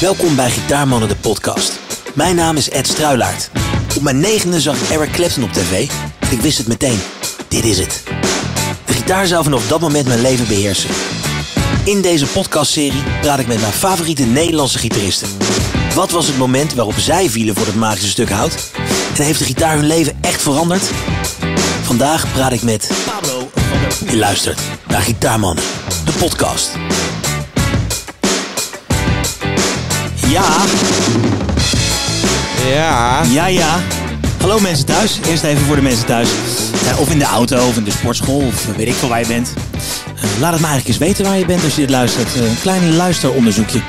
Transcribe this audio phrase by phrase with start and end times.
[0.00, 1.78] Welkom bij Gitaarmannen de podcast.
[2.14, 3.50] Mijn naam is Ed Struilaert.
[3.96, 5.90] Op mijn negende zag ik Eric Clapton op tv.
[6.30, 6.98] Ik wist het meteen.
[7.48, 8.02] Dit is het.
[8.86, 10.90] De gitaar zou vanaf dat moment mijn leven beheersen.
[11.84, 15.28] In deze podcastserie praat ik met mijn favoriete Nederlandse gitaristen.
[15.94, 18.70] Wat was het moment waarop zij vielen voor het magische stuk hout?
[19.16, 20.90] En heeft de gitaar hun leven echt veranderd?
[21.82, 23.50] Vandaag praat ik met Pablo.
[24.10, 25.64] Je luistert naar Gitaarmannen,
[26.04, 26.70] de podcast.
[30.30, 30.44] Ja,
[32.68, 33.22] Ja.
[33.30, 33.80] ja, ja.
[34.40, 35.18] Hallo mensen thuis.
[35.28, 36.28] Eerst even voor de mensen thuis.
[36.88, 39.26] Eh, of in de auto, of in de sportschool, of weet ik veel waar je
[39.26, 39.52] bent.
[40.16, 42.34] Eh, laat het me eigenlijk eens weten waar je bent als je dit luistert.
[42.34, 43.80] Eh, een klein luisteronderzoekje.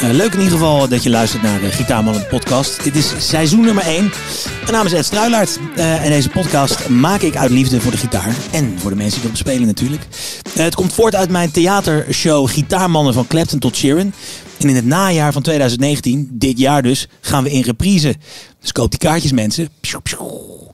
[0.00, 2.84] Eh, leuk in ieder geval dat je luistert naar de Gitaarmannen podcast.
[2.84, 4.12] Dit is seizoen nummer 1.
[4.60, 5.58] Mijn naam is Ed Struilaert.
[5.76, 8.36] Eh, en deze podcast maak ik uit liefde voor de gitaar.
[8.52, 10.06] En voor de mensen die erop spelen natuurlijk.
[10.54, 14.12] Eh, het komt voort uit mijn theatershow Gitaarmannen van Clapton tot Sheeran.
[14.58, 18.14] En in het najaar van 2019, dit jaar dus, gaan we in reprise.
[18.60, 19.68] Dus koop die kaartjes mensen.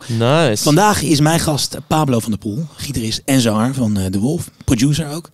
[0.09, 0.63] Nice.
[0.63, 4.51] Vandaag is mijn gast Pablo van der Poel, gitarist en zanger van eh, De Wolf,
[4.65, 5.31] producer ook.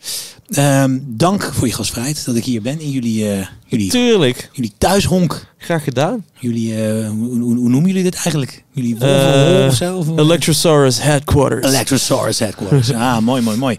[0.49, 4.51] Ehm, dank voor je gastvrijheid dat ik hier ben in jullie, eh, jullie, Tuurlijk.
[4.53, 5.47] jullie thuishonk.
[5.59, 6.25] Graag gedaan.
[6.41, 8.65] Jullie, eh, hoe, hoe, hoe noemen jullie dit eigenlijk?
[8.73, 9.97] Jullie Wolf Eh, of zo?
[9.97, 11.67] Of Electrosaurus Headquarters.
[11.67, 12.93] Electrosaurus Headquarters.
[13.09, 13.79] Ah, mooi, mooi, mooi.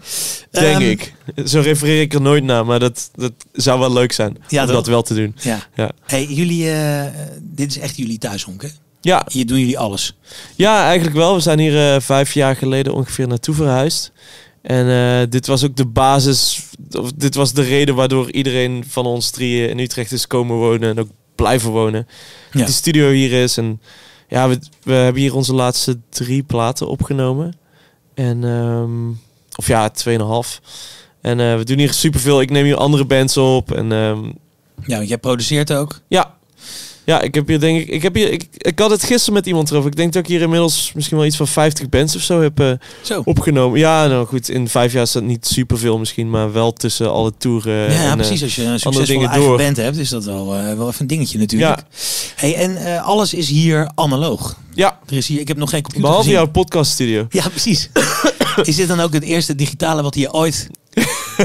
[0.50, 1.14] Denk Ehm, ik.
[1.44, 4.36] Zo refereer ik er nooit naar, maar dat, dat zou wel leuk zijn.
[4.48, 5.34] Ja, om dat wel te doen.
[5.40, 5.66] Ja.
[5.74, 5.90] Ja.
[6.06, 6.72] Hey, jullie,
[7.42, 8.68] dit is echt jullie thuishonk, hè?
[9.00, 10.16] Ja, Hier doen jullie alles.
[10.56, 11.34] ja eigenlijk wel.
[11.34, 14.12] We zijn hier eh, vijf jaar geleden ongeveer naartoe verhuisd.
[14.62, 16.62] En eh, dit was ook de basis,
[16.98, 20.88] of dit was de reden waardoor iedereen van ons drieën in Utrecht is komen wonen
[20.90, 22.06] en ook blijven wonen.
[22.52, 22.58] Ja.
[22.58, 23.56] Dat die studio hier is.
[23.56, 23.80] En
[24.28, 27.56] ja, we, we hebben hier onze laatste drie platen opgenomen.
[28.14, 29.08] En, ehm,
[29.56, 30.60] of ja, tweeënhalf.
[31.20, 32.40] En eh, we doen hier superveel.
[32.40, 33.72] Ik neem hier andere bands op.
[33.72, 34.30] En ehm,
[34.86, 36.00] Ja, jij produceert ook.
[36.08, 36.38] ja.
[37.10, 37.88] Ja, ik heb hier denk ik...
[37.88, 39.90] Ik, heb hier, ik, ik had het gisteren met iemand erover.
[39.90, 42.60] Ik denk dat ik hier inmiddels misschien wel iets van 50 bands of zo heb
[42.60, 43.22] eh, Zo.
[43.24, 43.78] opgenomen.
[43.78, 44.48] Ja, nou goed.
[44.48, 46.30] In vijf jaar is dat niet superveel misschien.
[46.30, 47.92] Maar wel tussen alle toeren.
[47.92, 48.42] Ja, en, eh, precies.
[48.42, 49.56] Als je een succesvolle eigen door.
[49.56, 51.80] band hebt, is dat wel, eh, wel even een dingetje natuurlijk.
[52.36, 54.56] Hey, en alles is hier analoog.
[54.74, 56.42] ja, Er is hier, ik heb nog geen computer behalve gezien.
[56.42, 57.26] jouw podcaststudio.
[57.30, 57.90] Ja, precies.
[58.62, 60.68] is dit dan ook het eerste digitale wat hier ooit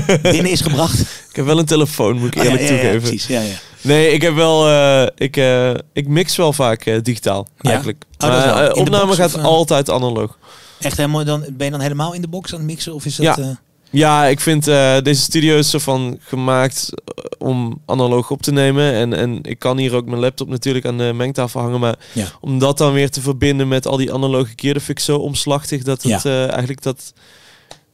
[0.22, 1.00] binnen is gebracht?
[1.30, 3.02] Ik heb wel een telefoon, moet ik Oh, eerlijk ja, ja, toegeven.
[3.02, 3.28] precies.
[3.28, 3.54] Ja, ja.
[3.82, 4.68] Nee, ik heb wel.
[4.68, 7.48] eh, ik, eh, ik mix wel vaak eh, digitaal.
[7.62, 8.04] Eigenlijk.
[8.18, 10.38] Oh, Maar, de opname box gaat of, altijd analoog.
[10.80, 12.94] Echt helemaal, dan, ben je dan helemaal in de box aan het mixen?
[12.94, 13.36] Of is dat...
[13.38, 13.60] Ja.
[13.90, 14.64] Ja, ik vind
[15.04, 16.90] deze studio is zo van gemaakt
[17.38, 18.94] om analoog op te nemen.
[18.94, 21.80] En, en ik kan hier ook mijn laptop natuurlijk aan de mengtafel hangen.
[21.80, 22.26] Maar Ja.
[22.42, 25.18] om dat dan weer te verbinden met al die analoge keer, dat vind ik zo
[25.18, 26.48] omslachtig dat het Ja.
[26.48, 27.14] eigenlijk dat.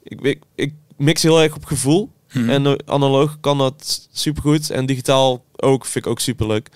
[0.03, 2.11] Ik, ik, ik mix heel erg op gevoel.
[2.31, 2.49] mhm.
[2.49, 4.69] En eh, analoog kan dat supergoed.
[4.69, 6.69] En digitaal ook, vind ik ook superleuk.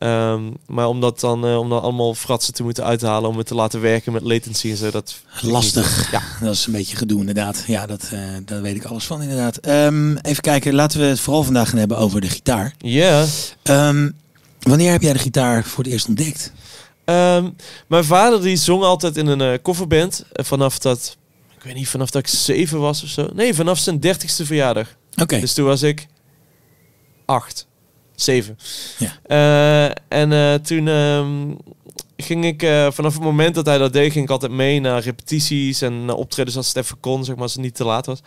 [0.00, 3.46] Ehm, maar om dat dan, eh, om dan allemaal fratsen te moeten uithalen om het
[3.46, 6.10] te laten werken met latency en zo, dat Lastig.
[6.10, 6.22] Ja.
[6.40, 7.64] Dat is een beetje gedoe inderdaad.
[7.66, 9.56] Ja, dat, eh, daar weet ik alles van inderdaad.
[9.56, 12.74] Ehm, even kijken, laten we het vooral vandaag gaan hebben over de gitaar.
[12.78, 13.24] Ja.
[13.62, 14.10] Ehm,
[14.60, 16.52] wanneer heb jij de gitaar voor het eerst ontdekt?
[17.86, 20.24] Mijn vader die zong altijd in een eh coverband.
[20.32, 21.16] vanaf dat,
[21.60, 23.28] ik weet niet, vanaf dat ik zeven was of zo.
[23.34, 24.96] Nee, vanaf zijn dertigste verjaardag.
[25.22, 25.40] Oké.
[25.40, 26.06] Dus toen was ik
[27.24, 27.66] acht,
[28.14, 28.58] zeven.
[28.98, 29.18] Ja.
[29.22, 31.54] Eh, en eh, toen ehm,
[32.16, 35.02] ging ik, eh, vanaf het moment dat hij dat deed, ging ik altijd mee naar
[35.02, 38.06] repetities en naar optredens als het even kon, zeg maar, als het niet te laat
[38.06, 38.20] was.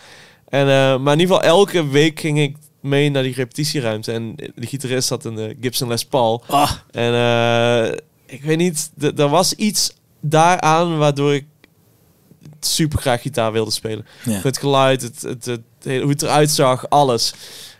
[0.48, 0.66] En,
[1.02, 4.12] maar in ieder geval elke week ging ik mee naar die repetitieruimte.
[4.12, 6.44] En de gitarist had een eh, Gibson Les Paul.
[6.48, 7.14] Ah, En
[8.26, 11.46] ik weet niet, er was iets daaraan waardoor ik
[12.66, 14.06] super graag gitaar wilde spelen.
[14.26, 14.40] ja.
[14.44, 15.46] Het geluid, het, het,
[15.84, 17.34] hoe het eruit zag, alles.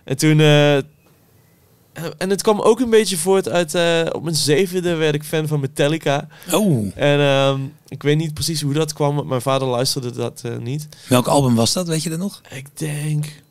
[0.04, 0.40] En toen...
[0.40, 0.76] eh,
[2.18, 3.76] en het kwam ook een beetje voort uit...
[3.76, 6.28] eh, op mijn zevende werd ik fan van Metallica.
[6.52, 10.42] Oh, En ehm, ik weet niet precies hoe dat kwam, want mijn vader luisterde dat
[10.46, 10.88] eh, niet.
[11.08, 11.88] welk album was dat?
[11.88, 12.42] Weet je dat nog?
[12.50, 13.42] Ik denk...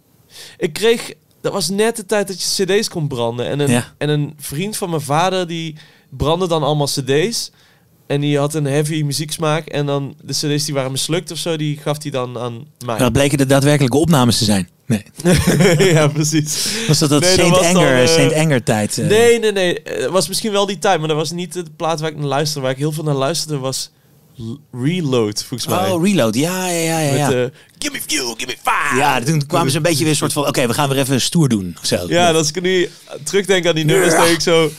[0.58, 1.12] Ik kreeg...
[1.40, 3.46] Dat was net de tijd dat je cd's kon branden.
[3.46, 3.94] En een, Ja.
[3.98, 5.76] en een vriend van mijn vader, die
[6.08, 7.50] brandde dan allemaal cd's.
[8.06, 9.66] En die had een heavy muzieksmaak.
[9.66, 12.98] En dan de cd's die waren mislukt of zo, die gaf hij dan aan mij.
[12.98, 14.68] Dat bleken de daadwerkelijke opnames te zijn.
[14.86, 15.04] Nee.
[15.94, 16.68] ja, precies.
[16.88, 18.98] Was dat dat Nee, dat Saint was dan, Anger, eh, Saint Anger tijd?
[18.98, 19.08] eh?
[19.08, 19.80] Nee, nee, nee.
[19.84, 22.26] Het was misschien wel die tijd, maar dat was niet de plaat waar ik naar
[22.26, 22.60] luisterde.
[22.60, 23.90] Waar ik heel veel naar luisterde was
[24.72, 25.90] Reload, volgens mij.
[25.90, 26.34] Oh, Reload.
[26.34, 27.28] Ja, ja, ja, ja.
[27.28, 29.00] Met eh, Give me fuel, give me fire.
[29.00, 30.46] ja, toen kwamen ze een beetje weer een soort van...
[30.46, 31.76] Oké, we gaan weer even stoer doen.
[31.82, 32.04] Zo.
[32.08, 32.88] Ja, als ik nu
[33.24, 34.70] terugdenk aan die nummers, denk ik zo...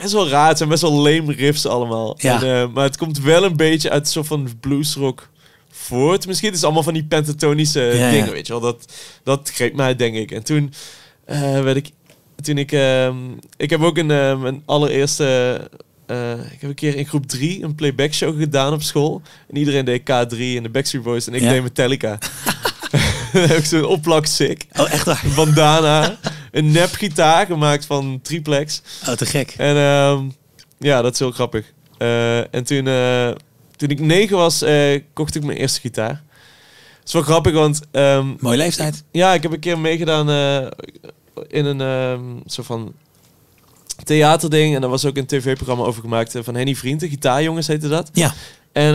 [0.00, 2.14] Best wel raar, het zijn best wel lame riffs allemaal.
[2.18, 2.42] Ja.
[2.42, 5.28] En, eh, maar het komt wel een beetje uit een soort van bluesrock
[5.70, 6.26] voort.
[6.26, 8.10] Misschien is het allemaal van die pentatonische Ja, ja.
[8.10, 8.62] dingen, weet je wel.
[8.62, 8.92] Dat,
[9.22, 10.30] dat greep mij, denk ik.
[10.30, 10.72] En toen
[11.24, 11.90] eh, werd ik
[12.42, 12.72] toen ik...
[12.72, 13.16] ehm,
[13.56, 15.60] ik heb ook een, eh, mijn allereerste...
[16.52, 19.22] ik heb een keer in groep 3 een playback show gedaan op school.
[19.48, 21.26] En iedereen deed K3 en de Backstreet Boys.
[21.26, 22.18] En ik deed Metallica.
[23.48, 24.66] Heb ik zo'n opplak sick.
[24.76, 25.22] Oh, echt waar?
[25.24, 26.18] Een bandana.
[26.50, 28.82] een nep gitaar gemaakt van triplex.
[29.08, 29.54] Oh, te gek.
[29.56, 30.24] En ehm,
[30.78, 31.72] ja, dat is heel grappig.
[31.98, 33.30] Eh, en toen, eh,
[33.76, 36.22] toen ik negen was, eh, kocht ik mijn eerste gitaar.
[36.98, 39.04] Dat is wel grappig, want ehm, Mooie leeftijd.
[39.10, 40.28] ja, ik heb een keer meegedaan
[41.48, 42.94] in een ehm, soort van
[44.04, 44.74] theaterding.
[44.74, 47.08] En daar was ook een tv-programma over gemaakt van Henny Vrienden.
[47.08, 48.10] Gitaarjongens heette dat.
[48.12, 48.34] Ja.
[48.72, 48.94] En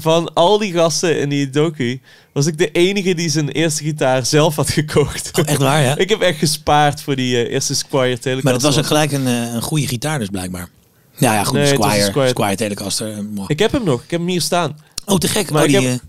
[0.00, 2.00] van al die gasten in die docu
[2.32, 5.30] was ik de enige die zijn eerste gitaar zelf had gekocht.
[5.38, 5.96] Oh, echt waar, ja?
[6.04, 8.44] ik heb echt gespaard voor die eh, eerste Squire Telecaster.
[8.44, 10.68] Maar dat was ook gelijk een, eh, een goede gitaar dus blijkbaar.
[11.16, 11.54] Ja, ja, goed.
[11.56, 12.28] Nee, Squire, Squire.
[12.28, 13.12] Squire Telecaster.
[13.12, 13.44] eh.
[13.46, 14.02] Ik heb hem nog.
[14.02, 14.78] Ik heb hem hier staan.
[15.04, 15.50] Oh, te gek.
[15.50, 16.00] Maar oh, ik die, heb-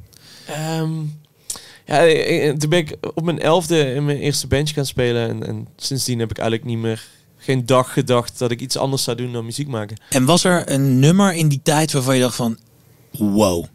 [0.45, 0.91] eh, Ehm,
[1.85, 5.29] ja, toen ben ik op mijn elfde in mijn eerste bandje gaan spelen.
[5.29, 7.03] En, en sindsdien heb ik eigenlijk niet meer
[7.37, 9.97] geen dag gedacht dat ik iets anders zou doen dan muziek maken.
[10.09, 12.57] En was er een nummer in die tijd waarvan je dacht van...
[13.11, 13.65] Wow,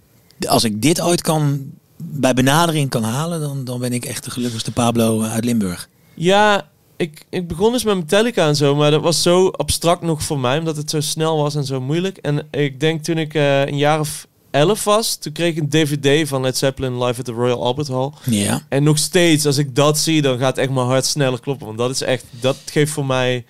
[0.49, 3.41] als ik dit ooit kan bij benadering kan halen...
[3.41, 5.89] dan, dan ben ik echt de gelukkigste Pablo eh, uit Limburg.
[6.15, 10.23] Ja, ik, ik begon dus met Metallica en zo, maar dat was zo abstract nog
[10.23, 12.17] voor mij, omdat het zo snel was en zo moeilijk.
[12.17, 15.69] En ik denk toen ik eh, een jaar of elf was, toen kreeg ik een
[15.69, 18.11] DVD van Led Zeppelin live at the Royal Albert Hall.
[18.25, 18.67] Ja.
[18.69, 21.67] En nog steeds, als ik dat zie, dan gaat echt mijn hart sneller kloppen.
[21.67, 23.45] Want dat is echt, dat geeft voor mij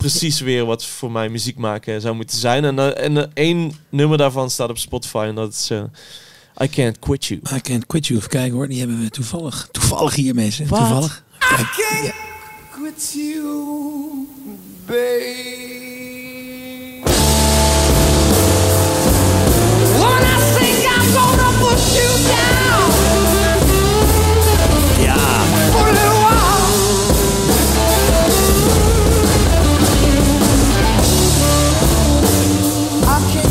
[0.00, 2.64] precies weer wat voor mij muziek maken zou moeten zijn.
[2.64, 5.82] En, eh, en eh, één nummer daarvan staat op Spotify en dat is eh,
[6.62, 7.40] I Can't Quit You.
[7.54, 8.18] I Can't Quit You.
[8.18, 9.68] Even kijken hoor, die hebben we toevallig.
[9.70, 10.68] Toevallig hier mensen.
[10.68, 10.78] Wat?
[10.78, 11.24] Toevallig.
[11.38, 12.12] Kijk, ja.
[12.70, 14.26] Quit you,
[14.86, 15.68] babe.
[20.00, 22.49] When I think I'm gonna push you down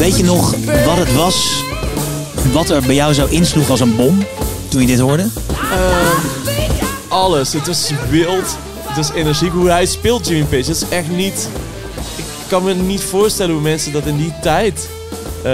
[0.09, 0.51] Weet je nog
[0.85, 1.63] wat het was?
[2.51, 4.25] Wat er bij jou zo insloeg als een bom?
[4.67, 5.27] Toen je dit hoorde?
[7.07, 9.51] Alles, het is wild, het is energiek.
[9.51, 11.49] Hoe hij speelt Jimmy Page, dat is echt niet...
[12.15, 14.89] Ik kan me niet voorstellen hoe mensen dat in die tijd
[15.43, 15.51] eh,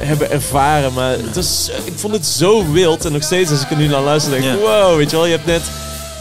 [0.00, 0.92] hebben ervaren.
[0.92, 3.04] Maar het is, ik vond het zo wild.
[3.04, 4.56] En nog steeds als ik er nu naar luister denk ik, Ja.
[4.56, 5.26] wow, weet je wel.
[5.26, 5.62] Je hebt net,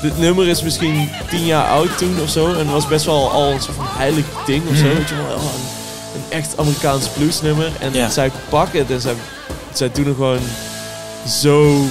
[0.02, 2.48] dit nummer is misschien tien jaar oud toen of zo.
[2.52, 4.84] En het was best wel al een soort van heilig ding of zo.
[4.84, 5.81] Weet je wel, oh,
[6.32, 7.72] echt Amerikaans bluesnummer.
[7.80, 8.10] En Ja.
[8.10, 9.14] zij pakken het en zij,
[9.74, 10.40] zij doen er gewoon
[11.42, 11.86] zo...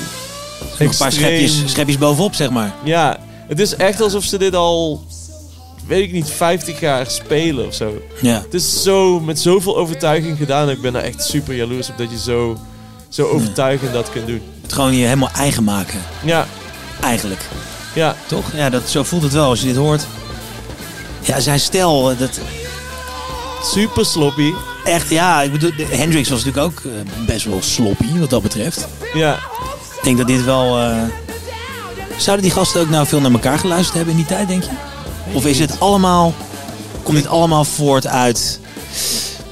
[0.78, 2.75] Een paar schepjes, schepjes bovenop, zeg maar.
[2.84, 3.16] ja,
[3.48, 5.04] het is echt alsof ze dit al,
[5.87, 8.02] weet ik niet, 50 jaar spelen of zo.
[8.20, 8.40] Ja.
[8.44, 10.70] Het is zo met zoveel overtuiging gedaan.
[10.70, 12.58] Ik ben daar echt super jaloers op dat je zo,
[13.08, 14.42] zo overtuigend dat kunt doen.
[14.62, 16.00] Het gewoon je helemaal eigen maken.
[16.25, 16.46] Ja,
[17.00, 17.40] Eigenlijk.
[17.94, 18.44] ja, Toch?
[18.54, 20.06] Ja, dat, zo voelt het wel als je dit hoort.
[21.20, 22.40] Ja, zijn stijl, eh, dat,
[23.62, 24.52] super sloppy.
[24.84, 28.86] echt, ja, ik bedoel, Hendrix was natuurlijk ook eh, best wel sloppy wat dat betreft.
[29.14, 29.34] Ja,
[29.96, 30.78] Ik denk dat dit wel...
[30.78, 30.96] eh,
[32.16, 34.70] Zouden die gasten ook nou veel naar elkaar geluisterd hebben in die tijd, denk je?
[35.32, 36.34] Of is het allemaal...
[37.02, 38.60] Komt dit allemaal voort uit...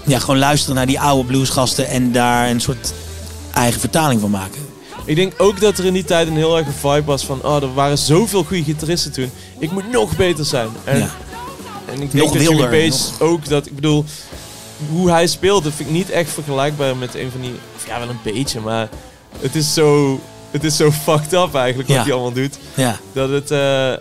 [0.07, 2.93] Ja, gewoon luisteren naar die oude bluesgasten en daar een soort
[3.55, 4.67] eigen vertaling van maken?
[5.05, 7.41] ik denk ook dat er in die tijd een heel erg vibe was van...
[7.43, 9.31] Oh, er waren zoveel goede gitaristen toen.
[9.59, 10.69] Ik moet nog beter zijn.
[10.85, 11.09] En, Ja.
[11.93, 13.67] En ik denk dat wilder, ook dat...
[13.67, 14.05] Ik bedoel,
[14.91, 17.53] hoe hij speelt, dat vind ik niet echt vergelijkbaar met een van die...
[17.77, 18.89] Of ja, wel een beetje, maar
[19.41, 20.21] het is zo...
[20.51, 22.59] Het is zo fucked up eigenlijk wat hij allemaal doet.
[22.75, 23.99] Ja, Dat het, eh, eh,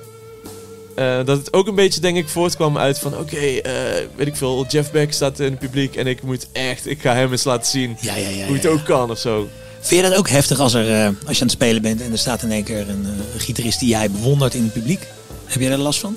[1.26, 3.18] dat het ook een beetje, denk ik, voortkwam uit van...
[3.18, 3.72] Oké, eh,
[4.16, 6.88] weet ik veel, Jeff Beck staat in het publiek en ik moet echt...
[6.88, 8.30] Ik ga hem eens laten zien ja, ja.
[8.30, 9.48] ja, hoe het ook kan of zo.
[9.80, 12.18] Vind je dat ook heftig als, er, als je aan het spelen bent en er
[12.18, 15.08] staat in één keer een, een gitarist die jij bewondert in het publiek?
[15.46, 16.16] Heb jij daar last van?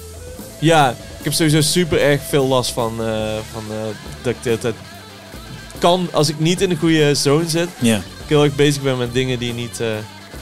[0.61, 3.77] Ja, ik heb sowieso super erg veel last van, eh, van eh,
[4.23, 4.75] dat ik tijd
[5.79, 7.97] kan, als ik niet in de goede zone zit, Ja.
[7.97, 9.89] ik heel erg bezig ben met dingen die niet eh,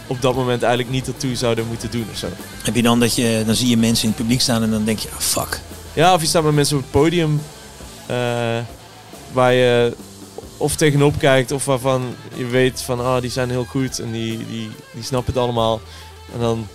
[0.06, 2.26] op dat moment eigenlijk niet ertoe zouden moeten doen of zo.
[2.62, 4.84] Heb je dan dat je, dan zie je mensen in het publiek staan en dan
[4.84, 5.60] denk je, ah, fuck.
[5.92, 7.40] Ja, of je staat met mensen op het podium
[9.32, 9.92] waar je
[10.56, 14.36] of tegenop kijkt of waarvan je weet van ah, die zijn heel goed en die,
[14.36, 15.80] die, die snappen het allemaal.
[16.34, 16.66] En dan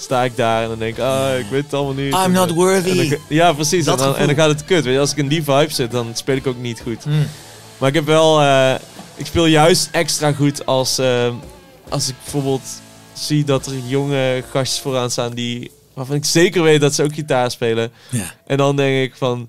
[0.00, 2.14] sta ik daar en dan denk ik, ah, ik weet het allemaal niet.
[2.14, 3.08] I'm not worthy.
[3.08, 3.86] dan- ja, precies.
[3.86, 4.84] En dan, en dan gaat het kut.
[4.84, 7.04] Weet je, als ik in die vibe zit, dan speel ik ook niet goed.
[7.78, 8.74] Maar ik heb wel, eh,
[9.16, 11.34] ik speel juist extra goed als, eh,
[11.88, 12.62] als ik bijvoorbeeld
[13.12, 17.14] zie dat er jonge gastjes vooraan staan die, waarvan ik zeker weet dat ze ook
[17.14, 17.92] gitaar spelen.
[18.46, 19.48] En dan denk ik van,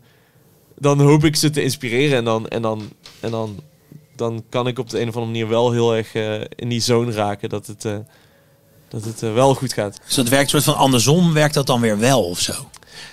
[0.77, 2.89] dan hoop ik ze te inspireren en dan, en dan,
[3.20, 3.60] en dan,
[4.15, 6.81] dan kan ik op de een of andere manier wel heel erg eh, in die
[6.81, 7.86] zone raken dat het,
[8.91, 10.00] dat het eh, wel goed gaat.
[10.05, 12.53] Dus dat werkt soort van andersom, werkt dat dan weer wel of zo?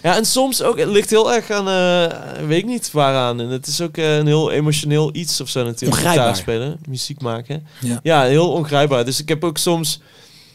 [0.03, 3.41] Ja, en soms ook, het ligt heel erg aan, eh, weet ik niet waaraan.
[3.41, 6.01] En het is ook eh, een heel emotioneel iets of zo natuurlijk.
[6.01, 7.67] Gitaar spelen, muziek maken.
[7.81, 8.01] Ja.
[8.03, 9.05] Ja, heel ongrijpbaar.
[9.05, 10.01] Dus ik heb ook soms...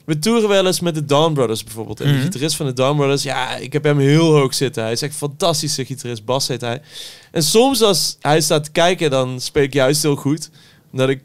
[0.06, 2.00] We toeren wel eens met de Dawn Brothers bijvoorbeeld.
[2.02, 2.16] En Mhm.
[2.18, 4.84] de gitarist van de Dawn Brothers, ja, ik heb hem heel hoog zitten.
[4.84, 6.26] Hij is echt fantastische gitarist.
[6.26, 6.82] Bas heet hij.
[7.32, 10.50] En soms als hij staat te kijken, dan speel ik juist heel goed.
[10.92, 11.22] Omdat ik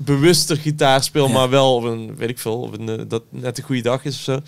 [0.00, 1.32] bewuster gitaar speel, Ja.
[1.32, 4.04] maar wel op een, weet ik veel, op een, eh, dat net een goede dag
[4.04, 4.40] is of zo.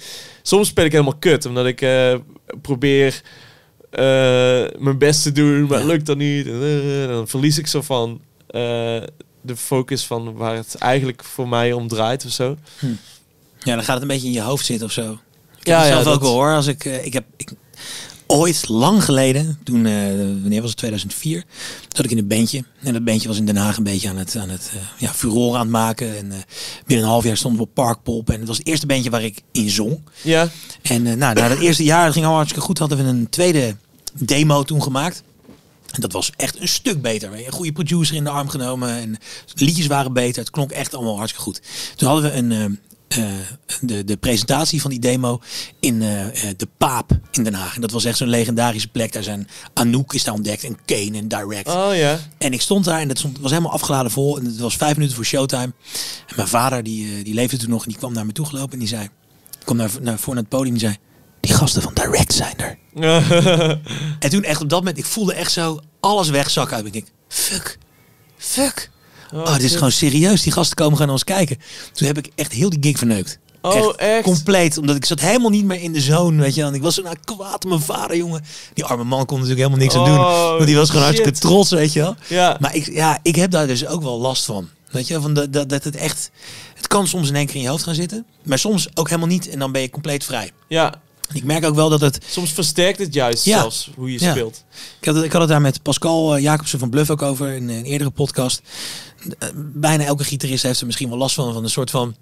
[0.42, 2.14] Soms speel ik helemaal kut, omdat ik eh,
[2.62, 3.22] probeer
[3.90, 4.00] eh,
[4.78, 5.84] mijn best te doen, maar Ja.
[5.86, 6.46] lukt dan niet.
[6.46, 8.20] En, dan verlies ik zo van
[9.42, 12.56] de focus van waar het eigenlijk voor mij om draait of zo.
[13.58, 15.18] Ja, dan gaat het een beetje in je hoofd zitten of zo.
[15.58, 16.54] Ik Ja, zelf ook dat- wel hoor.
[16.54, 17.50] Als ik, ik heb ik,
[18.30, 21.44] ooit, lang geleden, toen, eh, wanneer was het, 2004,
[21.88, 22.64] zat ik in een bandje.
[22.82, 25.12] En dat bandje was in Den Haag een beetje aan het, aan het eh, ja,
[25.12, 26.16] furore aan het maken.
[26.16, 26.38] En eh,
[26.86, 28.30] binnen een half jaar stonden we op Parkpop.
[28.30, 30.00] En het was het eerste bandje waar ik in zong.
[30.22, 30.48] Ja,
[30.82, 33.76] En nou, na dat eerste jaar, dat ging allemaal hartstikke goed, hadden we een tweede
[34.14, 35.22] demo toen gemaakt.
[35.90, 37.32] En dat was echt een stuk beter.
[37.32, 38.90] Een goede producer in de arm genomen.
[38.90, 39.18] En
[39.54, 40.42] liedjes waren beter.
[40.42, 41.60] Het klonk echt allemaal hartstikke goed.
[41.96, 42.78] Toen hadden we een,
[43.80, 45.40] de, de presentatie van die demo
[45.80, 47.74] in eh, eh, de Paap in Den Haag.
[47.74, 49.12] En dat was echt zo'n legendarische plek.
[49.12, 51.68] Daar zijn Anouk is daar ontdekt en Kane en Direct.
[51.68, 52.18] oh ja.
[52.38, 54.38] En ik stond daar en het was helemaal afgeladen vol.
[54.38, 55.72] En het was vijf minuten voor showtime.
[56.26, 58.46] En mijn vader, die, eh, die leefde toen nog, en die kwam naar me toe
[58.46, 58.72] gelopen.
[58.72, 59.08] En die zei,
[59.64, 60.96] kwam naar, naar voor naar het podium en zei...
[61.40, 62.78] Die gasten van Direct zijn er.
[64.18, 66.86] En toen echt op dat moment, ik voelde echt zo alles wegzakken uit.
[66.86, 67.78] Ik denk, fuck,
[68.36, 68.90] fuck.
[69.34, 70.42] Oh, dit is gewoon serieus.
[70.42, 71.58] Die gasten komen gaan ons kijken.
[71.92, 73.38] Toen heb ik echt heel die gig verneukt.
[73.62, 74.22] Oh, echt?
[74.22, 74.78] Compleet.
[74.78, 76.62] Omdat ik zat helemaal niet meer in de zone, weet je.
[76.62, 78.44] En ik was zo nou kwaad mijn vader, jongen.
[78.74, 80.18] Die arme man kon natuurlijk helemaal niks aan doen.
[80.18, 82.16] Oh, Want die was gewoon hartstikke trots, weet je wel.
[82.26, 82.56] Ja.
[82.60, 84.68] Maar ik, ja, ik heb daar dus ook wel last van.
[84.90, 86.30] Weet je, van dat, dat, dat het echt...
[86.74, 88.26] Het kan soms in één keer in je hoofd gaan zitten.
[88.42, 89.48] Maar soms ook helemaal niet.
[89.48, 90.50] En dan ben je compleet vrij.
[90.68, 90.94] Ja,
[91.32, 92.18] ik merk ook wel dat het...
[92.28, 93.58] soms versterkt het juist Ja.
[93.58, 94.30] zelfs hoe je Ja.
[94.30, 94.64] speelt.
[95.00, 97.52] Ik had, het, ik had het daar met Pascal eh, Jacobsen van Bluff ook over
[97.52, 98.62] in een eerdere podcast.
[99.38, 101.52] Eh, Bijna elke gitarist heeft er misschien wel last van.
[101.52, 102.16] Van een soort van...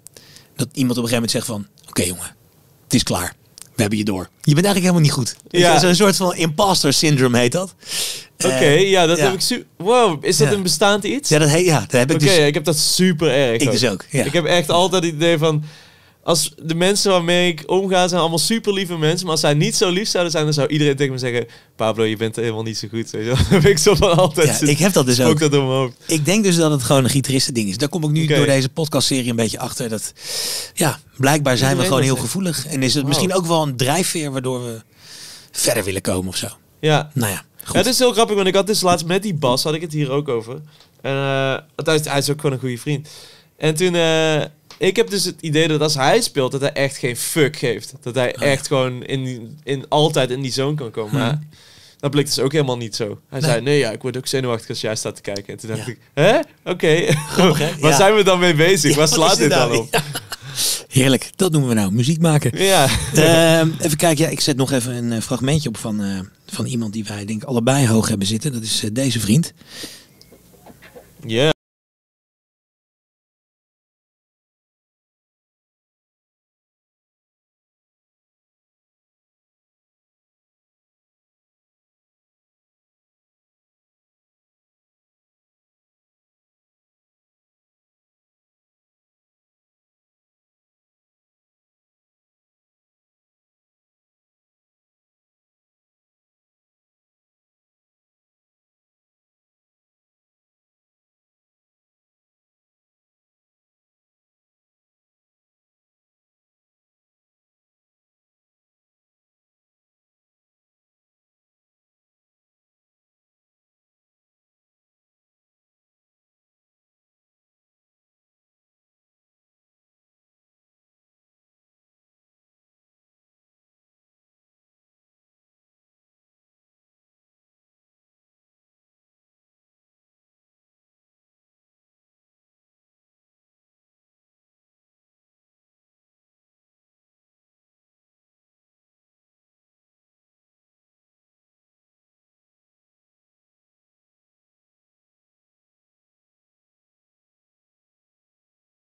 [0.55, 1.67] Dat iemand op een gegeven moment zegt van...
[1.89, 2.35] Oké jongen,
[2.83, 3.33] het is klaar.
[3.75, 4.29] We hebben je door.
[4.41, 5.35] Je bent eigenlijk helemaal niet goed.
[5.49, 5.79] Ja.
[5.79, 7.75] Zo'n soort van imposter syndrome heet dat.
[8.37, 9.23] Oké, Eh, ja, dat ja.
[9.23, 10.53] heb ik su- Wow, is dat Ja.
[10.53, 11.29] een bestaand iets?
[11.29, 12.37] Ja, dat, heet, ja, dat heb ik Oké, dus...
[12.37, 13.61] ik heb dat super erg.
[13.61, 14.23] Ik dus ook, ja.
[14.23, 15.63] Ik heb echt altijd het idee van.
[16.23, 19.21] Als de mensen waarmee ik omga zijn allemaal super lieve mensen.
[19.23, 22.03] Maar als zij niet zo lief zouden zijn, dan zou iedereen tegen me zeggen: Pablo,
[22.03, 23.09] je bent helemaal niet zo goed.
[23.09, 23.59] Weet je wel.
[23.71, 24.47] Ik zo van altijd.
[24.47, 25.39] Ja, zit- ik heb dat dus ook.
[25.39, 25.91] dat.
[26.05, 27.77] Ik denk dus dat het gewoon een gitaristending is.
[27.77, 29.89] Daar kom ik nu door deze podcastserie een beetje achter.
[29.89, 30.13] Dat,
[30.73, 32.65] ja, blijkbaar zijn we gewoon heel gevoelig.
[32.67, 34.81] En is het misschien ook wel een drijfveer waardoor we
[35.51, 36.47] verder willen komen of zo.
[36.79, 37.11] Ja.
[37.13, 37.73] Nou ja, goed.
[37.73, 39.81] Ja, het is heel grappig, want ik had dus laatst met die Bas, had ik
[39.81, 40.61] het hier ook over.
[41.01, 41.13] En
[41.75, 43.07] hij, is, hij is ook gewoon een goede vriend.
[43.57, 44.41] En toen, eh,
[44.79, 47.93] ik heb dus het idee dat als hij speelt, dat hij echt geen fuck geeft.
[48.01, 51.13] Dat hij Oh, echt gewoon in, in, altijd in die zone kan komen.
[51.13, 51.39] Maar
[51.99, 53.19] dat bleek dus ook helemaal niet zo.
[53.29, 53.39] Hij.
[53.39, 53.49] Nee.
[53.49, 55.53] zei, nee ja, ik word ook zenuwachtig als jij staat te kijken.
[55.53, 55.91] En toen dacht Ja.
[55.91, 56.39] ik, hè?
[56.71, 57.05] Oké,
[57.79, 57.95] waar Ja.
[57.95, 58.95] zijn we dan mee bezig?
[58.95, 59.77] Waar wat slaat dit dan nou?
[59.81, 60.01] op?
[60.87, 62.63] Heerlijk, dat noemen we nou muziek maken.
[62.63, 62.87] Ja.
[63.13, 66.65] Ehm, even kijken, ja, ik zet nog even een eh, fragmentje op van, eh, van
[66.65, 68.51] iemand die wij denk ik allebei hoog hebben zitten.
[68.53, 69.53] Dat is eh, deze vriend.
[71.25, 71.51] Ja.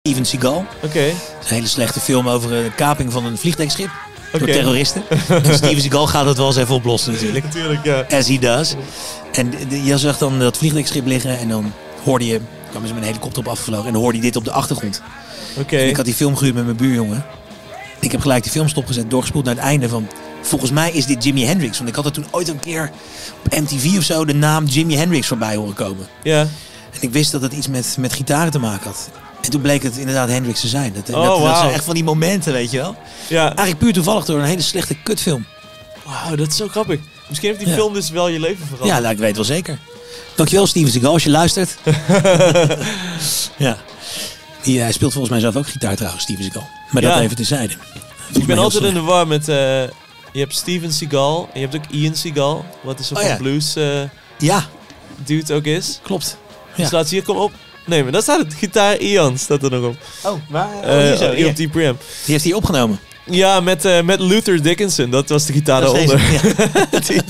[0.07, 0.65] Steven Seagal.
[0.81, 0.99] Oké.
[0.99, 3.89] Een hele slechte film over een kaping van een vliegdekschip.
[4.31, 5.03] Door terroristen.
[5.43, 7.45] en Steven Seagal gaat het wel eens even oplossen natuurlijk.
[7.45, 8.05] Natuurlijk, ja.
[8.09, 8.75] As he does.
[9.31, 13.09] En je zag dan dat vliegdekschip liggen en dan hoorde je, kwamen ze met een
[13.09, 15.01] helikopter op afgevlogen en dan hoorde je dit op de achtergrond.
[15.57, 15.77] Oké.
[15.77, 17.25] Ik had die film gehuurd met mijn buurjongen.
[17.99, 20.07] Ik heb gelijk die film stopgezet, doorgespoeld naar het einde van...
[20.41, 21.77] Volgens mij is dit Jimi Hendrix.
[21.77, 22.91] Want ik had er toen ooit een keer
[23.45, 26.07] op MTV of zo de naam Jimi Hendrix voorbij horen komen.
[26.23, 26.39] Ja.
[26.91, 29.09] En ik wist dat het iets met, met gitaren te maken had.
[29.43, 30.93] En toen bleek het inderdaad Hendrix te zijn.
[30.93, 31.55] Dat, Oh, dat, dat wauw.
[31.61, 32.95] zijn echt van die momenten, weet je wel.
[33.29, 33.45] Ja.
[33.45, 35.45] Eigenlijk puur toevallig door een hele slechte kutfilm.
[36.05, 36.99] Wauw, dat is zo grappig.
[37.27, 37.75] Misschien heeft die Ja.
[37.75, 38.89] film dus wel je leven veranderd.
[38.91, 39.77] Ja, nou, ik weet wel zeker.
[40.35, 41.75] Dankjewel Steven Seagal als je luistert.
[43.57, 43.77] ja.
[44.61, 46.67] Die, hij speelt volgens mij zelf ook gitaar trouwens, Steven Seagal.
[46.91, 47.73] Maar dat even terzijde.
[48.33, 49.47] ik ben altijd in de war met...
[49.49, 49.55] eh,
[50.31, 52.65] je hebt Steven Seagal en je hebt ook Ian Seagal.
[52.83, 54.01] Wat is een Oh, van blues eh,
[54.37, 54.65] Ja,
[55.25, 55.99] dude ook is.
[56.03, 56.37] klopt.
[56.75, 56.97] Dus Ja.
[56.97, 57.51] laat ze hier kom op.
[57.85, 58.53] Nee, maar daar staat het.
[58.53, 59.95] Gitaar Ian staat er nog op.
[60.23, 61.99] Oh, maar Eh, hier op die preamp.
[61.99, 62.99] Die heeft hij opgenomen.
[63.25, 65.09] Ja, met, eh, met Luther Dickinson.
[65.09, 66.17] Dat was de gitaar Dat daaronder.
[66.17, 66.55] deze.
[66.91, 66.99] Ja.
[67.07, 67.21] Die-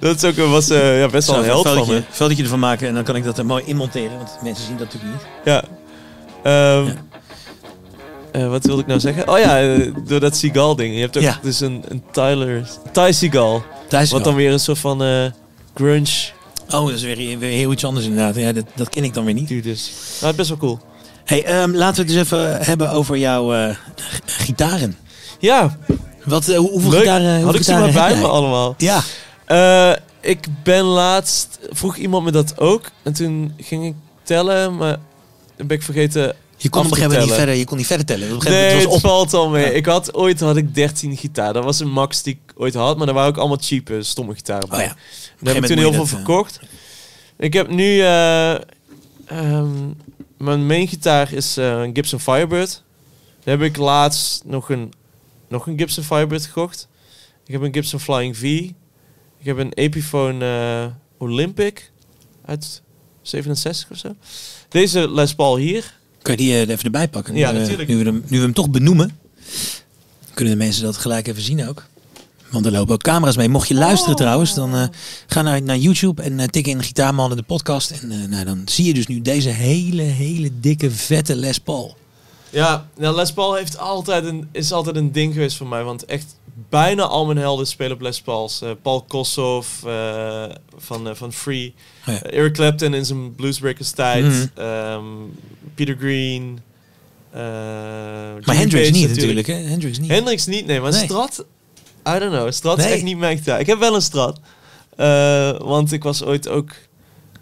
[0.00, 2.02] dat is ook, een- was eh, ja, best wel een ik held van fotootje, me.
[2.10, 4.16] fotootje ervan maken en dan kan ik dat er mooi inmonteren.
[4.16, 5.26] Want mensen zien dat natuurlijk niet.
[5.44, 5.64] Ja.
[6.42, 6.94] Ehm, Ja.
[8.32, 9.28] eh, wat wilde ik nou zeggen?
[9.28, 10.94] Oh ja, door dat Seagal ding.
[10.94, 11.38] Je hebt ook Ja.
[11.42, 12.68] dus een, een Tyler...
[12.92, 13.62] Ty Seagal.
[13.88, 15.24] Thijs Wat dan weer een soort van eh,
[15.74, 16.28] grunge
[16.70, 18.34] Oh, dat is weer, weer heel iets anders inderdaad.
[18.36, 19.48] Ja, dat, dat ken ik dan weer niet.
[19.48, 19.90] dude is.
[20.22, 20.78] Maar best wel cool.
[21.24, 23.70] Hey, ehm, laten we het dus even hebben over jouw eh,
[24.00, 24.96] g- gitaren.
[25.38, 25.78] Ja,
[26.24, 26.98] Wat, eh, hoe- hoeveel leuk.
[27.00, 28.74] gitaren, hoeveel Had ik ze gitaren maar bij me allemaal.
[28.78, 29.02] Ja,
[29.44, 31.58] Eh, ik ben laatst...
[31.70, 32.90] Vroeg iemand me dat ook.
[33.02, 34.96] En toen ging ik tellen, maar...
[35.56, 37.64] Dan ben ik vergeten je kon Af op een te gegeven moment niet verder, je
[37.64, 38.34] kon niet verder tellen.
[38.36, 39.00] Op Nee, het was het op.
[39.00, 39.64] valt al mee.
[39.64, 39.70] Ja.
[39.70, 41.52] Ik had ooit had ik 13 gitaar.
[41.52, 44.34] Dat was een max die ik ooit had, maar daar waren ook allemaal cheap, stomme
[44.34, 44.78] gitaren bij.
[44.78, 44.96] Oh ja.
[45.40, 46.60] Daar heb ik toen heel veel dat, eh, verkocht.
[47.36, 48.54] Ik heb nu eh,
[49.24, 49.88] ehm,
[50.36, 52.82] mijn main gitaar is eh, een Gibson Firebird.
[53.44, 54.92] Daar heb ik laatst nog een
[55.48, 56.88] nog een Gibson Firebird gekocht.
[57.46, 58.42] Ik heb een Gibson Flying V.
[59.38, 61.90] Ik heb een Epiphone eh, Olympic
[62.44, 62.82] uit
[63.22, 64.14] 67 of zo.
[64.68, 65.96] Deze Les Paul hier.
[66.22, 67.34] Kan je die eh, er even erbij pakken?
[67.34, 67.88] Ja, nu, natuurlijk.
[67.88, 69.18] Nu we, hem, nu we hem toch benoemen,
[70.34, 71.86] kunnen de mensen dat gelijk even zien ook.
[72.50, 73.48] Want er lopen ook camera's mee.
[73.48, 74.84] Mocht je luisteren trouwens, dan eh,
[75.26, 77.90] ga naar, naar YouTube en eh, tik in Gitaarmannen de podcast.
[77.90, 81.96] En eh, nou, dan zie je dus nu deze hele, hele dikke, vette Les Paul.
[82.50, 85.84] Ja, nou Les Paul heeft altijd een, is altijd een ding geweest voor mij.
[85.84, 86.36] Want echt
[86.68, 88.62] bijna al mijn helden spelen op Les Pauls.
[88.82, 89.80] Paul Kossoff
[90.76, 91.74] van, van Free.
[92.06, 92.22] Oh ja.
[92.22, 94.24] Eric Clapton in zijn Bluesbreakers tijd.
[94.24, 94.46] Mhm.
[94.54, 95.04] Ehm,
[95.74, 96.58] Peter Green.
[98.44, 99.54] Maar Hendrix niet natuurlijk, hè?
[99.54, 100.10] Hendrix niet.
[100.10, 100.80] Hendrix niet, nee.
[100.80, 101.04] Maar Nee.
[101.04, 101.44] Strat,
[102.06, 102.52] I don't know.
[102.52, 102.92] Strat is Nee.
[102.92, 103.60] echt niet mijn gitaar.
[103.60, 104.40] Ik heb wel een Strat.
[104.96, 106.70] Eh, want ik was ooit ook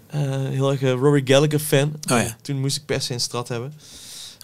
[0.06, 1.92] eh, heel erg eh, Rory Gallagher fan.
[2.12, 2.36] Oh ja.
[2.42, 3.74] Toen moest ik per se een Strat hebben.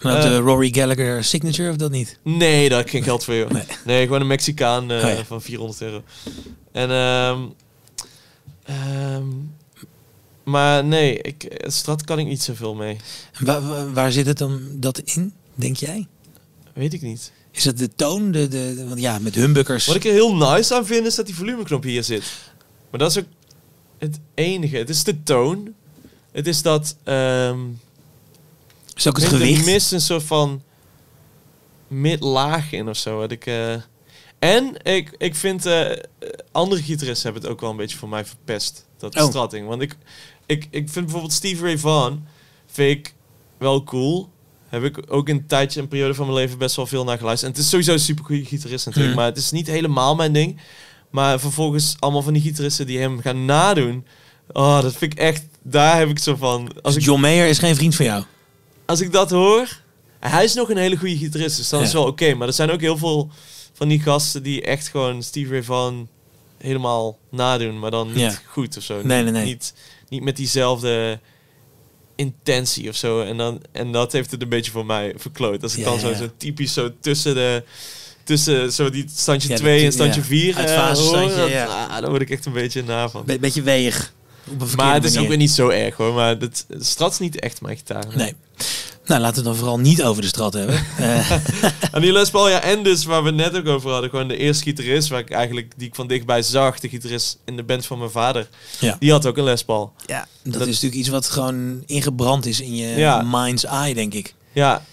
[0.01, 2.17] Eh, de Rory Gallagher signature of dat niet?
[2.23, 3.49] Nee, daar heb ik geen geld voor, joh.
[3.49, 3.63] Nee.
[3.85, 5.23] Nee, gewoon een Mexicaan Oh ja.
[5.25, 6.03] van 400 euro.
[6.71, 7.39] En, ehm
[8.63, 9.25] ehm,
[10.43, 12.97] maar nee, ik, strat kan ik niet zoveel mee.
[13.93, 16.07] Waar zit het dan dat in, denk jij?
[16.73, 17.31] Weet ik niet.
[17.53, 18.31] Is het de toon?
[18.31, 19.85] De, de, want ja, met humbuckers.
[19.85, 22.23] Wat ik er heel nice aan vind, is dat die volumeknop hier zit.
[22.89, 23.25] Maar dat is ook
[23.97, 24.77] het enige.
[24.77, 25.73] Het is de toon.
[26.31, 26.95] Het is dat...
[27.03, 27.59] ehm
[28.95, 29.59] is ook het ik gewicht.
[29.59, 30.61] Er mist een soort van
[31.87, 33.17] mid-laag in of zo.
[33.17, 33.73] Wat ik, eh,
[34.39, 35.65] en ik, ik vind...
[35.65, 35.91] eh,
[36.51, 38.85] andere gitaristen hebben het ook wel een beetje voor mij verpest.
[38.97, 39.27] Dat Oh.
[39.27, 39.67] stratting.
[39.67, 39.97] Want ik,
[40.45, 42.25] ik, ik vind bijvoorbeeld Steve Ray Vaughan...
[42.65, 43.13] Vind ik
[43.57, 44.29] wel cool.
[44.73, 47.51] Heb ik ook een tijdje, een periode van mijn leven best wel veel naar geluisterd.
[47.51, 49.13] En het is sowieso een super goede gitarist natuurlijk.
[49.13, 49.19] Mhm.
[49.23, 50.59] Maar het is niet helemaal mijn ding.
[51.09, 54.05] Maar vervolgens allemaal van die gitaristen die hem gaan nadoen.
[54.51, 55.45] Oh, dat vind ik echt...
[55.61, 56.71] Daar heb ik zo van...
[56.81, 58.23] Als ik John Mayer is geen vriend van jou.
[58.85, 59.81] als ik dat hoor.
[60.19, 61.85] Hij is nog een hele goede gitarist, dus dat Ja.
[61.85, 62.33] is wel oké.
[62.33, 63.29] maar er zijn ook heel veel
[63.73, 66.07] van die gasten die echt gewoon Steve Ray Vaughan
[66.57, 68.33] helemaal nadoen, maar dan niet Ja.
[68.47, 69.01] goed of zo.
[69.03, 69.45] Nee, nee, nee.
[69.45, 69.73] Niet,
[70.09, 71.19] niet met diezelfde
[72.15, 73.21] intentie of zo.
[73.21, 75.63] En, dan, en dat heeft het een beetje voor mij verkloot.
[75.63, 76.15] Als ik Ja, dan ja, zo, ja.
[76.15, 77.63] zo typisch zo tussen de...
[78.23, 80.27] Tussen zo die standje Ja, 2 dat- en standje ja.
[80.27, 81.65] 4 Uit uh, fasestandje, ja.
[81.65, 83.23] ah, daar word ik echt een beetje na van.
[83.25, 84.13] Be beetje weeg.
[84.75, 86.13] Maar het is ook weer niet zo erg hoor.
[86.13, 88.03] Maar het, het Strat is niet echt mijn gitaar.
[88.15, 88.35] Nee.
[89.05, 90.75] Nou, laten we het dan vooral niet over de strat hebben.
[90.97, 91.31] Eh,
[91.91, 94.37] En die Les Paul, ja, en dus waar we net ook over hadden, gewoon de
[94.37, 97.85] eerste gitarist waar ik eigenlijk, die ik van dichtbij zag, de gitarist in de band
[97.85, 98.47] van mijn vader,
[98.79, 98.95] ja.
[98.99, 99.93] die had ook een Les Paul.
[100.05, 103.21] ja, dat, Dat- is natuurlijk iets wat gewoon ingebrand is in je Ja.
[103.25, 104.33] mind's eye, denk ik.
[104.51, 104.85] Ja,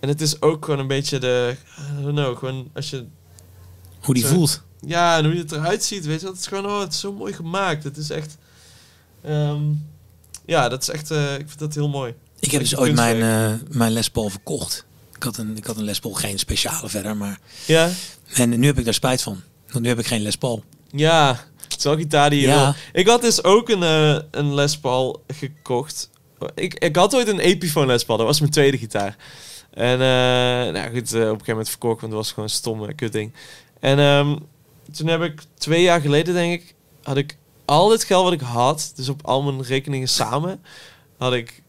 [0.00, 1.56] en het is ook gewoon een beetje de,
[2.00, 3.04] I don't know, gewoon als je,
[4.00, 4.32] Hoe die Zo.
[4.34, 4.62] voelt.
[4.86, 7.00] ja, en hoe je het eruit ziet, weet je, dat is gewoon, oh, het is
[7.00, 7.84] zo mooi gemaakt.
[7.84, 8.36] Het is echt,
[9.26, 9.62] ehm,
[10.46, 12.14] ja, dat is echt, eh, ik vind dat heel mooi.
[12.40, 14.84] Ik heb dus ooit mijn, eh, mijn Les Paul verkocht.
[15.16, 17.38] Ik had, een, ik had een Les Paul, geen speciale verder, maar...
[17.66, 17.90] Ja,
[18.34, 19.40] En nu heb ik daar spijt van.
[19.70, 20.64] Want nu heb ik geen Les Paul.
[20.90, 22.62] ja, het is wel gitaar die je Ja.
[22.64, 22.74] wil.
[23.00, 26.10] Ik had dus ook een, eh, een Les Paul gekocht.
[26.54, 29.16] Ik, ik had ooit een Epiphone Les Paul, dat was mijn tweede gitaar.
[29.70, 29.98] En
[30.72, 33.32] nou goed, op een gegeven moment verkocht, want het was gewoon een stomme kutting.
[33.80, 34.36] En ehm,
[34.92, 38.40] toen heb ik twee jaar geleden, denk ik, had ik al het geld wat ik
[38.40, 40.62] had, dus op al mijn rekeningen samen,
[41.18, 41.62] had ik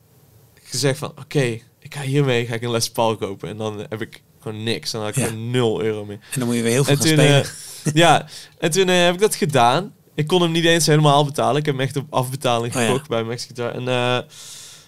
[0.64, 1.42] gezegd van, oké,
[1.80, 3.50] ik ga hiermee ga ik een Les Paul kopen.
[3.50, 4.92] En dan heb ik gewoon niks.
[4.92, 5.26] Dan had ik Ja.
[5.26, 6.20] gewoon 0 euro meer.
[6.32, 7.44] En dan moet je weer heel veel En gaan toen, spelen.
[7.44, 8.26] eh, ja,
[8.60, 9.94] en toen eh, heb ik dat gedaan.
[10.16, 11.58] Ik kon hem niet eens helemaal betalen.
[11.60, 12.88] Ik heb hem echt op afbetaling Oh ja.
[12.88, 13.72] gekocht bij Max Guitar.
[13.72, 14.14] En eh,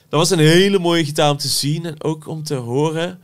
[0.10, 3.22] dat was een hele mooie gitaar om te zien en ook om te horen.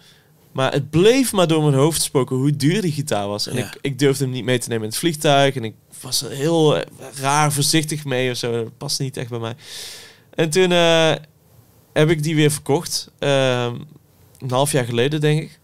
[0.56, 3.48] Maar het bleef maar door mijn hoofd spoken hoe duur die gitaar was.
[3.48, 3.66] En Ja.
[3.66, 5.56] ik, ik durfde hem niet mee te nemen in het vliegtuig.
[5.56, 6.82] En ik was er heel eh,
[7.22, 8.52] raar voorzichtig mee of zo.
[8.52, 9.56] Dat past niet echt bij mij.
[10.34, 11.14] En toen eh,
[11.94, 13.12] heb ik die weer verkocht.
[13.20, 13.76] Ehm,
[14.40, 15.60] een half jaar geleden, denk ik.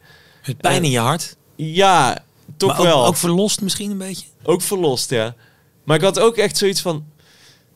[0.45, 1.35] Met pijn in je hart.
[1.55, 2.23] Ja,
[2.57, 3.05] toch maar ook, wel.
[3.05, 4.25] ook verlost misschien een beetje.
[4.43, 5.35] Ook verlost, ja.
[5.83, 7.05] Maar ik had ook echt zoiets van...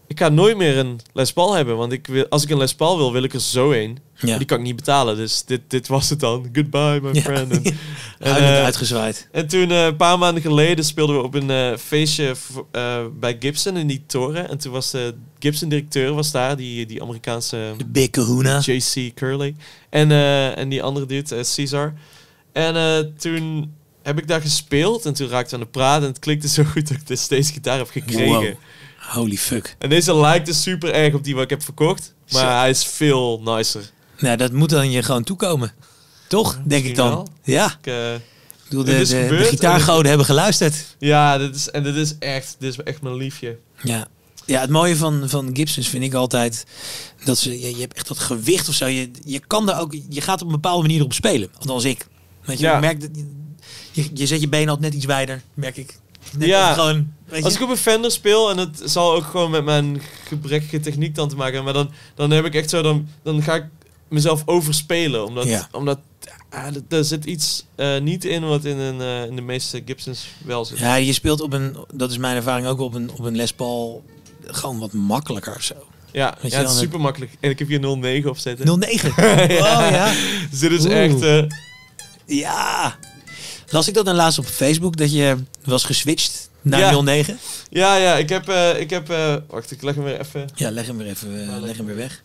[0.07, 1.77] Ik ga nooit meer een Les Paul hebben.
[1.77, 3.97] Want ik wil, als ik een Les Paul wil, wil ik er zo een.
[4.15, 4.37] Ja.
[4.37, 5.15] Die kan ik niet betalen.
[5.15, 6.49] Dus dit, dit was het dan.
[6.53, 7.21] Goodbye, my Ja.
[7.21, 7.51] friend.
[8.19, 9.27] En, en, eh, uitgezwaaid.
[9.31, 12.35] en toen, eh, een paar maanden geleden, speelden we op een eh, feestje
[13.19, 14.49] bij Gibson in die toren.
[14.49, 16.55] En toen was de Gibson-directeur was daar.
[16.57, 17.73] Die, die Amerikaanse...
[17.77, 18.59] De Big Kahuna.
[18.65, 19.55] JC Curley.
[19.89, 20.11] En,
[20.55, 21.93] en die andere dude, Caesar.
[22.53, 23.71] En toen
[24.03, 26.01] heb ik daar gespeeld en toen raakte we aan de praten.
[26.01, 28.27] En het klikte zo goed dat ik steeds gitaar heb gekregen.
[28.27, 28.53] Wow.
[29.07, 29.75] Holy fuck.
[29.79, 32.13] En deze lijkt dus super erg op die wat ik heb verkocht.
[32.31, 32.47] Maar Zo.
[32.47, 33.91] hij is veel nicer.
[34.19, 35.73] Nou, dat moet dan je gewoon toekomen.
[36.27, 36.59] Toch?
[36.63, 37.09] Denk ik dan.
[37.09, 37.27] wel.
[37.43, 37.65] Ja.
[37.81, 38.21] Ik, eh, Ik
[38.69, 40.75] bedoel, de, de, gitaargoden hebben geluisterd.
[40.99, 43.57] ja, dit is, en dit is echt, dit is echt mijn liefje.
[43.83, 44.07] Ja.
[44.45, 46.65] Ja, het mooie van, van Gibsons vind ik altijd
[47.23, 48.85] dat ze, je, je hebt echt dat gewicht of zo.
[48.85, 51.49] Je, je kan daar ook, je gaat op een bepaalde manier op spelen.
[51.59, 52.07] Althans ik.
[52.41, 52.73] Weet je, Ja.
[52.75, 53.25] ik merk dat je,
[53.91, 55.97] je, je zet je benen altijd net iets wijder, merk ik.
[56.37, 56.73] Net Ja.
[56.73, 60.79] Gewoon, Als ik op een Fender speel, en het zal ook gewoon met mijn gebrekkige
[60.79, 63.55] techniek dan te maken hebben, maar dan, dan heb ik echt zo, dan, dan ga
[63.55, 63.65] ik
[64.09, 65.25] mezelf overspelen.
[65.25, 65.67] Omdat, Ja.
[65.71, 65.99] omdat
[66.49, 70.27] ah, er- zit iets eh, niet in wat in, een, eh, in de meeste Gibsons
[70.45, 70.77] wel zit.
[70.79, 73.53] Ja, je speelt op een, dat is mijn ervaring ook op een, op een Les
[73.53, 74.03] Paul
[74.47, 75.75] gewoon wat makkelijker of zo.
[76.11, 77.31] Ja, Weet ja je het is super makkelijk.
[77.39, 78.79] En ik heb hier 09 op zitten.
[78.79, 79.09] 09.
[79.17, 80.13] Oh ja.
[80.49, 81.03] Dus dit is Oeh.
[81.03, 81.21] echt...
[81.21, 81.43] eh,
[82.25, 82.95] Ja.
[83.75, 87.01] Las ik dat dan laatst op Facebook dat je was geswitcht naar Ja.
[87.01, 87.39] 09?
[87.69, 88.49] ja, ja, ik heb...
[88.49, 90.49] eh, ik heb eh, wacht, ik leg hem weer even...
[90.55, 92.23] Ja, leg hem weer even eh, leg leg hem weer weg.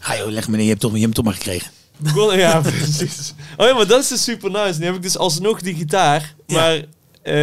[0.00, 0.62] Ah joh, leg hem neer.
[0.62, 1.70] Je hebt, toch, je hebt hem toch maar gekregen.
[1.96, 3.34] Begonnen, ja, precies.
[3.56, 4.78] Oh ja, maar dat is dus super nice.
[4.78, 6.34] Nu heb ik dus alsnog die gitaar.
[6.46, 6.54] Ja.
[6.54, 6.84] Maar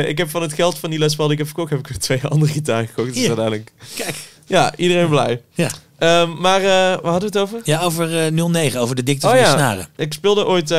[0.08, 2.00] ik heb van het geld van die Les die ik heb verkocht, heb ik weer
[2.00, 3.08] twee andere gitaren gekocht.
[3.08, 3.28] Dus Hier.
[3.28, 3.72] uiteindelijk...
[3.96, 4.16] Kijk.
[4.46, 5.42] Ja, iedereen blij.
[5.54, 5.70] Ja.
[5.98, 7.62] Ehm, maar waar hadden we het over?
[7.64, 9.54] Ja, over eh 09, over de dikte Oh van de ja.
[9.54, 9.88] snaren.
[9.96, 10.74] Ik speelde ooit...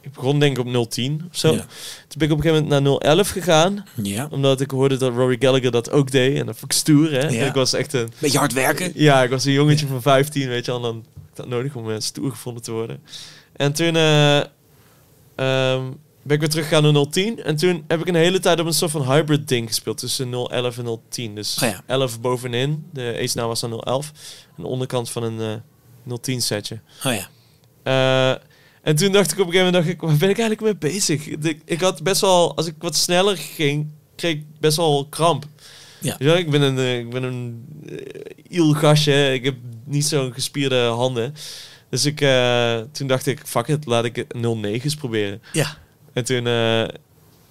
[0.00, 1.52] ik begon denk ik op 010 of zo.
[1.52, 1.58] Ja.
[1.58, 3.86] Toen ben ik op een gegeven moment naar 011 gegaan.
[4.02, 4.28] Ja.
[4.30, 6.38] Omdat ik hoorde dat Rory Gallagher dat ook deed.
[6.38, 7.28] En dat vond ik stoer, hè.
[7.28, 7.46] Ja.
[7.46, 8.08] Ik was echt een...
[8.18, 8.92] Beetje hard werken.
[8.94, 10.72] Ja, ik was een jongetje van 15, weet je.
[10.72, 13.00] En dan dat nodig om eh, stoer gevonden te worden.
[13.52, 15.84] En toen eh, ehm,
[16.22, 17.42] ben ik weer teruggegaan naar 010.
[17.42, 19.98] En toen heb ik een hele tijd op een soort van hybrid ding gespeeld.
[19.98, 21.34] Tussen 011 en 010.
[21.34, 21.82] Dus Oh ja.
[21.86, 22.84] 11 bovenin.
[22.92, 24.12] De ace naam was dan 011.
[24.56, 25.62] En de onderkant van een
[26.06, 26.80] eh 010 setje.
[27.04, 27.28] Oh ja.
[28.82, 30.80] Eh, en toen dacht ik op een gegeven moment, dacht ik, waar ben ik eigenlijk
[30.80, 31.26] mee bezig?
[31.26, 35.44] Ik, ik had best wel, als ik wat sneller ging, kreeg ik best wel kramp.
[36.00, 36.18] Ja.
[36.18, 37.98] Ik ben een, eh, ik ben een uh,
[38.48, 41.34] iel gastje, ik heb niet zo'n gespierde handen.
[41.90, 45.42] Dus ik, eh, toen dacht ik, fuck it, laat ik het 09's proberen.
[45.52, 45.76] Ja.
[46.12, 46.82] En toen, eh,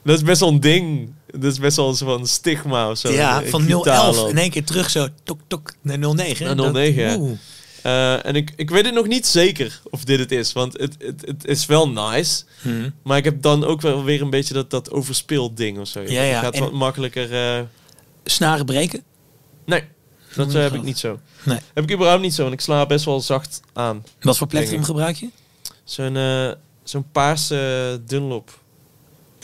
[0.03, 1.13] dat is best wel een ding.
[1.27, 3.11] Dat is best wel van stigma of zo.
[3.11, 4.15] ja, van gitaarland.
[4.15, 6.45] 011 in één keer terug zo tok tok naar 09.
[6.45, 7.17] Naar Dat- 09, ja.
[7.83, 10.53] Eh, en ik, ik weet het nog niet zeker of dit het is.
[10.53, 12.43] Want het, het, het is wel nice.
[12.61, 12.89] Hm.
[13.03, 16.01] Maar ik heb dan ook wel weer een beetje dat, dat overspeeld ding of zo.
[16.01, 17.33] Ja, ja, Het gaat en- wat makkelijker...
[17.57, 17.63] eh,
[18.23, 19.03] Snaren breken?
[19.65, 19.83] Nee,
[20.35, 21.19] dat niet eh, heb ik niet zo.
[21.43, 21.59] Nee.
[21.73, 22.45] Heb ik überhaupt niet zo.
[22.45, 24.03] En ik sla best wel zacht aan.
[24.19, 25.29] Wat voor plektrum gebruik je?
[25.83, 26.17] Zo'n
[26.83, 28.59] zo'n paarse Dunlop.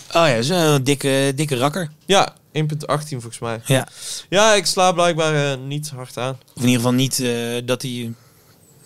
[0.07, 1.91] Oh ja, zo'n dikke, dikke rakker.
[2.05, 3.61] Ja, 1.18 volgens mij.
[3.65, 3.87] Ja.
[4.29, 6.39] Ja, ik sla blijkbaar niet hard aan.
[6.55, 7.23] Of in ieder geval niet
[7.67, 8.13] dat hij...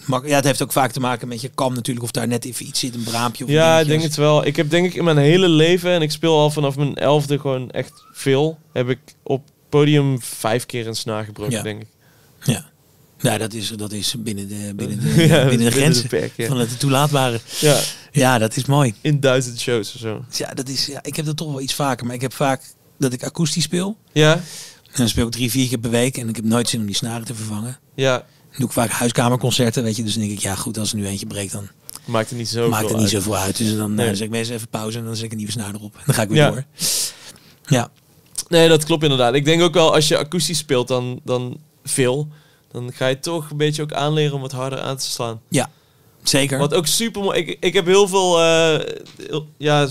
[0.10, 2.06] Ja, het heeft ook vaak te maken met je kam natuurlijk.
[2.06, 4.45] Of daar net even iets zit, een braampje of Ja, ik denk het wel.
[4.45, 7.39] Ik heb denk ik in mijn hele leven, en ik speel al vanaf mijn elfde
[7.39, 11.62] gewoon echt veel, heb ik op podium vijf keer een snaar gebroken, Ja.
[11.63, 11.88] denk ik.
[12.43, 12.65] Ja.
[13.22, 16.48] Nou, dat is, dat is binnen de, binnen de, Ja, binnen de ja.
[16.48, 17.39] van het toelaatbare.
[17.60, 17.80] Ja,
[18.12, 18.93] Ja, dat is mooi.
[19.02, 20.26] in duizend shows of zo.
[20.32, 22.06] Ja, dat is, ja, ik heb dat toch wel iets vaker.
[22.06, 22.62] Maar ik heb vaak
[22.98, 23.98] dat ik akoestisch speel.
[24.12, 26.17] Ja, En dan speel ik drie, vier keer per week.
[26.17, 27.80] En ik heb nooit zin om die snaren te vervangen.
[27.95, 28.26] ja.
[28.60, 30.04] Doe ik vaak huiskamerconcerten, weet je.
[30.04, 31.67] Dus dan denk ik, ja goed, als er nu eentje breekt, dan
[32.06, 33.58] Maakt het niet zo maakt het niet zoveel uit.
[33.58, 34.06] Dus dan, Nee.
[34.06, 34.15] nee.
[34.15, 35.95] zet ik meestal even pauze en dan zet ik een nieuwe snaar erop.
[35.95, 36.50] En dan ga ik weer Ja.
[36.52, 36.63] door.
[37.67, 37.89] Ja,
[38.48, 39.34] Nee, dat klopt inderdaad.
[39.34, 42.28] Ik denk ook wel, als je akoestisch speelt dan, dan veel,
[42.72, 45.41] dan ga je toch een beetje ook aanleren om wat harder aan te slaan.
[45.50, 45.69] ja.
[46.24, 46.58] Zeker.
[46.60, 47.39] Wat ook super mooi.
[47.39, 48.39] Ik, ik heb heel veel.
[48.41, 48.80] eh,
[49.28, 49.88] heel- ja,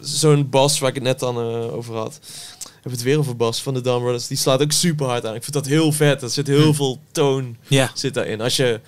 [0.00, 2.20] zo'n bas waar ik het net dan eh, over had.
[2.80, 4.26] Ik heb het weer over Bas van de Dumb Brothers.
[4.26, 5.34] Die slaat ook super hard aan.
[5.34, 6.22] Ik vind dat heel vet.
[6.22, 6.72] Er zit heel Hm.
[6.72, 8.40] veel toon ja, zit daarin.
[8.40, 8.80] Als je,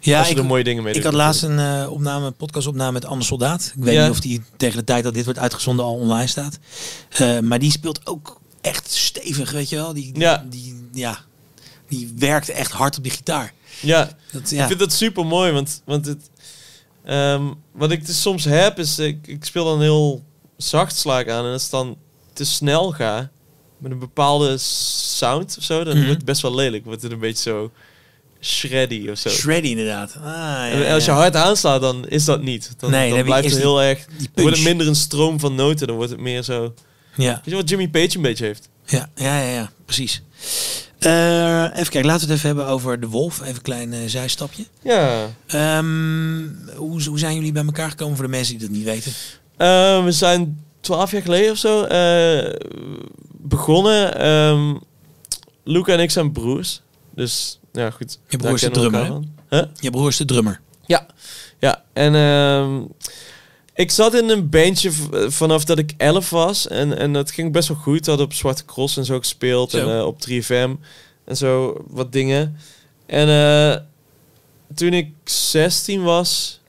[0.00, 1.10] ja als je ik, er mooie dingen mee ik doet.
[1.10, 3.72] had laatst een eh, opname, podcastopname met Anne Soldaat.
[3.76, 4.02] Ik weet Ja.
[4.02, 6.58] niet of die tegen de tijd dat dit wordt uitgezonden al online staat.
[7.08, 9.92] Eh, maar die speelt ook echt stevig, weet je wel.
[9.94, 10.44] Die, Ja.
[10.50, 11.18] die, ja,
[11.88, 13.52] die werkt echt hard op die gitaar.
[13.80, 14.66] Ja, Dat, ik ja.
[14.66, 15.52] vind dat super mooi.
[15.52, 16.30] Want, want het,
[17.04, 17.42] ehm,
[17.72, 20.24] wat ik dus soms heb, is ik, ik speel dan heel
[20.56, 21.44] zacht sla ik aan.
[21.46, 21.96] En als het dan
[22.34, 23.30] te snel ga,
[23.78, 26.02] met een bepaalde sound of zo, dan Mhm.
[26.04, 26.84] wordt het best wel lelijk.
[26.84, 27.70] Wordt het een beetje zo
[28.40, 29.28] shreddy of zo.
[29.28, 30.14] Shreddy inderdaad.
[30.16, 31.16] Ah, ja, En als je ja.
[31.16, 32.70] hard aanslaat, dan is dat niet.
[32.78, 34.06] Dan, Nee, dan blijft het heel erg...
[34.18, 35.86] die wordt het minder een stroom van noten.
[35.86, 36.74] Dan wordt het meer zo...
[37.16, 38.68] Ja, Weet je wat Jimmy Page een beetje heeft?
[38.86, 40.22] ja, ja, ja, ja, precies.
[40.98, 43.40] Eh, even kijken, laten we het even hebben over de Wolf.
[43.40, 44.64] Even een klein eh, zijstapje.
[44.82, 45.30] Ja.
[45.46, 46.42] Ehm,
[46.76, 49.12] hoe, hoe zijn jullie bij elkaar gekomen voor de mensen die dat niet weten?
[49.56, 52.54] Eh, we zijn twaalf jaar geleden of zo eh,
[53.32, 54.18] begonnen.
[54.18, 54.74] Ehm
[55.64, 56.80] Luca en ik zijn broers.
[57.14, 58.18] Dus ja, goed.
[58.28, 59.20] Je broer is de drummer.
[59.50, 59.62] Huh?
[59.80, 60.60] Je broer is de drummer.
[60.86, 61.06] Ja,
[61.58, 61.84] ja.
[61.92, 62.82] En ehm,
[63.74, 64.92] ik zat in een bandje
[65.28, 66.68] vanaf dat ik 11 was.
[66.68, 68.06] En, en dat ging best wel goed.
[68.06, 69.70] Hadden op Zwarte Cross en zo gespeeld.
[69.70, 69.78] Zo.
[69.78, 70.70] En eh, op 3FM
[71.24, 72.56] en zo wat dingen.
[73.06, 73.80] En eh,
[74.74, 76.60] toen ik 16 was,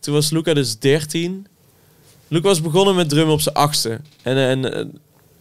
[0.00, 1.46] toen was Luca dus 13.
[2.28, 4.00] Luca was begonnen met drummen op zijn achtste.
[4.22, 4.84] En, en eh,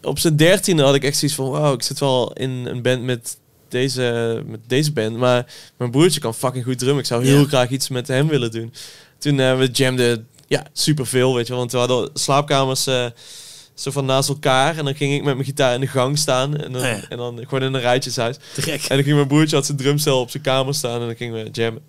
[0.02, 1.50] op zijn dertiende had ik echt zoiets van...
[1.50, 5.18] Wauw, ik zit wel in een band met deze, met deze band.
[5.18, 7.00] Maar mijn broertje kan fucking goed drummen.
[7.00, 8.74] Ik zou heel graag iets met hem willen doen.
[9.18, 11.54] Toen eh, we jamden ja, superveel, weet je.
[11.54, 13.06] Want we hadden slaapkamers eh,
[13.74, 14.78] zo van naast elkaar.
[14.78, 16.58] En dan ging ik met mijn gitaar in de gang staan.
[16.58, 17.10] En dan, Oh ja.
[17.10, 18.38] en dan gewoon in een rijtjeshuis.
[18.54, 18.82] Te gek.
[18.82, 21.44] En dan ging mijn broertje had zijn drumstel op zijn kamer staan en dan gingen
[21.44, 21.82] we jammen.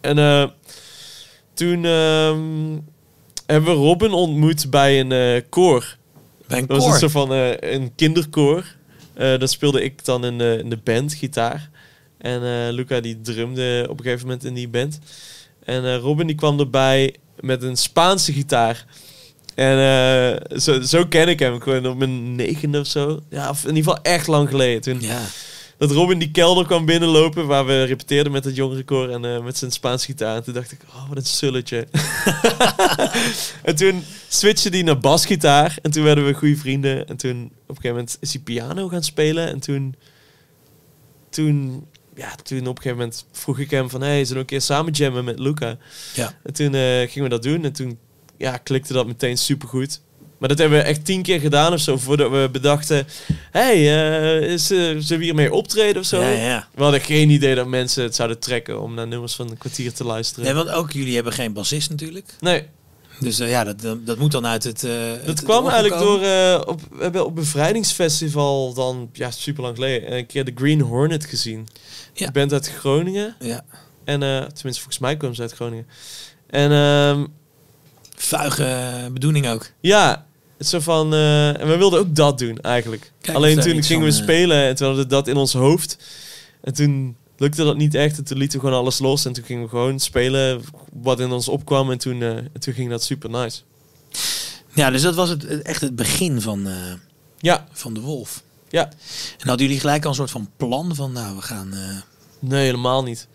[0.00, 0.46] En eh,
[1.54, 2.78] toen ehm,
[3.52, 5.96] hebben we Robin ontmoet bij een eh koor.
[6.46, 6.92] Bij een Dat was koor.
[6.94, 8.64] een soort van eh, een kinderkoor.
[9.14, 11.70] Eh dat speelde ik dan in de, in de band, gitaar.
[12.18, 14.98] En Luca die drumde op een gegeven moment in die band.
[15.64, 18.84] En Robin die kwam erbij met een Spaanse gitaar.
[19.54, 23.20] En zo, zo ken ik hem, gewoon op mijn negende of zo.
[23.30, 24.80] Ja, of in ieder geval echt lang geleden.
[24.80, 25.20] Toen, Ja.
[25.80, 29.56] Dat Robin die kelder kwam binnenlopen waar we repeteerden met het jongerenkoor en eh, met
[29.56, 30.36] zijn Spaanse gitaar.
[30.36, 31.86] En toen dacht ik, oh, wat een sulletje.
[33.62, 37.08] en toen switchte hij naar basgitaar en toen werden we goede vrienden.
[37.08, 39.94] En toen op een gegeven moment is hij piano gaan spelen en toen,
[41.30, 44.46] toen, ja, toen op een gegeven moment vroeg ik hem van, hey, zullen we een
[44.46, 45.76] keer samen jammen met Luca?
[46.14, 46.34] Ja.
[46.42, 47.98] En toen eh, gingen we dat doen en toen
[48.36, 50.00] ja, klikte dat meteen supergoed.
[50.40, 53.06] Maar dat hebben we echt tien keer gedaan of zo voordat we bedachten,
[53.50, 53.84] hey,
[54.40, 56.20] is, eh, zullen we hiermee optreden of zo?
[56.20, 56.68] Ja, ja.
[56.74, 59.92] We hadden geen idee dat mensen het zouden trekken om naar nummers van een kwartier
[59.92, 60.44] te luisteren.
[60.44, 62.34] Nee, want ook jullie hebben geen bassist natuurlijk.
[62.40, 62.66] Nee,
[63.18, 64.80] Dus eh, ja, dat, dat, moet dan uit het.
[64.80, 66.18] dat het kwam eigenlijk door...
[66.66, 71.24] op, we hebben op bevrijdingsfestival dan, ja, super lang geleden, een keer de Green Hornet
[71.24, 71.68] gezien.
[72.14, 72.26] Ja.
[72.26, 73.36] Je bent uit Groningen.
[73.40, 73.64] Ja.
[74.04, 75.86] En tenminste, volgens mij komen ze uit Groningen.
[76.46, 77.24] En ehm,
[78.16, 79.70] Vuige bedoeling ook.
[79.80, 80.28] ja,
[80.60, 81.12] het is zo van...
[81.14, 83.12] eh, en we wilden ook dat doen, eigenlijk.
[83.20, 85.96] Kijk, Alleen toen gingen we eh, spelen en toen hadden we dat in ons hoofd.
[86.60, 88.18] En toen lukte dat niet echt.
[88.18, 89.24] En toen lieten we gewoon alles los.
[89.24, 91.90] En toen gingen we gewoon spelen wat in ons opkwam.
[91.90, 93.60] En toen, eh, en toen ging dat super nice.
[94.74, 96.74] Ja, dus dat was het, echt het begin van, eh,
[97.38, 98.42] Ja, van de Wolf.
[98.68, 98.84] ja.
[99.38, 101.72] En hadden jullie gelijk al een soort van plan van, nou, we gaan.
[101.74, 101.96] eh,
[102.38, 103.28] Nee, helemaal niet.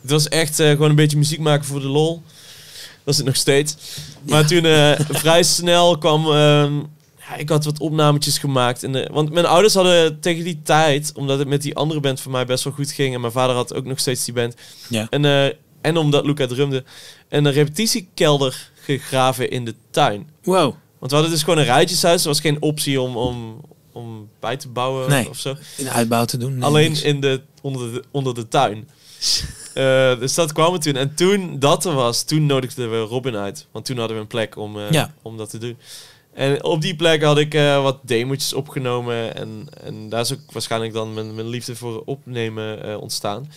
[0.00, 2.22] Het was echt eh, gewoon een beetje muziek maken voor de lol.
[3.06, 3.76] Dat is het nog steeds.
[4.22, 6.24] Maar toen eh, vrij snel kwam...
[6.32, 6.74] ehm,
[7.28, 8.82] ja, ik had wat opnametjes gemaakt.
[8.82, 11.12] In de, want mijn ouders hadden tegen die tijd...
[11.14, 13.14] Omdat het met die andere band voor mij best wel goed ging...
[13.14, 14.54] En mijn vader had ook nog steeds die band.
[14.88, 15.06] ja.
[15.10, 15.44] En, eh,
[15.80, 16.84] en omdat Luca drumde...
[17.28, 20.28] Een repetitiekelder gegraven in de tuin.
[20.42, 20.74] Wow.
[20.98, 22.22] Want we hadden dus gewoon een rijtjeshuis.
[22.22, 23.60] Er was geen optie om, om,
[23.92, 25.28] om bij te bouwen Nee.
[25.28, 25.56] of zo.
[25.78, 26.54] Een uitbouw te doen.
[26.54, 27.02] Nee, Alleen niks.
[27.02, 28.88] in de, onder, de, onder de tuin.
[29.74, 30.96] Eh, dus dat kwam toen.
[30.96, 33.66] En toen dat er was, toen nodigden we Robin uit.
[33.72, 35.14] Want toen hadden we een plek om, eh, Ja.
[35.22, 35.76] om dat te doen.
[36.34, 39.36] En op die plek had ik eh, wat demo's opgenomen.
[39.36, 43.50] En, en daar is ook waarschijnlijk dan mijn, mijn liefde voor opnemen eh, ontstaan.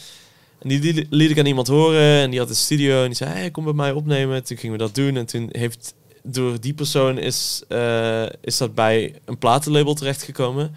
[0.59, 2.21] En die, die liet ik aan iemand horen.
[2.21, 3.01] En die had een studio.
[3.01, 4.43] En die zei, hey, kom bij mij opnemen.
[4.43, 5.17] Toen gingen we dat doen.
[5.17, 10.75] En toen heeft door die persoon is, eh, is dat bij een platenlabel terechtgekomen.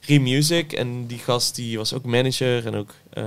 [0.00, 0.72] Remusic.
[0.72, 3.24] En die gast die was ook manager en ook eh,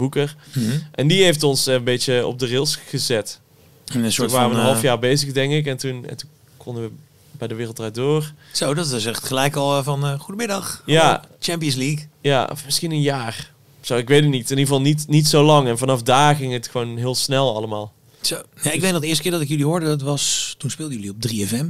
[0.00, 0.36] boeker.
[0.52, 0.78] Mhm.
[0.92, 3.40] En die heeft ons een beetje op de rails gezet.
[3.86, 4.54] En een Toen soort waren van.
[4.56, 5.66] we een half eh, jaar bezig, denk ik.
[5.66, 6.90] En toen, en toen konden we
[7.32, 8.32] bij de Wereld Draait Door.
[8.52, 10.04] Zo, dat is echt gelijk al eh, van.
[10.06, 10.82] eh, goedemiddag.
[10.86, 11.02] Ja.
[11.06, 12.08] Hallo, Champions League.
[12.20, 13.52] Ja, of misschien een jaar.
[13.80, 14.50] Zo, ik weet het niet.
[14.50, 15.68] In ieder geval niet, niet zo lang.
[15.68, 17.92] En vanaf daar ging het gewoon heel snel allemaal.
[18.20, 18.42] Zo.
[18.62, 20.96] Ja, ik weet nog de eerste keer dat ik jullie hoorde, dat was toen speelden
[21.00, 21.66] jullie op 3FM.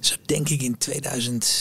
[0.00, 1.52] Zo denk ik in 2000.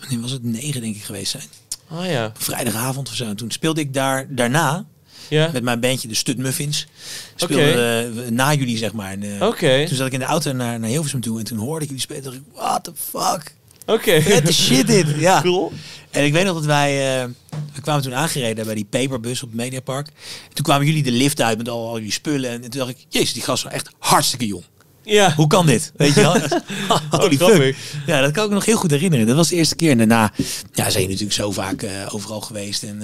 [0.00, 0.42] Wanneer was het?
[0.42, 1.44] 9 denk ik geweest zijn.
[1.90, 2.32] Ah ja.
[2.38, 3.24] Vrijdagavond of zo.
[3.24, 4.86] En toen speelde ik daar daarna
[5.28, 5.50] Ja?
[5.52, 6.86] met mijn bandje de Stud Muffins.
[7.34, 9.10] Speelde eh, na jullie zeg maar.
[9.10, 9.84] En, eh, Oké.
[9.86, 12.02] Toen zat ik in de auto naar, naar Hilversum toe en toen hoorde ik jullie
[12.02, 12.22] spelen.
[12.22, 13.54] dacht ik, what the fuck?
[13.86, 14.22] Oké.
[14.22, 15.06] Vette shit dit.
[15.18, 15.40] Ja.
[15.42, 15.72] Cool.
[16.10, 17.28] En ik weet nog dat wij, eh,
[17.74, 20.06] we kwamen toen aangereden bij die paperbus op het Mediapark.
[20.06, 22.50] En toen kwamen jullie de lift uit met al, al jullie spullen.
[22.50, 24.64] En toen dacht ik, jezus, die gast was echt hartstikke jong.
[25.08, 25.34] Ja.
[25.34, 25.92] Hoe kan dit?
[25.96, 26.32] Weet je wel?
[27.20, 27.48] Holy fuck.
[27.48, 27.76] grappig.
[28.06, 29.26] Ja, dat kan ik me nog heel goed herinneren.
[29.26, 29.90] Dat was de eerste keer.
[29.90, 30.32] En daarna
[30.72, 32.82] ja, zijn jullie natuurlijk zo vaak eh, overal geweest.
[32.82, 33.02] En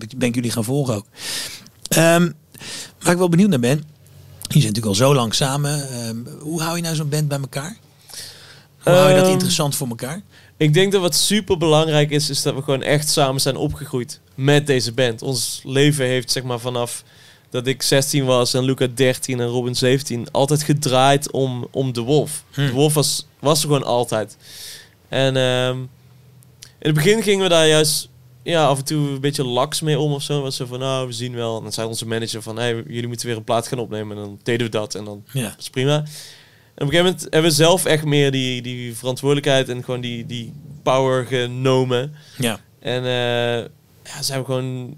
[0.00, 1.06] ik, ben ik jullie gaan volgen ook.
[1.88, 2.30] Ehm,
[3.00, 3.84] waar ik wel benieuwd naar ben.
[4.40, 5.88] Jullie zijn natuurlijk al zo lang samen.
[5.90, 7.76] Ehm, hoe hou je nou zo'n band bij elkaar?
[8.78, 10.22] Hoe hou je dat Ehm, interessant voor elkaar?
[10.56, 14.20] Ik denk dat wat super belangrijk is, is dat we gewoon echt samen zijn opgegroeid
[14.34, 15.22] met deze band.
[15.22, 17.04] Ons leven heeft zeg maar vanaf
[17.50, 22.00] dat ik 16 was en Luca 13 en Robin 17 altijd gedraaid om, om de
[22.00, 22.44] Wolf.
[22.54, 22.66] Hmm.
[22.66, 24.36] De Wolf was, was er gewoon altijd.
[25.08, 25.88] En ehm, in
[26.78, 28.08] het begin gingen we daar juist
[28.42, 30.42] ja, af en toe een beetje laks mee om of zo.
[30.42, 31.56] Was zo van, nou, we zien wel.
[31.56, 34.16] En dan zei onze manager van, hey, jullie moeten weer een plaat gaan opnemen.
[34.16, 35.42] En dan deden we dat en dan Ja.
[35.42, 35.94] dat is prima.
[35.94, 36.02] En
[36.86, 40.26] op een gegeven moment hebben we zelf echt meer die, die verantwoordelijkheid en gewoon die,
[40.26, 42.14] die power genomen.
[42.38, 42.60] Ja.
[42.80, 43.68] En eh
[44.04, 44.96] ja, zijn we gewoon,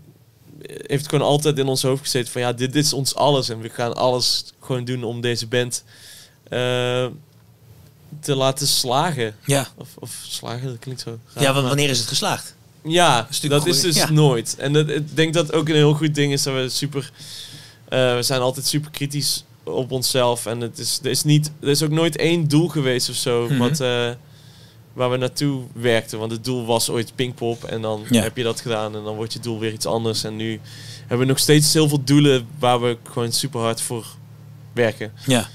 [0.87, 3.49] heeft gewoon altijd in ons hoofd gezeten van ja, dit, dit is ons alles.
[3.49, 5.85] En we gaan alles gewoon doen om deze band
[6.49, 7.07] eh,
[8.21, 9.35] te laten slagen.
[9.47, 9.69] Ja.
[9.77, 12.55] Of, of slagen, dat klinkt zo raar, Ja, want maar- wanneer is het geslaagd?
[12.85, 14.11] ja, is dat is dus Ja.
[14.11, 14.55] nooit.
[14.59, 17.11] En dat, ik denk dat ook een heel goed ding is dat we super...
[17.89, 20.47] eh, we zijn altijd super kritisch op onszelf.
[20.47, 23.47] En het is, er, is niet, er is ook nooit één doel geweest of zo
[23.49, 23.59] Mhm.
[23.59, 24.11] wat, eh,
[24.93, 26.19] waar we naartoe werkten.
[26.19, 27.65] Want het doel was ooit Pinkpop.
[27.65, 28.23] En dan Ja.
[28.23, 30.25] heb je dat gedaan en dan wordt je doel weer iets anders.
[30.25, 30.61] En nu
[31.01, 34.07] hebben we nog steeds heel veel doelen waar we gewoon super hard voor
[34.73, 35.13] werken.
[35.27, 35.49] Ja.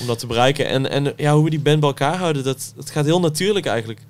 [0.00, 0.66] Om dat te bereiken.
[0.68, 3.66] En, en ja, hoe we die band bij elkaar houden, dat, dat gaat heel natuurlijk
[3.66, 4.00] eigenlijk.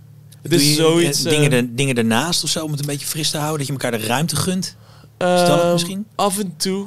[0.43, 1.25] Het Doe is zoiets...
[1.25, 3.59] eh, dingen, eh, er, dingen ernaast of zo om het een beetje fris te houden?
[3.59, 4.65] Dat je elkaar de ruimte gunt?
[5.19, 6.07] Is dat Ehm, misschien?
[6.15, 6.87] Af en toe.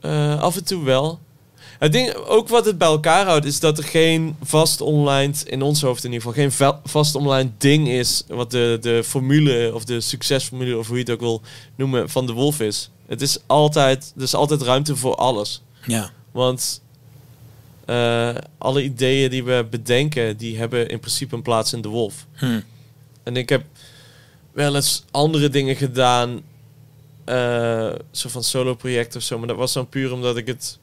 [0.00, 1.18] Eh, af en toe wel.
[1.78, 5.62] Het ding, ook wat het bij elkaar houdt, is dat er geen vast online, in
[5.62, 9.70] ons hoofd in ieder geval, geen va- vast online ding is wat de, de formule
[9.74, 11.42] of de succesformule of hoe je het ook wil
[11.76, 12.90] noemen van de wolf is.
[13.06, 15.62] Het is altijd, er is altijd ruimte voor alles.
[15.86, 16.10] Ja.
[16.30, 16.80] Want
[17.84, 22.26] eh, alle ideeën die we bedenken, die hebben in principe een plaats in de wolf.
[22.32, 22.60] Hm.
[23.22, 23.64] En ik heb
[24.52, 26.40] wel eens andere dingen gedaan,
[27.24, 29.38] eh zo van solo-project of zo.
[29.38, 30.78] Maar dat was dan puur omdat ik het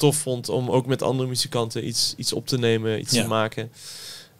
[0.00, 3.22] tof vond om ook met andere muzikanten iets, iets op te nemen, iets Ja.
[3.22, 3.70] te maken.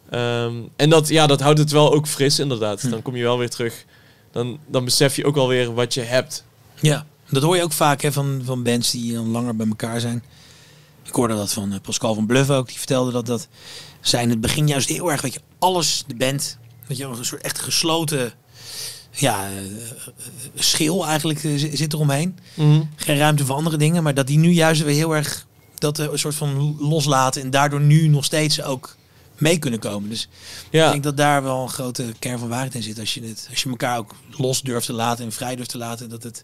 [0.09, 2.81] Ehm, en dat, ja, dat houdt het wel ook fris, inderdaad.
[2.81, 2.89] Hm.
[2.89, 3.85] Dan kom je wel weer terug.
[4.31, 6.43] Dan, dan besef je ook alweer wat je hebt.
[6.79, 9.99] Ja, dat hoor je ook vaak hè, van, van bands die dan langer bij elkaar
[9.99, 10.23] zijn.
[11.03, 12.67] Ik hoorde dat van eh, Pascal van Bluff ook.
[12.67, 13.47] Die vertelde dat dat
[14.01, 17.25] zij in het begin juist heel erg, weet je, alles, de band, dat je een
[17.25, 18.31] soort echt gesloten,
[19.11, 19.63] ja, eh, eh,
[20.55, 22.37] schil eigenlijk zi- zit eromheen.
[22.95, 25.47] Geen ruimte voor andere dingen, maar dat die nu juist weer heel erg
[25.81, 28.95] dat een soort van loslaten en daardoor nu nog steeds ook
[29.37, 30.09] mee kunnen komen.
[30.09, 30.29] Dus ik
[30.71, 32.99] Ja, denk dat daar wel een grote kern van waarheid in zit.
[32.99, 35.77] Als je, het, als je elkaar ook los durft te laten en vrij durft te
[35.77, 36.43] laten, dat het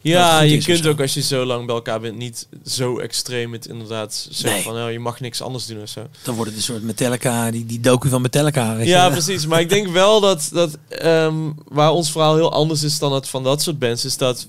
[0.00, 3.66] ja je kunt ook als je zo lang bij elkaar bent niet zo extreem het
[3.66, 4.62] inderdaad zeggen Nee.
[4.62, 6.06] van nou, je mag niks anders doen of zo.
[6.22, 8.76] Dan wordt het een soort Metallica, die, die docu van Metallica.
[8.76, 9.10] Weet Ja, je?
[9.10, 9.46] precies.
[9.46, 13.28] Maar ik denk wel dat, dat ehm, waar ons verhaal heel anders is dan het
[13.28, 14.46] van dat soort bands, is dat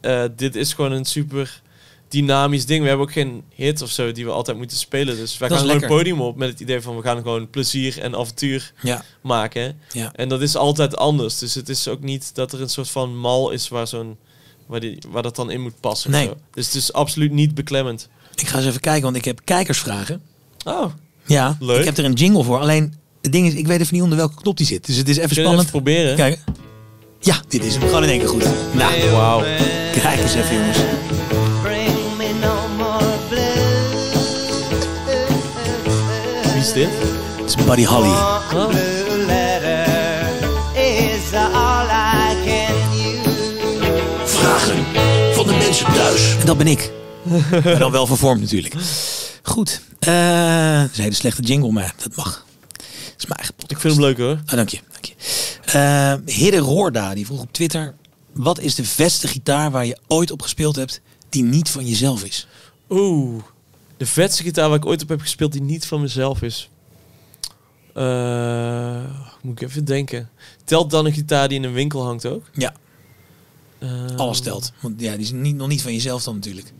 [0.00, 1.61] eh, dit is gewoon een super
[2.12, 2.82] dynamisch ding.
[2.82, 5.16] We hebben ook geen hit of zo die we altijd moeten spelen.
[5.16, 6.12] Dus wij Dat gaan is gewoon het lekker.
[6.12, 9.78] podium op met het idee van we gaan gewoon plezier en avontuur Ja, maken.
[9.92, 10.12] ja.
[10.14, 11.38] En dat is altijd anders.
[11.38, 14.16] Dus het is ook niet dat er een soort van mal is waar zo'n
[14.66, 16.10] waar, die, waar dat dan in moet passen.
[16.10, 16.26] Nee.
[16.26, 16.36] zo.
[16.50, 18.08] Dus het is absoluut niet beklemmend.
[18.34, 20.22] Ik ga eens even kijken, want ik heb kijkersvragen.
[20.64, 20.86] Oh,
[21.26, 21.78] Ja, Leuk.
[21.78, 22.58] ik heb er een jingle voor.
[22.58, 24.86] Alleen, het ding is, ik weet even niet onder welke knop die zit.
[24.86, 25.60] Dus het is even kun spannend.
[25.68, 26.16] even proberen?
[26.16, 26.38] Kijk.
[27.20, 27.82] Ja, dit is hem.
[27.82, 28.44] Gewoon in één keer goed.
[28.74, 29.40] Nou, Wauw.
[29.92, 30.78] kijk eens even jongens.
[36.76, 36.90] Is dit?
[37.36, 38.08] Het is Buddy Holly.
[38.08, 38.68] Oh.
[38.68, 39.86] Blue letter
[40.74, 43.30] is all I can use.
[44.24, 44.84] Vragen
[45.34, 46.36] van de mensen thuis.
[46.38, 46.92] En dat ben ik.
[47.64, 48.74] maar dan wel vervormd natuurlijk.
[49.42, 49.82] Goed.
[49.98, 52.44] Eh, dat is een hele slechte jingle, maar dat mag.
[52.76, 52.84] Dat
[53.18, 53.70] is mijn eigen podcast.
[53.70, 54.40] Ik vind hem leuk hoor.
[54.46, 54.78] Ah, dank je.
[54.92, 55.14] Dank je.
[55.64, 57.94] Eh, Hidde Roorda, die vroeg op Twitter...
[58.32, 61.00] Wat is de vetste gitaar waar je ooit op gespeeld hebt...
[61.28, 62.46] die niet van jezelf is?
[62.90, 63.42] Oeh,
[64.02, 66.70] de vetste gitaar waar ik ooit op heb gespeeld die niet van mezelf is.
[67.94, 69.04] Eh,
[69.42, 70.30] moet ik even denken.
[70.64, 72.44] Telt dan een gitaar die in een winkel hangt ook?
[72.52, 72.74] Ja,
[73.78, 74.72] Ehm, alles telt.
[74.80, 76.72] Want ja, die is niet, nog niet van jezelf dan natuurlijk.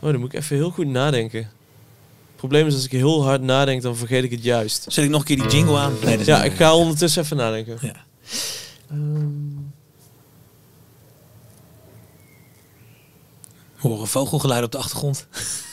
[0.00, 1.38] Oh, dan moet ik even heel goed nadenken.
[1.40, 4.84] Het probleem is als ik heel hard nadenk, dan vergeet ik het juist.
[4.88, 5.92] Zet ik nog een keer die jingle aan?
[6.04, 7.78] Nee, Ja, ik ga ondertussen even nadenken.
[7.80, 8.04] Ja.
[13.80, 15.26] We horen vogelgeluiden op de achtergrond.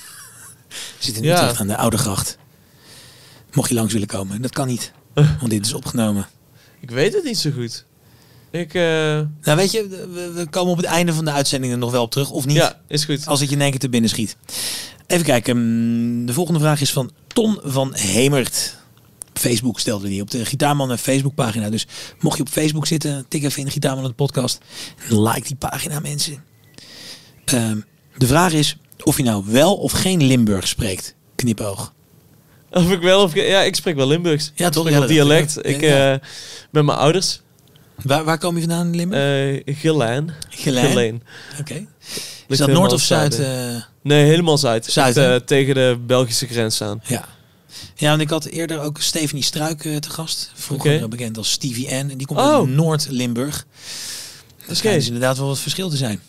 [0.99, 1.36] Zitten in Ja.
[1.41, 2.38] Utrecht aan de Oude Gracht.
[3.53, 4.41] Mocht je langs willen komen.
[4.41, 4.91] Dat kan niet.
[5.39, 6.28] Want dit is opgenomen.
[6.82, 7.86] ik weet het niet zo goed.
[8.51, 9.88] Ik, eh, Nou weet je,
[10.36, 12.30] we, komen op het einde van de uitzending er nog wel op terug.
[12.32, 12.55] Of niet?
[12.55, 13.28] ja, is goed.
[13.28, 14.38] Als het je in één keer te binnen schiet.
[15.07, 15.57] Even kijken.
[15.57, 18.76] mm, De volgende vraag is van Ton van Hemert.
[19.34, 21.69] Facebook stelde die op de Gitaarman en Facebookpagina.
[21.69, 21.88] Dus
[22.19, 24.57] mocht je op Facebook zitten, tik even in de Gitaarman de podcast.
[25.09, 26.43] Like die pagina mensen.
[27.45, 27.80] Ehm,
[28.17, 31.16] de vraag is of je nou wel of geen Limburg spreekt.
[31.36, 31.93] Knipoog.
[32.72, 34.52] Of ik wel of ja, ik spreek wel Limburgs.
[34.56, 34.86] Ja, toch?
[34.88, 35.54] Ik Ja, dat dialect.
[35.56, 36.20] dacht ik Ja, eh,
[36.72, 37.41] met mijn ouders.
[38.04, 39.22] Waar, waar kom je vandaan in Limburg?
[39.66, 40.32] eh Geleen.
[40.50, 40.86] Geleen?
[40.89, 41.24] Geleen.
[41.60, 41.86] Oké.
[42.48, 43.39] Is dat Noord of Zuid?
[43.39, 43.76] eh?
[44.02, 44.86] Nee, helemaal zuid.
[44.86, 47.02] Zuid, Echt, eh, tegen de Belgische grens aan.
[47.08, 47.26] Ja.
[47.96, 50.52] Ja, want ik had eerder ook Stephanie Struik eh, te gast.
[50.54, 52.10] Vroeger bekend als Stevie N.
[52.10, 52.56] En die komt Oh.
[52.60, 53.66] uit Noord-Limburg.
[54.68, 56.20] Er schijnt dus inderdaad wel wat verschil te zijn.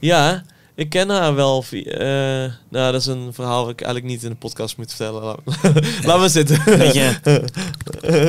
[0.00, 0.44] Ja,
[0.76, 1.62] ik ken haar wel.
[1.62, 4.88] via- eh, nou, dat is een verhaal dat ik eigenlijk niet in de podcast moet
[4.94, 5.22] vertellen.
[5.22, 5.40] Laat,
[6.04, 6.62] Laat maar zitten.
[6.78, 7.40] Beetje, nee,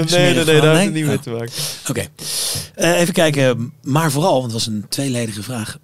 [0.10, 1.52] nee, nee, daar heeft het niet mee te maken.
[1.90, 2.06] Oké.
[2.76, 3.74] Eh, even kijken.
[3.84, 5.78] Maar vooral, want het was een tweeledige vraag.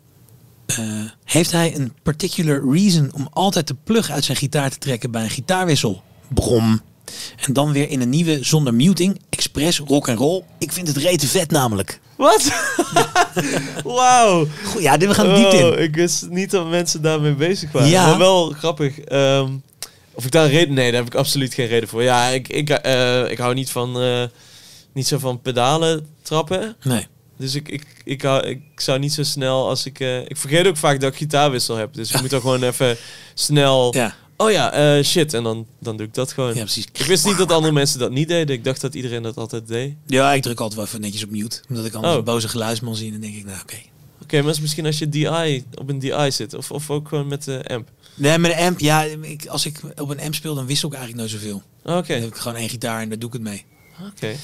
[0.65, 0.77] Eh,
[1.23, 5.23] heeft hij een particular reason om altijd de plug uit zijn gitaar te trekken bij
[5.23, 6.03] een gitaarwissel?
[6.27, 6.81] Brom.
[7.45, 9.21] En dan weer in een nieuwe zonder muting.
[9.29, 10.43] Express rock and roll.
[10.59, 11.99] Ik vind het rete vet namelijk.
[12.15, 12.51] Wat?
[13.83, 14.47] Wauw.
[14.65, 15.77] Goed, ja, dit we gaan diep Oh, in.
[15.81, 17.89] ik wist niet dat mensen daarmee bezig waren.
[17.89, 18.07] Ja.
[18.07, 18.99] Maar wel grappig.
[18.99, 19.49] Ehm,
[20.13, 20.73] of ik daar een reden...
[20.73, 22.03] Nee, daar heb ik absoluut geen reden voor.
[22.03, 24.01] Ja, ik, ik, eh, ik hou niet van...
[24.01, 24.23] eh,
[24.93, 26.75] niet zo van pedalen trappen.
[26.83, 27.07] Nee.
[27.37, 29.99] Dus ik, ik, ik, hou, ik zou niet zo snel als ik...
[29.99, 31.93] eh, ik vergeet ook vaak dat ik gitaarwissel heb.
[31.93, 32.97] Dus ik moet dan gewoon even
[33.33, 33.93] snel...
[33.95, 34.15] Ja.
[34.43, 35.33] Oh ja, eh, shit.
[35.33, 36.53] En dan, dan doe ik dat gewoon.
[36.55, 36.85] ja, precies.
[36.93, 38.55] Ik wist niet dat andere mensen dat niet deden.
[38.55, 39.93] Ik dacht dat iedereen dat altijd deed.
[40.07, 41.61] Ja, ik druk altijd wel even netjes op mute.
[41.69, 42.19] Omdat ik anders Oh.
[42.19, 43.05] een boze geluidsman zie.
[43.05, 43.75] En dan denk ik, nou oké.
[44.23, 46.53] Oké, maar is misschien als je DI op een DI zit.
[46.53, 47.89] Of, of ook gewoon met de amp.
[48.15, 50.95] Nee, met een amp, ja, ik, als ik op een amp speel, dan wissel ik
[50.95, 51.61] eigenlijk nooit zoveel.
[51.97, 53.65] Oké, Dan heb ik gewoon één gitaar en daar doe ik het mee.
[54.07, 54.35] oké.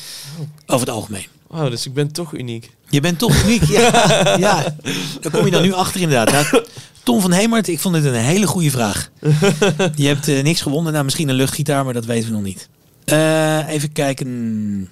[0.65, 1.25] Over het algemeen.
[1.47, 2.69] Wow, dus ik ben toch uniek.
[2.89, 3.63] Je bent toch uniek.
[3.63, 3.91] Ja,
[4.47, 4.75] ja.
[5.21, 6.51] Daar kom je dan nu achter inderdaad.
[6.51, 6.65] Nou,
[7.09, 9.09] Tom van Hemert, ik vond dit een hele goede vraag.
[9.95, 10.91] Je hebt eh, niks gewonnen.
[10.93, 12.69] Nou, misschien een luchtgitaar, maar dat weten we nog niet.
[13.05, 14.89] Eh, even kijken.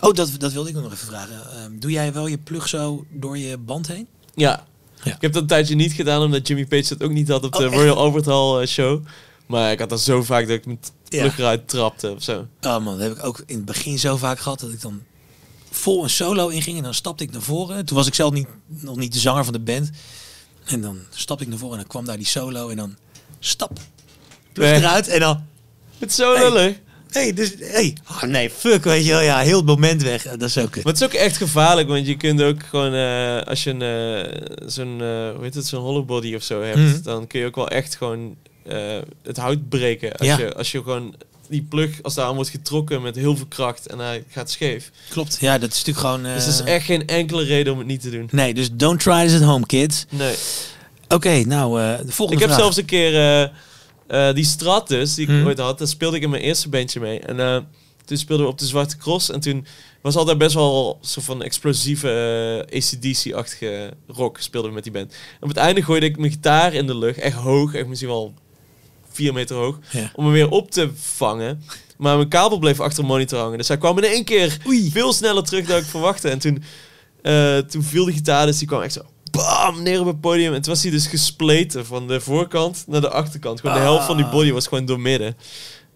[0.00, 1.50] Oh, dat, dat wilde ik nog even vragen.
[1.50, 4.06] Ehm, doe jij wel je plug zo door je band heen?
[4.34, 4.64] Ja.
[5.02, 5.14] Ja.
[5.14, 7.52] Ik heb dat een tijdje niet gedaan, omdat Jimmy Page dat ook niet had op
[7.52, 7.74] de Oh?
[7.74, 9.02] Royal Albert Hall eh, show.
[9.46, 10.78] Maar ik had dat zo vaak dat ik mijn
[11.08, 11.20] Ja.
[11.20, 12.46] plug eruit trapte of zo.
[12.60, 15.02] Oh man, dat heb ik ook in het begin zo vaak gehad dat ik dan
[15.70, 17.84] vol een solo inging en dan stapte ik naar voren.
[17.84, 19.90] Toen was ik zelf niet, nog niet de zanger van de band.
[20.64, 22.96] En dan stapte ik naar voren en dan kwam daar die solo en dan
[23.38, 23.78] stap.
[24.54, 24.72] Nee.
[24.74, 25.44] eruit en dan,
[25.98, 26.42] Het is zo Hey.
[26.50, 26.76] lullig.
[27.10, 30.22] hey, dus, hey, oh nee, fuck, weet je wel, ja, heel het moment weg.
[30.22, 30.74] Dat is ook.
[30.76, 33.82] Maar het is ook echt gevaarlijk, want je kunt ook gewoon, eh, als je een,
[33.82, 37.02] eh, zo'n, eh, hoe heet het, zo'n hollow body of zo hebt, Mhm.
[37.02, 38.36] dan kun je ook wel echt gewoon
[39.22, 40.16] het hout breken.
[40.16, 40.38] Als, Ja.
[40.38, 41.14] je, als je gewoon
[41.54, 44.90] die plug, als daar aan wordt getrokken met heel veel kracht en hij gaat scheef.
[45.08, 46.26] Klopt, ja, dat is natuurlijk gewoon...
[46.26, 48.28] eh, Dus er is echt geen enkele reden om het niet te doen.
[48.30, 50.04] Nee, dus don't try this at home, kids.
[50.08, 50.34] Nee.
[51.08, 53.42] Oké, nou, eh, de volgende Ik heb zelfs een keer eh,
[54.28, 55.46] eh, die Stratus, die ik Hmm.
[55.46, 57.18] ooit had, daar speelde ik in mijn eerste bandje mee.
[57.20, 57.58] En eh,
[58.04, 59.30] toen speelden we op de Zwarte Cross.
[59.30, 59.66] En toen
[60.02, 62.08] was altijd best wel soort van explosieve
[62.70, 65.14] eh, ACDC-achtige rock speelden we met die band.
[65.40, 68.34] op het einde gooide ik mijn gitaar in de lucht, echt hoog, echt misschien wel
[69.14, 70.10] vier meter hoog, Ja.
[70.14, 71.62] om hem weer op te vangen.
[71.98, 73.58] Maar mijn kabel bleef achter de monitor hangen.
[73.58, 74.90] Dus hij kwam in één keer Oei.
[74.90, 76.28] veel sneller terug dan ik verwachtte.
[76.28, 76.62] En toen,
[77.22, 79.00] eh, toen viel de gitaar, dus die kwam echt zo
[79.30, 80.54] bam, neer op het podium.
[80.54, 83.60] En toen was hij dus gespleten van de voorkant naar de achterkant.
[83.60, 85.36] Gewoon de helft van die body was gewoon doormidden.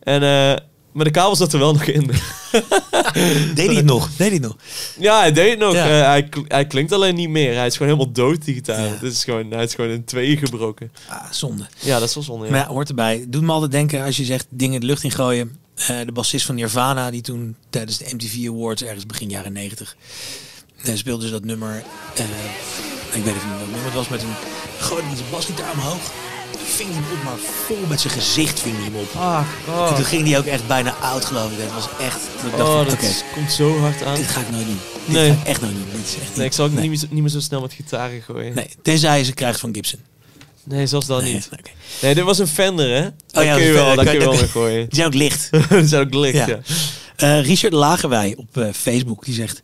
[0.02, 0.56] En, eh,
[0.98, 2.06] maar de kabel zat er wel nog in.
[3.54, 4.08] Deed hij het nog?
[4.08, 4.56] Deed hij het nog?
[4.98, 5.74] ja, hij deed het nog.
[5.74, 5.84] Ja.
[5.84, 7.54] Eh, hij, hij klinkt alleen niet meer.
[7.54, 8.84] Hij is gewoon helemaal dood, die gitaar.
[8.84, 8.92] Ja.
[8.92, 10.92] Het is gewoon, hij is gewoon in tweeën gebroken.
[11.08, 11.66] Ah, zonde.
[11.78, 12.44] Ja, dat is wel zonde.
[12.46, 12.50] ja.
[12.50, 13.24] Maar hoort erbij.
[13.28, 15.56] Doet me altijd denken als je zegt dingen de lucht in gooien.
[15.74, 19.96] Eh, de bassist van Nirvana, die toen tijdens de MTV Awards, ergens begin jaren 90,
[20.84, 21.76] eh, speelde ze dat nummer.
[23.12, 24.34] ik weet even niet wat nummer het was, met een
[24.78, 26.27] hij zijn basgitaar omhoog.
[26.76, 29.88] Ving hem op, maar vol met zijn gezicht ving hij hem op.
[29.88, 31.58] En toen ging hij ook echt bijna oud, geloof ik.
[31.58, 32.20] Dat was echt.
[32.42, 34.14] Dat ik dacht, Oh, dat is- komt zo hard aan.
[34.14, 34.78] dit ga ik nooit doen.
[35.06, 35.32] Dit Nee.
[35.32, 35.86] ga ik echt nooit doen.
[35.92, 36.80] Dit is echt Nee, ik zal ook nee.
[36.80, 38.54] niet, meer, zo- niet meer zo snel met gitaren gooien.
[38.54, 40.00] Nee, tenzij je ze krijgt van Gibson.
[40.64, 41.48] Nee, zelfs dat Nee, niet.
[42.02, 43.08] Nee, dit was een Fender, hè?
[43.26, 44.78] Daar ja, kun je wel, daar kun je wel mee gooien.
[44.88, 45.50] Die zijn ook licht.
[45.70, 46.46] is ook licht, Ja.
[46.46, 46.58] ja.
[47.16, 49.62] Eh, Richard Lagerwij op eh, Facebook die zegt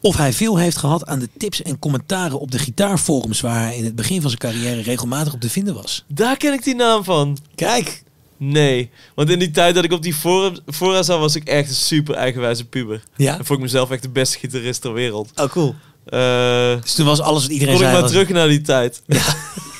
[0.00, 3.76] of hij veel heeft gehad aan de tips en commentaren op de gitaarforums waar hij
[3.76, 6.04] in het begin van zijn carrière regelmatig op te vinden was.
[6.06, 7.38] Daar ken ik die naam van.
[7.54, 8.02] Kijk.
[8.36, 11.68] Nee, want in die tijd dat ik op die forum, fora zat, was ik echt
[11.68, 13.02] een super eigenwijze puber.
[13.16, 13.30] Ja.
[13.38, 15.30] En vond ik mezelf echt de beste gitarist ter wereld.
[15.34, 15.74] Oh cool.
[16.04, 17.92] Eh Dus toen was alles wat iedereen kon ik zei.
[18.00, 19.02] maar was- terug naar die tijd.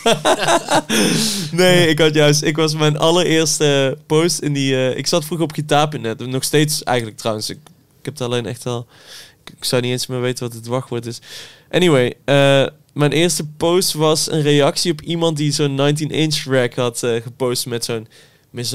[1.53, 2.43] nee, ik had juist...
[2.43, 4.75] Ik was mijn allereerste post in die...
[4.75, 6.27] eh, ik zat vroeger op gitaar.net.
[6.27, 7.51] Nog steeds eigenlijk trouwens.
[7.51, 7.59] Ik,
[7.99, 8.87] ik heb het alleen echt al...
[9.57, 11.21] Ik, zou niet eens meer weten wat het wachtwoord is.
[11.71, 17.03] Anyway, eh, mijn eerste post was een reactie op iemand die zo'n 19-inch rack had
[17.03, 18.09] eh, gepost met zo'n.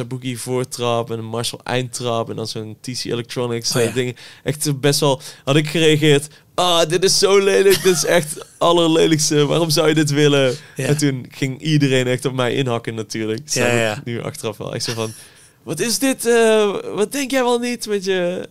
[0.08, 3.94] Boogie voortrap en een Marshall eindtrap en dan zo'n TC Electronics Oh eh, ja.
[3.94, 4.16] dingen.
[4.44, 6.28] Echt best wel had ik gereageerd.
[6.54, 7.84] Ah, dit is zo lelijk.
[7.84, 9.46] dit is echt het allerlelijkste.
[9.46, 10.56] Waarom zou je dit willen?
[10.76, 10.86] Ja.
[10.86, 13.50] En toen ging iedereen echt op mij inhakken natuurlijk.
[13.50, 14.02] Ja, ja.
[14.04, 14.74] Nu achteraf wel.
[14.74, 15.14] Echt zo van,
[15.64, 16.24] wat is dit?
[16.96, 18.48] wat denk jij wel niet met je,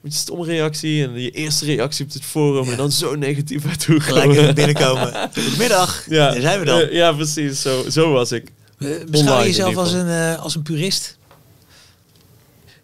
[0.00, 2.70] met je stomme reactie en je eerste reactie op het forum Ja.
[2.70, 5.12] en dan zo negatief naartoe Gelijk even binnenkomen.
[5.34, 6.04] Goedemiddag.
[6.08, 6.90] Ja, Daar zijn we dan.
[6.90, 7.60] Ja, precies.
[7.60, 8.52] Zo, zo was ik.
[8.78, 11.18] Eh, beschouw je jezelf als een, eh, als een purist?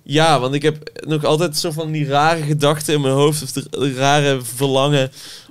[0.03, 3.43] Ja, want ik heb nog altijd zo van die rare gedachten in mijn hoofd.
[3.43, 5.11] Of de, rare verlangen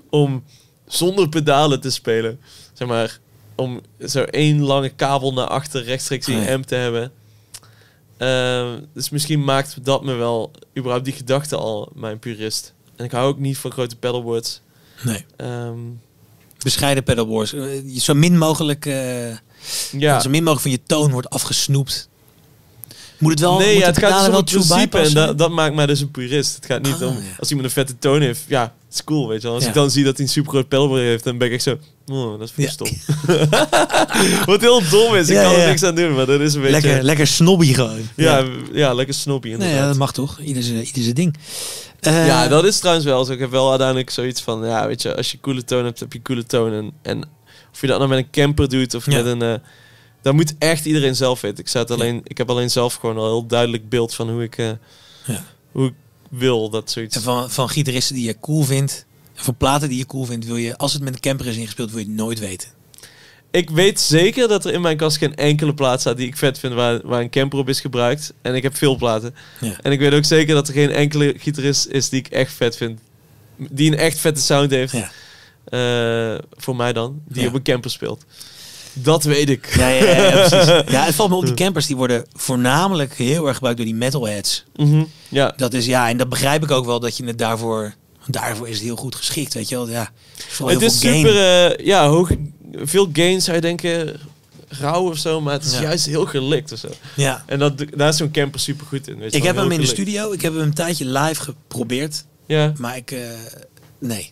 [0.09, 0.43] om
[0.87, 2.39] zonder pedalen te spelen.
[2.73, 3.19] Zeg maar,
[3.55, 6.53] om zo één lange kabel naar achter rechtstreeks in Oh ja.
[6.53, 7.11] amp te hebben.
[8.17, 12.73] Ehm, dus misschien maakt dat me wel, überhaupt die gedachte al, mijn purist.
[12.95, 14.61] En ik hou ook niet van grote pedalboards.
[15.01, 15.25] Nee.
[15.35, 15.79] Ehm,
[16.63, 17.53] Bescheiden pedalboards.
[17.53, 18.85] Eh, zo min mogelijk...
[18.85, 19.29] eh,
[19.91, 20.19] ja.
[20.19, 22.09] zo min mogelijk van je toon wordt afgesnoept.
[23.17, 23.57] Moet het wel...
[23.57, 24.97] nee, moet ja, het gaat dus om het principe
[25.27, 26.55] en dat, maakt mij dus een purist.
[26.55, 27.21] Het gaat niet Ah, om, ja.
[27.39, 29.55] als iemand een vette toon heeft, ja, is cool, weet je wel.
[29.55, 29.69] Als Ja.
[29.69, 31.77] ik dan zie dat hij een supergroot pedalboard heeft, dan ben ik echt zo,
[32.07, 32.69] oh, dat is veel Ja.
[32.71, 32.87] stom.
[34.45, 36.81] Wat heel dom is, ik kan er niks aan doen, maar dat is een beetje...
[36.81, 37.99] Lekker, lekker snobby gewoon.
[38.15, 38.93] ja, ja.
[38.93, 39.79] lekker snoppy Nee, inderdaad.
[39.79, 40.39] ja, dat mag toch?
[40.39, 41.35] Ieder zijn, ieder zijn ding.
[41.99, 43.31] Eh, Ja, dat is trouwens wel zo.
[43.33, 46.13] Ik heb wel uiteindelijk zoiets van, ja, weet je, als je coole toon hebt, heb
[46.13, 46.73] je coole toon.
[46.73, 47.23] En, en
[47.73, 49.41] of je dat nou met een camper doet of met een...
[49.41, 49.53] eh
[50.21, 51.63] dat moet echt iedereen zelf weten.
[51.65, 54.43] Ik, het alleen, ik heb alleen zelf gewoon al een heel duidelijk beeld van hoe
[54.43, 55.43] ik, Ja.
[55.71, 55.93] hoe ik
[56.37, 57.15] wil dat zoiets...
[57.15, 60.55] En van, van gitaristen die je cool vindt, van platen die je cool vindt, wil
[60.55, 62.69] je, als het met een camper is ingespeeld, wil je het nooit weten.
[63.51, 66.59] Ik weet zeker dat er in mijn kast geen enkele plaat staat die ik vet
[66.59, 68.33] vind waar, waar een camper op is gebruikt.
[68.41, 69.35] En ik heb veel platen.
[69.61, 69.77] Ja.
[69.81, 72.77] En ik weet ook zeker dat er geen enkele gitarist is die ik echt vet
[72.77, 72.99] vind.
[73.57, 74.93] Die een echt vette sound heeft.
[74.93, 75.11] Ja.
[75.65, 77.21] Eh, voor mij dan.
[77.27, 77.47] Die Ja.
[77.47, 78.25] op een camper speelt.
[78.97, 79.75] Dat weet ik.
[79.75, 80.67] Ja, ja, ja, precies.
[80.91, 83.95] Ja, het valt me op, die campers die worden voornamelijk heel erg gebruikt door die
[83.95, 84.63] metalheads.
[84.75, 85.03] Mhm.
[85.29, 85.53] Ja.
[85.57, 87.93] Dat is, ja, en dat begrijp ik ook wel, dat je het daarvoor,
[88.27, 89.89] daarvoor is het heel goed geschikt, weet je wel.
[89.89, 90.11] Ja,
[90.65, 91.37] Het is super,
[91.75, 92.29] eh, ja, hoog,
[92.73, 94.19] veel gain zou je denken,
[94.67, 95.81] rauw of zo, maar het is Ja.
[95.81, 96.87] juist heel gelikt of zo.
[97.15, 97.43] Ja.
[97.47, 99.17] En dat, daar is zo'n camper super goed in.
[99.17, 102.25] Weet je Ik heb hem in de studio, ik heb hem een tijdje live geprobeerd,
[102.45, 102.73] Ja.
[102.77, 103.19] maar ik, eh,
[103.99, 104.31] nee,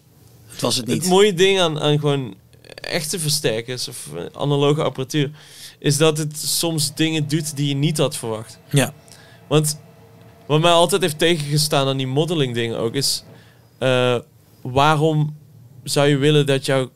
[0.52, 1.10] het was het Het niet.
[1.10, 2.36] mooie ding aan, aan gewoon
[2.76, 5.32] echte versterkers of analoge apparatuur
[5.80, 8.60] is dat het soms dingen doet die je niet had verwacht.
[8.70, 8.94] Ja,
[9.48, 9.80] Want
[10.46, 13.24] wat mij altijd heeft tegengestaan aan die modeling dingen ook is
[13.78, 14.18] eh,
[14.62, 15.38] waarom
[15.84, 16.92] zou je willen dat jouw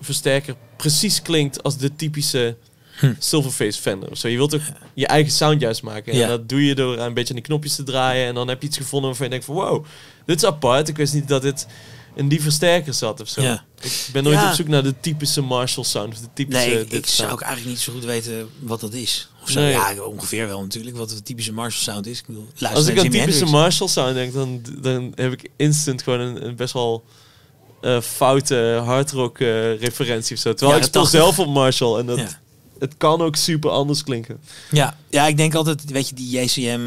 [0.00, 2.56] versterker precies klinkt als de typische
[3.00, 3.12] Hm.
[3.18, 4.28] Silverface Fender of zo.
[4.28, 6.14] Je wilt toch je eigen sound juist maken.
[6.14, 6.22] Ja.
[6.22, 8.60] En dat doe je door een beetje aan die knopjes te draaien en dan heb
[8.60, 9.84] je iets gevonden waarvan je denkt van wow,
[10.26, 10.88] dit is apart.
[10.88, 11.66] Ik wist niet dat dit
[12.14, 13.42] in die versterker zat of zo.
[13.42, 13.64] Ja.
[13.80, 17.06] Ik ben nooit op zoek naar de typische Marshall sound of de typische nee, ik
[17.06, 19.28] zou ook eigenlijk niet zo goed weten wat dat is.
[19.42, 19.60] Of zo.
[19.60, 19.70] Nee.
[19.70, 22.18] Ja, ongeveer wel natuurlijk, wat de typische Marshall sound is.
[22.18, 23.50] Ik bedoel, luister Als ik aan typische Hendrix.
[23.50, 27.04] Marshall sound denk, dan, dan heb ik instant gewoon een, een best wel
[27.80, 30.54] eh, foute hardrock eh referentie of zo.
[30.54, 31.20] Terwijl ik speel 80.
[31.20, 32.40] zelf op Marshall en dat, Ja.
[32.80, 34.40] Het kan ook super anders klinken.
[34.70, 36.80] Ja, ja, ik denk altijd, weet je, die JCM,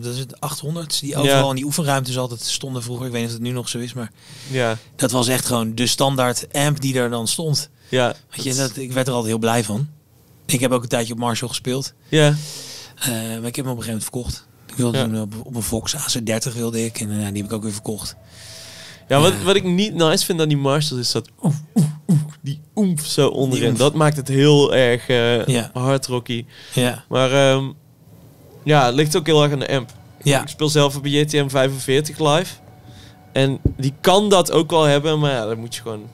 [0.00, 1.48] dat is het 800, die overal Ja.
[1.48, 3.06] in die oefenruimtes altijd stonden vroeger.
[3.06, 4.10] Ik weet niet of het nu nog zo is, maar
[4.50, 7.68] Ja, dat was echt gewoon de standaard amp die er dan stond.
[7.88, 8.14] ja.
[8.36, 9.88] Weet je, dat, ik werd er altijd heel blij van.
[10.46, 12.36] Ik heb ook een tijdje op Marshall gespeeld, ja.
[12.98, 14.46] eh, maar ik heb hem op een gegeven moment verkocht.
[14.66, 15.04] Ik wilde Ja.
[15.04, 17.72] toen op, op een Fox AC30 wilde ik en eh, die heb ik ook weer
[17.72, 18.16] verkocht.
[19.08, 22.38] Ja, wat, wat ik niet nice vind aan die Marshalls is dat oef, oef, oef,
[22.40, 23.74] die oemf zo onderin.
[23.74, 25.70] Dat maakt het heel erg eh Ja.
[25.72, 26.44] hardrocky.
[26.74, 27.64] Ja, Maar ehm,
[28.64, 29.90] ja, het ligt ook heel erg aan de amp.
[30.22, 32.54] ja, Ik speel zelf op een JTM 45 live.
[33.32, 36.06] En die kan dat ook wel hebben, maar ja, dan moet je gewoon...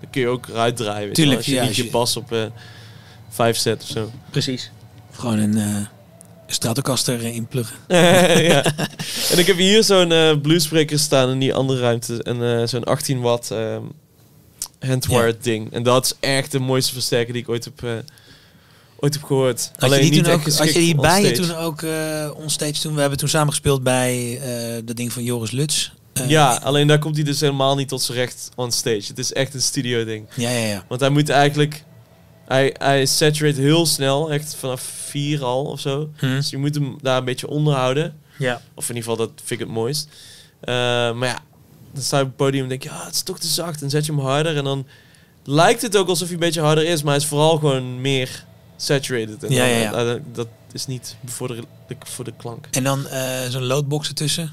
[0.00, 1.14] Dan kun je ook eruit draaien, je.
[1.14, 2.42] Tuurlijk, Als je ja, niet je je- bas op eh
[3.28, 4.10] 5 zet of zo.
[4.30, 4.70] precies.
[5.12, 5.76] Gewoon een uh,
[6.52, 7.76] Stratocaster erin pluggen.
[8.52, 8.64] ja.
[9.30, 12.22] En ik heb hier zo'n eh bluesbreaker staan in die andere ruimte.
[12.22, 13.82] En eh, zo'n 18 watt ehm
[14.80, 15.72] handwired ding.
[15.72, 17.90] En dat is echt de mooiste versterker die ik ooit heb, eh,
[19.00, 19.70] ooit heb gehoord.
[19.76, 22.94] Had je, die niet ook, had je die bij je toen ook eh onstage toen?
[22.94, 24.40] We hebben toen samen gespeeld bij
[24.84, 25.92] dat ding van Joris Luts.
[26.12, 29.04] Eh, Ja, alleen daar komt hij dus helemaal niet tot zijn recht on stage.
[29.06, 30.26] Het is echt een studio ding.
[30.36, 30.84] ja, ja, ja.
[30.88, 31.84] Want hij moet eigenlijk...
[32.50, 36.10] Hij, hij saturate heel snel, echt vanaf vier al of zo.
[36.16, 36.26] Hm.
[36.26, 38.18] Dus je moet hem daar een beetje onderhouden.
[38.38, 38.60] ja.
[38.74, 40.08] Of in ieder geval, dat vind ik het mooist.
[40.60, 40.74] Eh,
[41.12, 41.38] maar ja,
[41.92, 43.82] dan sta je op het podium en denk je, ja, het is toch te zacht.
[43.82, 44.86] En zet je hem harder en dan
[45.44, 47.02] lijkt het ook alsof hij een beetje harder is.
[47.02, 48.44] Maar hij is vooral gewoon meer
[48.76, 49.44] saturated.
[49.44, 50.14] En Ja, dan- ja, ja.
[50.14, 51.68] eh, dat is niet bevorderlijk
[52.06, 52.66] voor de klank.
[52.70, 54.52] En dan eh, zo'n loadbox ertussen.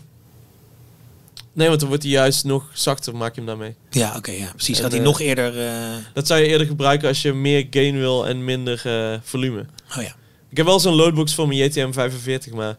[1.58, 3.76] Nee, want dan wordt hij juist nog zachter, maak je hem daarmee.
[3.90, 4.78] Ja, oké, ja, precies.
[4.78, 5.68] En, Gaat hij eh, nog eerder...
[5.68, 9.66] eh, Dat zou je eerder gebruiken als je meer gain wil en minder eh, volume.
[9.98, 10.16] oh ja.
[10.50, 12.78] Ik heb wel zo'n loadbox voor mijn JTM 45, maar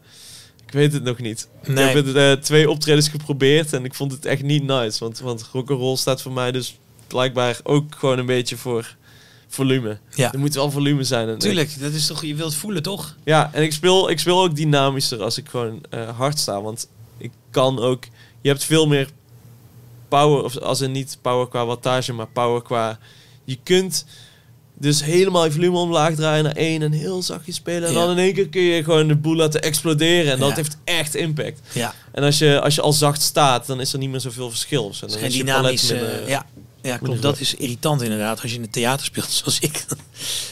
[0.65, 1.47] ik weet het nog niet.
[1.65, 1.89] Nee.
[1.89, 4.99] Ik heb het twee optredens geprobeerd en ik vond het echt niet nice.
[4.99, 6.77] Want, want rock'n'roll staat voor mij dus
[7.07, 8.95] blijkbaar ook gewoon een beetje voor
[9.47, 9.97] volume.
[10.15, 10.33] Ja.
[10.33, 11.29] Er moet wel volume zijn.
[11.29, 13.15] En Tuurlijk, dat is toch, je wilt voelen toch?
[13.23, 15.81] ja, en ik speel, ik speel ook dynamischer als ik gewoon
[16.15, 16.61] hard sta.
[16.61, 18.03] Want ik kan ook...
[18.41, 19.09] Je hebt veel meer
[20.07, 22.99] power, of als in niet power qua wattage, maar power qua...
[23.43, 24.05] Je kunt
[24.73, 27.87] dus helemaal je volume omlaag draaien naar één en heel zachtjes spelen.
[27.87, 27.99] En Ja.
[27.99, 30.31] dan in één keer kun je gewoon de boel laten exploderen.
[30.31, 30.55] En dat Ja.
[30.55, 31.59] heeft echt impact.
[31.73, 34.49] Ja, En als je, als je al zacht staat, dan is er niet meer zoveel
[34.49, 34.89] verschil.
[34.99, 35.91] het Dan is dynamisch...
[35.91, 36.45] minder- ja,
[36.81, 37.21] ja, klopt.
[37.21, 38.41] Dat is irritant inderdaad.
[38.41, 39.85] Als je in het theater speelt, zoals ik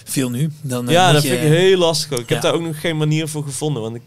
[0.03, 0.51] veel nu.
[0.61, 2.19] Dan, eh, ja, dat je- vind ik heel lastig ook.
[2.19, 3.81] Ik heb daar ook nog geen manier voor gevonden.
[3.81, 4.01] Want ik,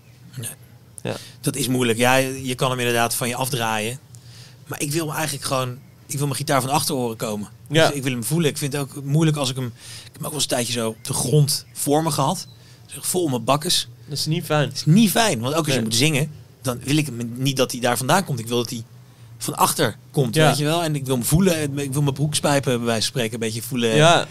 [1.40, 1.98] Dat is moeilijk.
[1.98, 3.98] Ja, je kan hem inderdaad van je afdraaien.
[4.66, 5.78] Maar ik wil hem eigenlijk gewoon...
[6.06, 7.48] Ik wil mijn gitaar van achter horen komen.
[7.68, 7.86] Ja.
[7.86, 8.50] Dus ik wil hem voelen.
[8.50, 9.66] Ik vind het ook moeilijk als ik hem...
[9.66, 9.72] Ik
[10.02, 12.46] heb hem ook wel eens een tijdje zo op de grond voor me gehad.
[12.86, 13.88] Dus vol mijn bakkes.
[14.08, 14.68] dat is niet fijn.
[14.68, 15.40] Het is niet fijn.
[15.40, 16.30] Want ook als je moet zingen,
[16.62, 18.38] dan wil ik hem niet dat hij daar vandaan komt.
[18.38, 18.82] Ik wil dat hij
[19.38, 20.46] van achter komt, Ja.
[20.48, 20.82] weet je wel.
[20.82, 21.78] En ik wil hem voelen.
[21.78, 24.26] Ik wil mijn broekspijpen bij wijze van spreken een beetje voelen, Ja,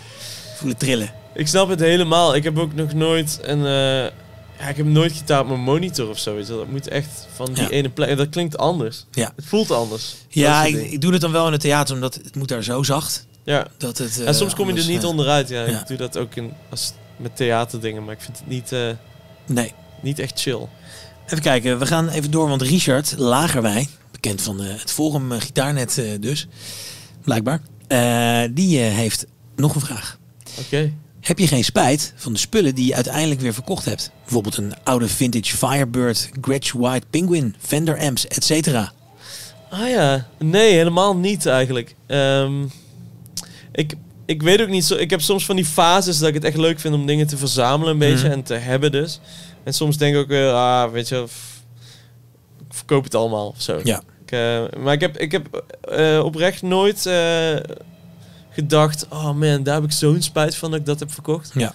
[0.58, 1.14] voelen trillen.
[1.34, 2.36] ik snap het helemaal.
[2.36, 3.66] Ik heb ook nog nooit een...
[3.66, 4.12] eh,
[4.60, 6.36] ja, ik heb nooit gitaar op mijn monitor of zo.
[6.36, 6.62] weet je wel.
[6.62, 7.70] Dat moet echt van die Ja.
[7.70, 8.18] ene plek...
[8.18, 9.06] Dat klinkt anders.
[9.12, 10.16] Ja, Het voelt anders.
[10.30, 13.26] ja ik, doe het dan wel in het theater, omdat het moet daar zo zacht.
[13.44, 13.68] ja.
[13.78, 15.50] Dat het, En eh, soms kom je er niet onderuit.
[15.50, 15.80] Ja, ja.
[15.80, 18.04] ik doe dat ook in, als, met theaterdingen.
[18.06, 18.90] Maar ik vind het niet, eh,
[19.46, 19.74] Nee.
[20.02, 20.68] niet echt chill.
[21.26, 26.02] Even kijken, we gaan even door, want Richard Lagerwij, bekend van eh, het Forum Gitaarnet
[26.20, 26.48] dus,
[27.24, 27.62] blijkbaar,
[28.54, 30.18] die heeft nog een vraag.
[30.60, 30.94] Oké.
[31.22, 34.12] Heb je geen spijt van de spullen die je uiteindelijk weer verkocht hebt?
[34.24, 38.68] Bijvoorbeeld een oude vintage Firebird, Gretsch White Penguin, Fender amps, etc.
[39.70, 41.96] Ah ja, nee, helemaal niet eigenlijk.
[42.08, 42.64] Ehm,
[43.72, 43.94] ik,
[44.26, 44.96] ik weet ook niet zo.
[44.96, 47.38] Ik heb soms van die fases dat ik het echt leuk vind om dingen te
[47.38, 48.34] verzamelen, een beetje Mhm.
[48.38, 49.20] en te hebben dus.
[49.64, 51.16] En soms denk ik ook weer, ah, weet je,
[52.60, 53.80] ik verkoop het allemaal of zo.
[53.84, 54.02] Ja.
[54.26, 57.56] Ik, eh, maar ik heb, ik heb eh, oprecht nooit eh,
[58.60, 61.52] gedacht, oh man, daar heb ik zo'n spijt van dat ik dat heb verkocht.
[61.54, 61.74] Ja.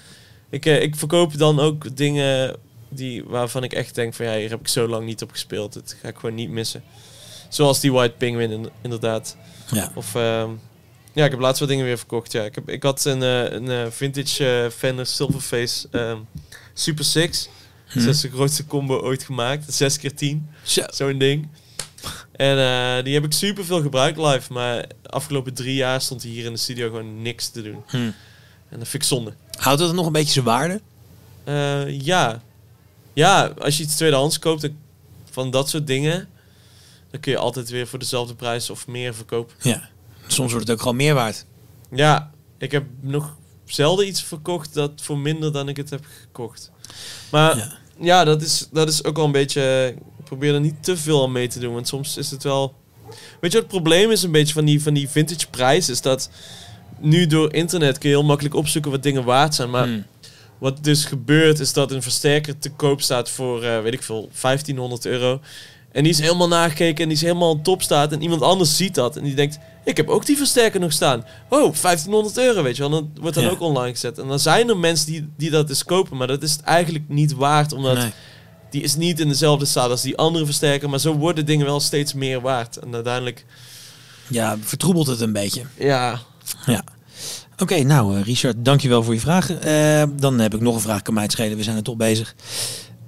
[0.50, 2.56] Ik, eh, ik verkoop dan ook dingen
[2.88, 5.72] die, waarvan ik echt denk van ja, hier heb ik zo lang niet op gespeeld.
[5.72, 6.82] Dat ga ik gewoon niet missen.
[7.48, 9.36] Zoals die White Penguin in- inderdaad.
[9.72, 9.92] Ja.
[9.94, 10.50] Of ehm,
[11.12, 12.32] ja, ik heb laatst wat dingen weer verkocht.
[12.32, 16.18] Ja, ik, heb, ik had een, eh, een eh, vintage eh, Fender Silverface ehm,
[16.74, 17.48] Super 6.
[17.86, 17.98] Hm.
[17.98, 19.74] Dat is de grootste combo ooit gemaakt.
[19.74, 20.82] 6 keer 10 Zo.
[20.90, 21.48] zo'n ding.
[22.32, 24.52] En eh, die heb ik super veel gebruikt live.
[24.52, 27.82] Maar de afgelopen drie jaar stond hij hier in de studio gewoon niks te doen.
[27.86, 27.96] Hm.
[28.68, 29.32] En dat vind ik zonde.
[29.58, 30.80] Houdt dat nog een beetje zijn waarde?
[31.44, 32.42] Eh, ja.
[33.12, 34.76] Ja, als je iets tweedehands koopt dan-
[35.30, 36.28] van dat soort dingen,
[37.10, 39.54] dan kun je altijd weer voor dezelfde prijs of meer verkopen.
[39.60, 39.88] Ja.
[40.26, 41.44] Soms wordt het ook gewoon meer waard.
[41.90, 46.70] Ja, ik heb nog zelden iets verkocht dat voor minder dan ik het heb gekocht.
[47.30, 47.72] Maar Ja.
[48.00, 49.94] ja, dat, is, dat is ook wel een beetje.
[50.24, 52.74] Ik probeer er niet te veel aan mee te doen, want soms is het wel.
[53.40, 55.88] Weet je wat het probleem is een beetje van die, van die vintage prijs?
[55.88, 56.30] Is dat
[56.98, 59.70] nu door internet kun je heel makkelijk opzoeken wat dingen waard zijn.
[59.70, 60.00] Maar Hm.
[60.58, 64.28] wat dus gebeurt is dat een versterker te koop staat voor, eh, weet ik veel,
[64.32, 65.40] 1500 euro.
[65.92, 68.12] En die is helemaal nagekeken en die is helemaal top staat.
[68.12, 71.24] En iemand anders ziet dat en die denkt, ik heb ook die versterker nog staan.
[71.48, 72.90] Oh, 1500 euro, weet je wel.
[72.90, 73.50] Dan wordt dan Ja.
[73.50, 74.18] ook online gezet.
[74.18, 77.04] En dan zijn er mensen die, die dat dus kopen, maar dat is het eigenlijk
[77.08, 77.72] niet waard.
[77.72, 78.10] Omdat Nee.
[78.74, 80.90] Die is niet in dezelfde staat als die andere versterker.
[80.90, 82.76] Maar zo worden dingen wel steeds meer waard.
[82.76, 83.44] En uiteindelijk,
[84.28, 85.62] Ja, vertroebelt het een beetje.
[85.78, 86.20] ja,
[86.66, 86.84] Ja.
[87.58, 89.62] Oké, nou eh, Richard, dankjewel voor je vragen.
[89.62, 91.96] Eh, dan heb ik nog een vraag, kan mij het schelen, we zijn er toch
[91.96, 92.34] bezig.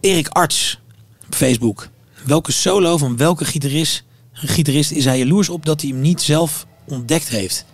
[0.01, 0.79] Erik Arts,
[1.27, 1.89] op Facebook.
[2.25, 6.67] Welke solo van welke gitarist, gitarist is hij jaloers op dat hij hem niet zelf
[6.85, 7.65] ontdekt heeft?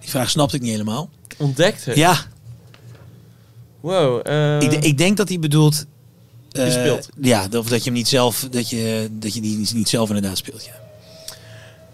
[0.00, 1.10] Die vraag snapte ik niet helemaal.
[1.38, 1.98] ontdekt heeft.
[1.98, 2.16] Ja,
[3.80, 4.20] Wow.
[4.26, 5.84] eh, ik, ik denk dat hij bedoelt...
[6.52, 6.98] eh.
[7.20, 10.36] Ja, of dat je hem niet zelf, dat je, dat je die niet- zelf inderdaad
[10.38, 10.64] speelt.
[10.64, 10.78] Ja.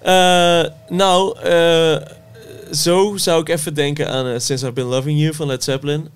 [0.03, 1.97] Eh, nou, eh,
[2.73, 6.09] zo zou ik even denken aan Since I've Been Loving You van Led Zeppelin.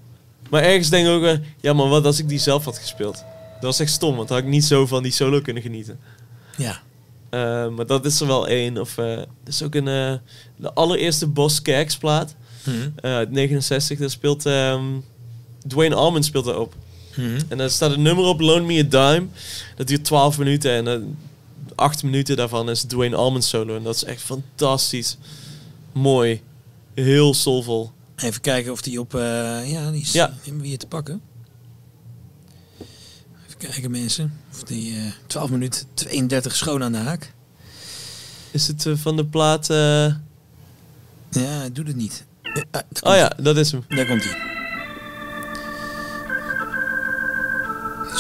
[0.50, 3.14] Maar ergens denk ik ook, ja maar wat als ik die zelf had gespeeld?
[3.52, 5.98] Dat was echt stom, want dan had ik niet zo van die solo kunnen genieten.
[6.56, 6.80] Ja.
[7.70, 8.78] Maar dat is er wel één.
[8.78, 10.20] Of er is ook een
[10.56, 12.34] de allereerste Boss Kerks plaat
[12.96, 13.98] eh, uit 69.
[13.98, 14.84] Daar speelt ehm,
[15.66, 16.74] Dwayne Allman speelt daarop.
[17.16, 17.40] Mhm.
[17.48, 19.26] En daar staat een nummer op, Loan Me a Dime.
[19.76, 20.98] Dat duurt 12 minuten en eh
[21.74, 23.76] 8 minuten daarvan is Dwayne Allman solo.
[23.76, 25.16] En dat is echt fantastisch.
[25.92, 26.42] Mooi.
[26.94, 27.90] Heel soulvol.
[28.16, 29.14] Even kijken of die op...
[29.14, 29.20] eh,
[29.70, 30.34] ja, die is Ja.
[30.42, 31.20] hebben we hier te pakken.
[33.46, 34.38] Even kijken mensen.
[34.52, 37.32] Of die eh 12 minuten 32 schoon aan de haak.
[38.50, 39.66] Is het van de plaat...
[41.30, 42.24] Ja, doet het niet.
[42.70, 43.84] Ah, Oh ja, dat is hem.
[43.88, 44.49] Daar komt hij.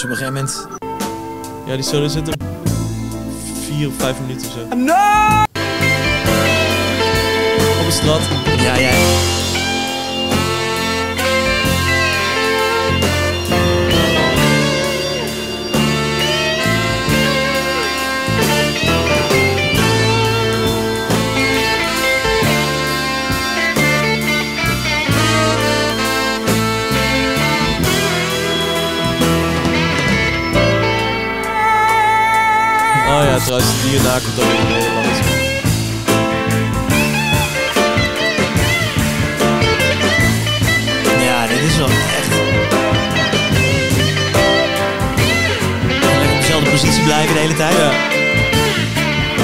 [0.00, 0.68] Dus op een gegeven moment...
[1.66, 2.42] Ja, die solo zit op
[3.66, 4.60] 4 of 5 minuten of zo.
[7.80, 8.20] Op een straat.
[8.56, 9.39] Ja, ja.
[33.30, 35.18] Ja, trouwens, hierna komt ook in het Nederlands.
[41.26, 42.28] Ja, dit is wel echt...
[46.00, 47.76] Lekker op dezelfde positie blijven de hele tijd.
[47.76, 47.92] Ja.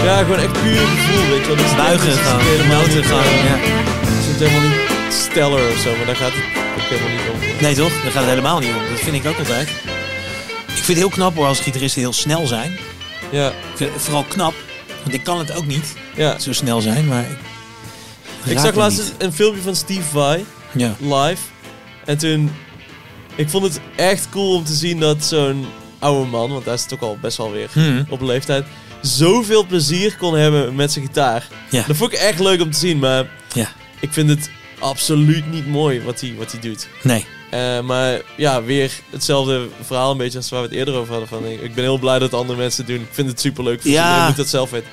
[0.05, 1.57] Ja, gewoon echt puur gevoel, weet je wel.
[1.57, 3.57] Dus Buigen niet, gewoon, eh, ja.
[4.01, 4.79] Het is helemaal niet
[5.09, 6.43] stellar of zo, maar daar gaat het
[6.77, 7.63] ook helemaal niet om.
[7.63, 8.03] Nee toch?
[8.03, 8.83] Daar gaat het helemaal niet om.
[8.91, 9.69] Dat vind ik ook altijd.
[10.67, 12.79] Ik vind het heel knap hoor als gitaristen heel snel zijn.
[13.31, 13.53] Ja,
[13.97, 14.55] vooral knap,
[15.03, 16.39] want ik kan het ook niet ja.
[16.39, 17.27] zo snel zijn, maar...
[18.45, 19.15] Ik, zag laatst niet.
[19.19, 20.97] een, een filmpje van Steve Vai Ja.
[21.01, 21.43] live.
[22.05, 22.51] En toen...
[23.35, 25.67] Ik vond het echt cool om te zien dat zo'n
[25.99, 28.07] oude man, want hij is toch al best wel weer Hmm.
[28.09, 28.65] op leeftijd,
[29.03, 31.47] zoveel plezier kon hebben met zijn gitaar.
[31.71, 31.85] Ja.
[31.87, 33.69] Dat vond ik echt leuk om te zien, maar Ja.
[34.01, 36.89] ik vind het absoluut niet mooi wat hij, wat hij doet.
[37.03, 37.27] Nee.
[37.57, 41.29] Eh, maar ja, weer hetzelfde verhaal een beetje als waar we het eerder over hadden.
[41.29, 43.03] Van, ik ik ben heel blij dat andere mensen het doen.
[43.03, 43.81] Ik vind het superleuk.
[43.83, 44.27] voor Ja.
[44.27, 44.89] moet dat zelf weten.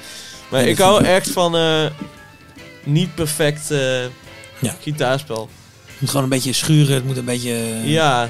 [0.50, 1.86] Maar Ja, ik hou echt van eh,
[2.84, 4.02] niet perfect eh,
[4.60, 4.76] Ja.
[4.82, 5.50] gitaarspel.
[5.86, 7.54] Het moet gewoon een beetje schuren, het moet een beetje
[7.84, 8.30] Ja,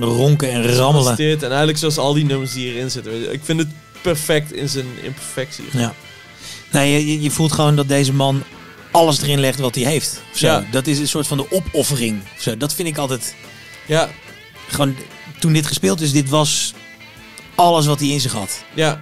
[0.00, 1.16] ronken en rammelen.
[1.16, 1.42] dit.
[1.42, 3.32] En eigenlijk zoals al die nummers die hierin zitten.
[3.32, 3.68] Ik vind het
[4.02, 5.64] perfect in zijn imperfectie.
[5.72, 5.94] Ja.
[6.72, 8.42] Nee, je- je, voelt gewoon dat deze man
[8.90, 10.22] alles erin legt wat hij heeft.
[10.34, 10.46] Zo.
[10.46, 10.64] Ja.
[10.70, 12.22] Dat is een soort van de opoffering.
[12.36, 12.56] of Zo.
[12.56, 13.34] Dat vind ik altijd...
[13.90, 14.08] Ja,
[14.68, 14.96] Gewoon,
[15.38, 16.74] toen dit gespeeld is, dit was
[17.54, 18.64] alles wat hij in zich had.
[18.74, 19.00] ja.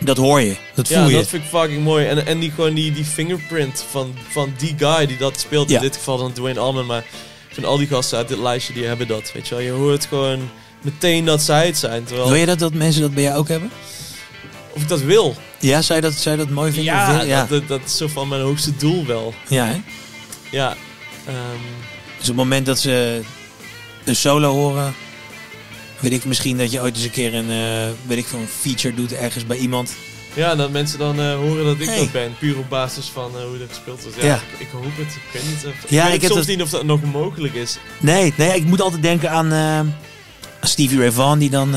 [0.00, 0.56] Dat hoor je.
[0.74, 1.14] Dat voel ja je.
[1.14, 2.06] dat vind ik fucking mooi.
[2.06, 5.68] En, en die, gewoon die, die fingerprint van, van die guy die dat speelt.
[5.70, 5.76] Ja.
[5.76, 6.86] In dit geval dan Dwayne Allman.
[6.86, 7.04] Maar
[7.52, 9.32] van al die gasten uit dit lijstje, die hebben dat.
[9.34, 12.04] Weet je wel, je hoort gewoon meteen dat zij het zijn.
[12.04, 13.70] Terwijl, Wil je dat, dat mensen dat bij jou ook hebben?
[14.72, 15.36] Of ik dat wil.
[15.58, 16.92] Ja, je dat, je dat mooi vinden?
[16.94, 17.40] Ja, wil- ja.
[17.40, 19.34] Dat, dat, dat is zo van mijn hoogste doel wel.
[19.48, 19.80] ja hè?
[20.50, 20.76] Ja.
[21.26, 21.36] Ehm,
[22.18, 23.20] Dus op het moment dat ze
[24.04, 24.94] een solo horen...
[26.00, 28.94] Weet ik misschien dat je ooit eens een keer een, eh, weet ik een feature
[28.94, 29.92] doet ergens bij iemand.
[30.34, 31.98] ja, dat mensen dan eh, horen dat ik Hey.
[31.98, 32.34] dat ben.
[32.38, 34.16] Puur op basis van eh, hoe dat gespeeld wordt.
[34.20, 34.34] Ja, Ja.
[34.34, 35.14] Ik, ik hoop het.
[35.14, 35.90] Ik weet niet of...
[35.90, 37.78] Ja, ik ik soms dat- niet of dat nog mogelijk is.
[38.00, 39.94] Nee, nee, ik moet altijd denken aan
[40.62, 41.74] Stevie Ray Vaughan die dan Oh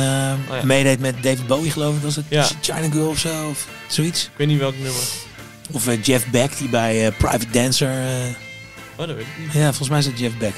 [0.50, 0.64] ja.
[0.64, 2.02] meedeed met David Bowie geloof ik.
[2.02, 2.48] Was het Ja.
[2.62, 3.48] China Girl of zo?
[3.50, 4.24] Of zoiets.
[4.24, 5.02] Ik weet niet welk nummer.
[5.72, 7.90] Of Jeff Beck die bij Private Dancer...
[8.98, 9.54] Oh, dat weet ik niet.
[9.54, 10.54] ja, volgens mij is het Jeff Beck.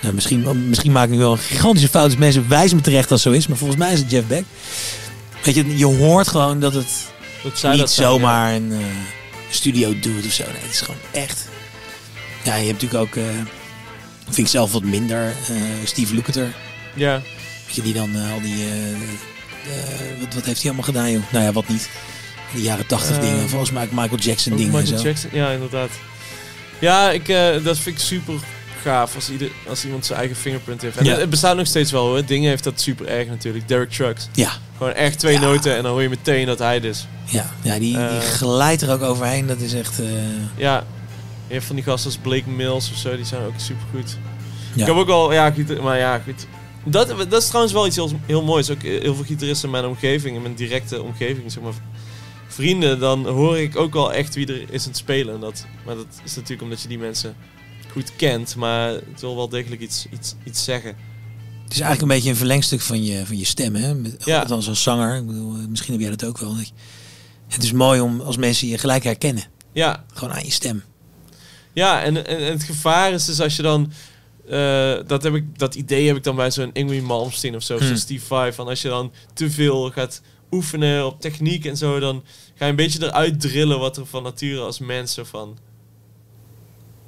[0.00, 2.10] Nou, misschien, misschien maak ik nu wel een gigantische fout.
[2.10, 3.46] Dus mensen wijzen me terecht als zo is.
[3.46, 4.44] Maar volgens mij is het Jeff Beck.
[5.42, 7.06] Weet je, je hoort gewoon dat het
[7.42, 7.86] Dat niet dat zijn, ja.
[7.86, 8.78] zomaar een eh,
[9.50, 10.44] studio doet of zo.
[10.44, 11.48] Nee, het is gewoon echt.
[12.42, 13.24] Ja, je hebt natuurlijk ook, eh,
[14.24, 16.54] vind ik zelf wat minder, eh, Steve Lukather.
[16.94, 17.20] Ja.
[17.66, 18.64] Weet je, die dan al die,
[20.20, 21.22] wat, wat heeft hij allemaal gedaan joh?
[21.32, 21.88] Nou ja, wat niet.
[22.54, 23.48] De jaren tachtig dingen.
[23.48, 24.96] Volgens mij Michael Jackson dingen en zo.
[24.96, 25.90] Jackson, ja, inderdaad.
[26.78, 27.26] Ja, ik,
[27.64, 28.34] dat vind ik super
[28.82, 30.96] gaaf als, ieder, als iemand zijn eigen fingerprint heeft.
[30.96, 31.16] En Ja.
[31.16, 32.24] het, bestaat nog steeds wel hoor.
[32.24, 33.68] Dingen heeft dat super erg natuurlijk.
[33.68, 34.28] Derek Trucks.
[34.32, 35.40] Ja, Gewoon echt twee Ja.
[35.40, 37.06] noten en dan hoor je meteen dat hij het is.
[37.24, 38.18] ja, ja die, die Eh.
[38.18, 39.46] glijdt er ook overheen.
[39.46, 40.00] Dat is echt...
[40.00, 40.06] eh,
[40.56, 40.84] Ja,
[41.46, 44.16] je hebt van die gasten als Blake Mills of zo, die zijn ook super goed.
[44.74, 44.80] Ja.
[44.80, 45.52] Ik heb ook al, ja,
[45.82, 46.46] maar ja, goed.
[46.84, 48.70] Dat, dat is trouwens wel iets heel, heel moois.
[48.70, 51.72] Ook heel veel gitaristen in mijn omgeving, in mijn directe omgeving, zeg maar,
[52.48, 55.34] vrienden, dan hoor ik ook al echt wie er is aan het spelen.
[55.34, 57.34] En dat, maar dat is natuurlijk omdat je die mensen
[57.98, 60.96] goed kent, maar het wil wel degelijk iets, iets, iets zeggen.
[61.64, 63.94] Het is eigenlijk een beetje een verlengstuk van je, van je stem, hè?
[63.94, 64.40] Met, Ja.
[64.40, 65.16] Althans als zanger.
[65.16, 66.56] Ik bedoel, eh, misschien heb jij dat ook wel.
[67.48, 69.44] Het is mooi om als mensen je gelijk herkennen.
[69.72, 70.82] Ja, Gewoon aan je stem.
[71.72, 73.92] Ja, en, en, en het gevaar is dus als je dan
[74.48, 77.76] eh, dat, heb ik, dat idee heb ik dan bij zo'n Ingrid Malmsteen of zo,
[77.76, 77.86] Hmm.
[77.86, 78.52] zo'n Steve Vai.
[78.52, 80.20] Van als je dan te veel gaat
[80.50, 82.24] oefenen op techniek en zo, dan
[82.54, 85.58] ga je een beetje eruit drillen wat er van nature als mensen van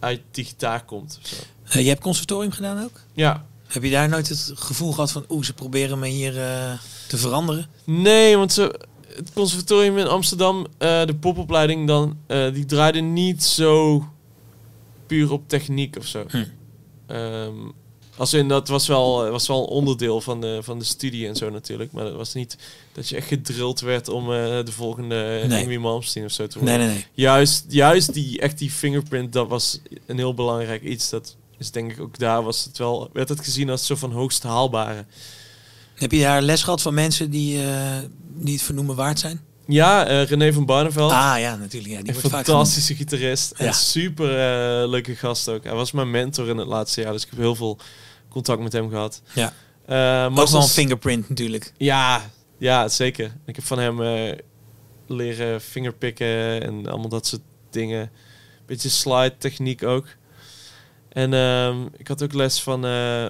[0.00, 1.18] uit die gitaar komt.
[1.22, 1.36] Of zo.
[1.64, 3.00] Eh, je hebt conservatorium gedaan ook?
[3.12, 6.72] Ja, Heb je daar nooit het gevoel gehad van, oeh, ze proberen me hier eh,
[7.08, 7.66] te veranderen?
[7.84, 8.80] Nee, want ze,
[9.16, 12.18] het conservatorium in Amsterdam, eh, de popopleiding dan,
[12.52, 14.04] die draaide niet zo
[15.06, 16.24] puur op techniek of zo.
[16.28, 16.44] Hm.
[17.06, 17.54] Ehm,
[18.16, 21.36] als in, dat was wel, was wel een onderdeel van de, van de studie en
[21.36, 21.92] zo natuurlijk.
[21.92, 22.56] Maar het was niet
[23.00, 25.64] dat je echt gedrild werd om eh, de volgende Nee.
[25.64, 26.86] Amy Malmsteen of zo te Nee, worden.
[26.86, 27.06] nee, nee.
[27.14, 31.10] Juist, juist die, echt die fingerprint, dat was een heel belangrijk iets.
[31.10, 34.12] Dat is denk ik ook daar was het wel, werd het gezien als zo van
[34.12, 35.04] hoogst haalbare.
[35.94, 37.98] Heb je daar les gehad van mensen die, eh,
[38.34, 39.40] die het vernoemen waard zijn?
[39.66, 41.12] Ja, eh, René van Barneveld.
[41.12, 41.92] Ah ja, natuurlijk.
[41.92, 43.52] Ja, die Een vaak fantastische gitarist.
[43.58, 43.64] Ja.
[43.66, 45.64] En super eh, leuke gast ook.
[45.64, 47.78] Hij was mijn mentor in het laatste jaar, dus ik heb heel veel
[48.28, 49.22] contact met hem gehad.
[49.28, 49.52] Eh, Ja,
[50.28, 51.72] maar ook wel een fingerprint natuurlijk.
[51.76, 52.30] Ja,
[52.60, 53.32] ja, zeker.
[53.46, 54.38] Ik heb van hem eh,
[55.06, 58.10] leren fingerpikken en allemaal dat soort dingen.
[58.66, 60.06] Beetje slide techniek ook.
[61.08, 63.26] En ehm, ik had ook les van eh,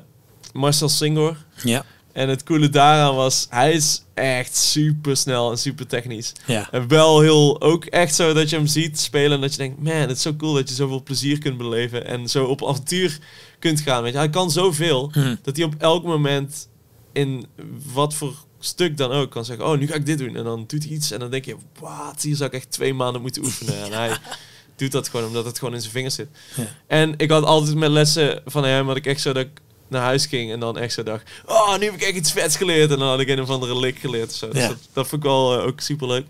[0.53, 1.37] Marcel Singor.
[1.63, 6.33] Ja, En het coole daaraan was, hij is echt super snel en super technisch.
[6.47, 6.69] ja.
[6.71, 9.83] En wel heel, ook echt zo dat je hem ziet spelen en dat je denkt,
[9.83, 13.19] man, het is zo cool dat je zoveel plezier kunt beleven en zo op avontuur
[13.59, 14.03] kunt gaan.
[14.03, 14.19] Weet je.
[14.19, 15.37] Hij kan zoveel Hm.
[15.43, 16.69] dat hij op elk moment
[17.13, 17.47] in
[17.93, 20.37] wat voor stuk dan ook kan zeggen, oh, nu ga ik dit doen.
[20.37, 22.95] En dan doet hij iets en dan denk je, wat, hier zou ik echt twee
[22.95, 23.83] maanden moeten oefenen.
[23.85, 24.17] En hij
[24.77, 26.29] doet dat gewoon omdat het gewoon in zijn vingers zit.
[26.57, 26.67] Ja.
[26.87, 30.03] En ik had altijd met lessen van hem, had ik echt zo dat ik naar
[30.03, 32.91] huis ging en dan echt zo dacht, oh, nu heb ik echt iets vets geleerd.
[32.91, 34.49] En dan had ik een of andere lik geleerd zo.
[34.49, 34.69] Dus Ja.
[34.69, 36.27] dat, dat vond ik wel eh, ook super leuk.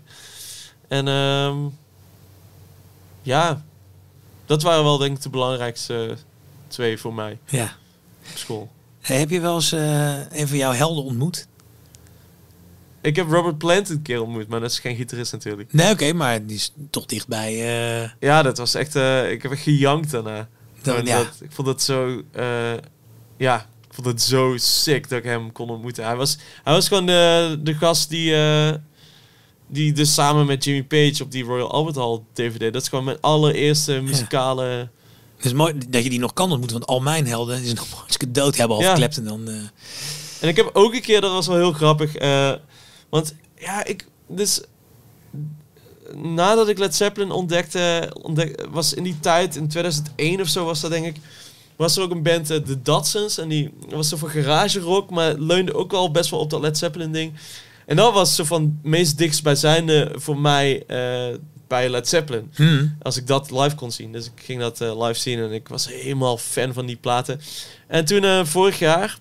[0.87, 1.57] En ehm,
[3.21, 3.63] ja,
[4.45, 6.17] dat waren wel denk ik de belangrijkste
[6.67, 7.75] twee voor mij ja.
[8.31, 8.71] op school.
[9.01, 11.47] Hey, heb je wel eens eh, een van jouw helden ontmoet?
[13.01, 15.73] Ik heb Robert Plant een keer ontmoet, maar dat is geen gitarist natuurlijk.
[15.73, 17.51] Nee, oké, maar die is toch dichtbij.
[18.03, 18.95] eh Ja, dat was echt...
[18.95, 20.47] eh, ik heb echt gejankt daarna.
[20.81, 21.17] dan, ja.
[21.17, 22.21] dat- ik vond het zo...
[22.31, 22.45] eh,
[23.37, 26.05] ja, ik vond het zo sick dat ik hem kon ontmoeten.
[26.05, 28.35] Hij was, hij was gewoon de, de gast die...
[29.67, 32.73] die dus samen met Jimmy Page op die Royal Albert Hall DVD...
[32.73, 34.89] Dat is gewoon mijn allereerste muzikale...
[35.37, 37.77] Het is mooi dat je die nog kan ontmoeten, want al mijn helden die zijn
[37.77, 38.89] nog hartstikke dood hebben al Ja.
[38.89, 39.47] geklept en dan.
[40.41, 42.15] En ik heb ook een keer, dat was wel heel grappig.
[43.11, 44.05] Want ja, ik.
[44.27, 44.61] Dus.
[46.15, 50.81] Nadat ik Led Zeppelin ontdekte, ontdek, was in die tijd, in 2001 of zo was
[50.81, 51.15] dat denk ik.
[51.75, 53.37] Was er ook een band, eh, The Datsuns.
[53.37, 56.61] En die was zo van garage rock, maar leunde ook wel best wel op dat
[56.61, 57.33] Led Zeppelin ding.
[57.85, 61.37] En dat was zo van het meest dichtstbijzijnde voor mij eh,
[61.71, 62.95] bij Led Zeppelin hmm.
[63.01, 64.11] als ik dat live kon zien.
[64.11, 67.41] Dus ik ging dat eh, live zien en ik was helemaal fan van die platen.
[67.87, 69.19] En toen eh, vorig jaar,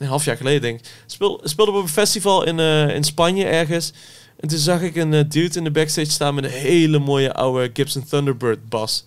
[0.00, 3.44] een half jaar geleden denk ik, speel, speelde op een festival in, eh, in Spanje
[3.44, 3.92] ergens.
[4.40, 7.32] En toen zag ik een eh, dude in de backstage staan met een hele mooie
[7.32, 9.04] oude Gibson Thunderbird bas.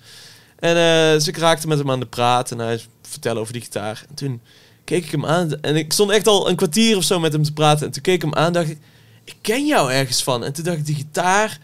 [0.60, 3.62] En eh, dus ik raakte met hem aan de praat en hij vertelde over die
[3.62, 4.06] gitaar.
[4.10, 4.42] En toen
[4.84, 7.44] keek ik hem aan en ik stond echt al een kwartier of zo met hem
[7.44, 7.86] te praten.
[7.86, 8.78] En toen keek ik hem aan dacht ik,
[9.24, 10.44] ik ken jou ergens van.
[10.44, 11.60] En toen dacht ik, die gitaar...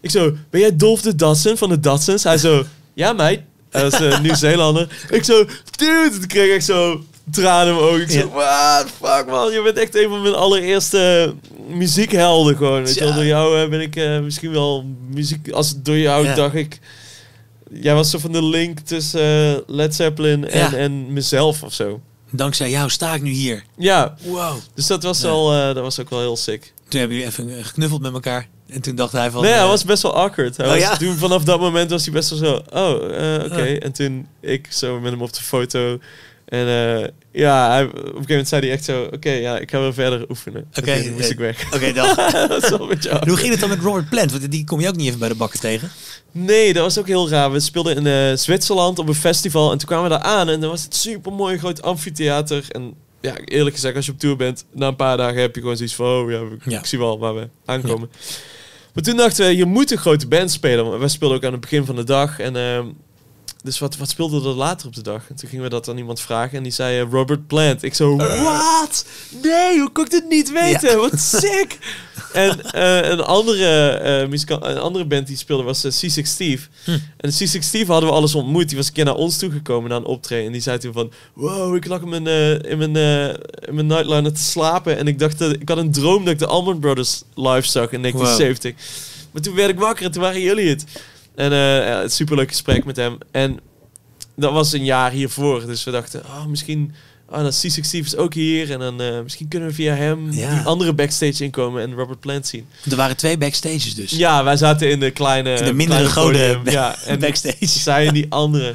[0.00, 2.24] Ik zo, ben jij Dolph de Datsun van de Datsuns?
[2.24, 2.64] Hij zo,
[2.94, 3.40] ja meid.
[3.70, 5.06] Hij was een Nieuw-Zeelander.
[5.10, 5.44] Ik zo,
[5.76, 6.10] dude.
[6.18, 8.00] Toen kreeg ik zo tranen ogen.
[8.00, 8.26] Ik zo, Ja.
[8.28, 9.52] what fuck man.
[9.52, 11.34] Je bent echt een van mijn allereerste
[11.68, 12.84] muziekhelden gewoon.
[12.84, 15.50] Weet je wel, door jou eh, ben ik eh, misschien wel muziek...
[15.50, 16.78] Als door jou dacht ik...
[17.72, 19.20] Jij was zo van de link tussen
[19.54, 22.00] eh, Led Zeppelin en, en mezelf of zo.
[22.30, 23.64] Dankzij jou sta ik nu hier.
[23.76, 24.56] Ja, Wow.
[24.74, 26.72] dus dat was, wel, eh, dat was ook wel heel sick.
[26.88, 28.48] Toen hebben jullie even geknuffeld met elkaar.
[28.68, 29.42] En toen dacht hij van.
[29.42, 30.56] nee, hij was best wel awkward.
[30.56, 30.96] Hij Oh, was, ja?
[30.96, 32.94] toen, vanaf dat moment was hij best wel zo, oh,
[33.44, 33.62] oké.
[33.62, 35.98] En toen ik zo met hem op de foto.
[36.46, 39.70] En eh, ja, hij, op een gegeven moment zei hij echt zo, oké, ja, ik
[39.70, 40.66] ga weer verder oefenen.
[40.78, 41.74] Oké, En toen moest eh, ik weg.
[41.74, 42.16] Oké, dan.
[42.48, 43.28] dat is wel een beetje awkward.
[43.28, 44.30] Hoe ging het dan met Robert Plant?
[44.30, 45.90] Want die kom je ook niet even bij de bakken tegen.
[46.32, 47.52] Nee, dat was ook heel raar.
[47.52, 49.72] We speelden in eh, Zwitserland op een festival.
[49.72, 50.48] En toen kwamen we daar aan.
[50.48, 52.64] En dan was het super mooi groot amfitheater.
[52.68, 55.60] En ja, eerlijk gezegd, als je op tour bent, na een paar dagen heb je
[55.60, 56.84] gewoon zoiets van, oh ja, ik, Ja.
[56.84, 58.10] zie wel waar we aankomen.
[58.94, 60.84] Maar toen dachten we, je moet een grote band spelen.
[60.84, 62.38] Want wij speelden ook aan het begin van de dag.
[62.38, 62.86] En ehm,
[63.62, 65.28] dus wat, wat speelde er later op de dag?
[65.28, 66.56] En toen gingen we dat aan iemand vragen.
[66.56, 67.82] En die zei eh, Robert Plant.
[67.82, 69.06] Ik zo, wat?
[69.42, 70.90] Nee, hoe kon ik dit niet weten?
[70.90, 70.96] Ja.
[70.96, 71.78] Wat sick!
[72.32, 76.68] en eh, een, andere, een andere band die speelde was eh, C6 Steve.
[76.84, 76.98] Hm.
[77.16, 78.68] En C6 Steve hadden we alles ontmoet.
[78.68, 80.46] Die was een keer naar ons toegekomen na een optreden.
[80.46, 81.12] En die zei toen van...
[81.32, 82.26] Wow, ik lag in mijn,
[82.62, 82.96] in mijn,
[83.60, 84.98] in mijn nightliner te slapen.
[84.98, 85.38] En ik dacht...
[85.38, 88.74] Dat, ik had een droom dat ik de Allman Brothers live zag in 1970.
[89.30, 90.84] Maar toen werd ik wakker en toen waren jullie het.
[91.36, 93.18] En eh het superleuk gesprek met hem.
[93.30, 93.60] En
[94.36, 95.66] dat was een jaar hiervoor.
[95.66, 96.94] Dus we dachten, oh, misschien...
[97.30, 98.70] Oh, dan C6 Steve is ook hier.
[98.70, 100.54] En dan eh, misschien kunnen we via hem Ja.
[100.54, 102.66] die andere backstage inkomen en Robert Plant zien.
[102.90, 104.10] Er waren twee backstages dus.
[104.10, 105.54] Ja, wij zaten in de kleine...
[105.54, 106.74] In de mindere goden podium.
[106.78, 107.66] Ja, en backstage.
[107.66, 108.74] zij in die andere.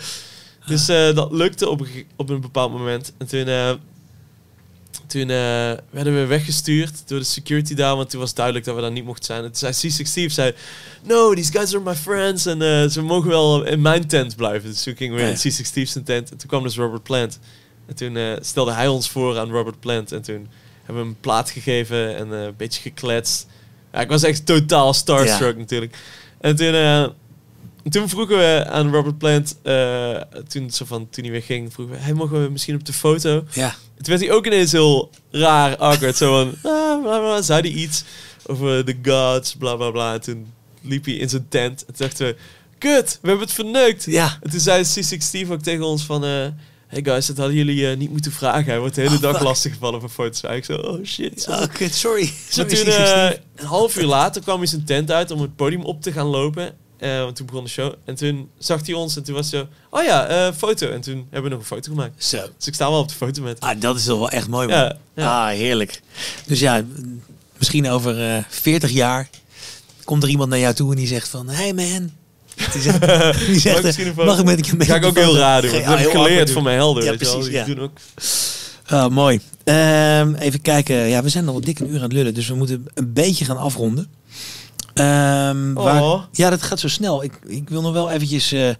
[0.65, 3.13] Dus eh, dat lukte op op een bepaald moment.
[3.17, 3.47] En toen,
[5.11, 8.81] toen eh, werden we weggestuurd door de security daar, want toen was duidelijk dat we
[8.81, 9.43] daar niet mochten zijn.
[9.43, 10.53] En toen zei C6 Steve, zei,
[11.03, 14.69] no, these guys are my friends en eh, ze mogen wel in mijn tent blijven.
[14.69, 17.39] Dus toen gingen we in C6 Steve's tent en toen kwam dus Robert Plant.
[17.87, 20.47] En toen eh, stelde hij ons voor aan Robert Plant en toen
[20.77, 23.47] hebben we hem een plaat gegeven en een beetje gekletst.
[23.93, 25.59] Ja, ik was echt totaal starstruck Ja.
[25.59, 25.97] natuurlijk.
[26.41, 26.73] En toen,
[27.89, 30.15] toen vroegen we aan Robert Plant, eh,
[30.47, 32.93] toen, zo van, toen hij weer ging, vroegen we, hey, mogen we misschien op de
[32.93, 33.43] foto?
[33.51, 33.69] Ja.
[33.69, 36.17] Toen werd hij ook ineens heel raar, awkward.
[36.17, 38.03] zo van, ah, bla, bla, zei hij iets
[38.45, 40.13] over de gods, bla bla bla.
[40.13, 41.85] En toen liep hij in zijn tent.
[41.85, 42.35] En toen dachten we,
[42.77, 44.05] kut, we hebben het verneukt.
[44.05, 44.37] Ja.
[44.41, 46.47] En toen zei C6 Steve ook tegen ons van, eh,
[46.87, 48.65] hey guys, dat hadden jullie eh, niet moeten vragen.
[48.65, 49.43] Hij wordt de hele Oh, dag fuck.
[49.43, 50.41] lastiggevallen voor foto's.
[50.41, 51.41] Ik zo, oh shit.
[51.41, 51.61] sorry.
[51.63, 52.31] Oh, kut, sorry.
[52.49, 53.39] Sorry toen, C6 Steve.
[53.55, 56.27] een half uur later kwam hij zijn tent uit om het podium op te gaan
[56.27, 56.73] lopen.
[57.01, 57.93] Eh, want toen begon de show.
[58.05, 59.67] En toen zag hij ons en toen was hij zo...
[59.89, 60.89] Oh ja, eh, foto.
[60.89, 62.25] En toen hebben we nog een foto gemaakt.
[62.25, 62.37] Zo.
[62.57, 63.59] Dus ik sta wel op de foto met.
[63.59, 64.77] Ah, dat is toch wel echt mooi, man.
[64.77, 65.47] Ja, ja.
[65.47, 66.01] Ah, heerlijk.
[66.45, 66.83] Dus ja,
[67.57, 69.29] misschien over eh 40 jaar
[70.03, 71.49] komt er iemand naar jou toe en die zegt van...
[71.49, 72.11] Hey man.
[72.73, 73.01] Die zegt,
[73.47, 75.71] die zegt ik een mag ik met Dat ga ik ook heel raar doen.
[75.71, 77.03] Dat ah, heb ik heel geleerd van mijn helden.
[77.03, 77.65] Ja, precies, ja.
[77.65, 77.97] doen ook...
[78.91, 79.39] Oh, mooi.
[79.63, 80.95] Ehm, even kijken.
[80.95, 83.45] Ja, we zijn al dik een uur aan het lullen, dus we moeten een beetje
[83.45, 84.07] gaan afronden.
[85.01, 86.21] Ehm, waar- Oh.
[86.31, 87.23] ja, dat gaat zo snel.
[87.23, 88.75] Ik, ik wil nog wel eventjes eh, een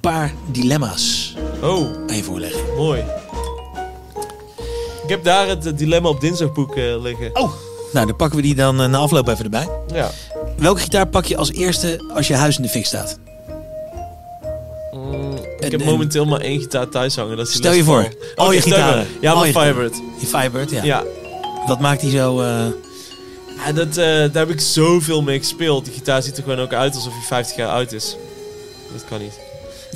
[0.00, 2.60] paar dilemma's Oh, aan je voorleggen.
[2.76, 3.04] mooi.
[5.02, 7.30] Ik heb daar het dilemma op dinsdagboek eh, liggen.
[7.40, 7.52] Oh,
[7.92, 9.68] nou dan pakken we die dan eh, na afloop even erbij.
[9.94, 10.10] Ja.
[10.58, 13.18] Welke gitaar pak je als eerste als je huis in de fik staat?
[14.92, 17.36] Mm, ik En- heb en- momenteel maar één gitaar thuis hangen.
[17.36, 18.02] Dat is Stel je voor.
[18.02, 18.46] Paul.
[18.46, 19.06] Al je Oké, stel gitaren.
[19.20, 19.94] Ja, mijn je Firebird.
[20.18, 20.82] Die Firebird, ja.
[20.84, 21.02] Ja.
[21.66, 22.42] Wat maakt die zo...
[23.56, 25.84] Ja, dat, eh, daar heb ik zoveel mee gespeeld.
[25.84, 28.16] Die gitaar ziet er gewoon ook uit alsof hij 50 jaar oud is.
[28.92, 29.38] Dat kan niet.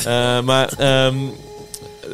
[0.05, 1.17] Eh, maar ehm,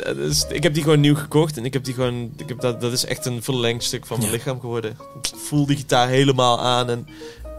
[0.04, 1.56] eh, dus ik heb die gewoon nieuw gekocht.
[1.56, 2.32] En ik heb die gewoon.
[2.36, 4.36] Ik heb dat, dat is echt een verlengstuk van mijn Ja.
[4.36, 4.90] lichaam geworden.
[5.22, 6.90] Ik voel die gitaar helemaal aan.
[6.90, 7.06] En,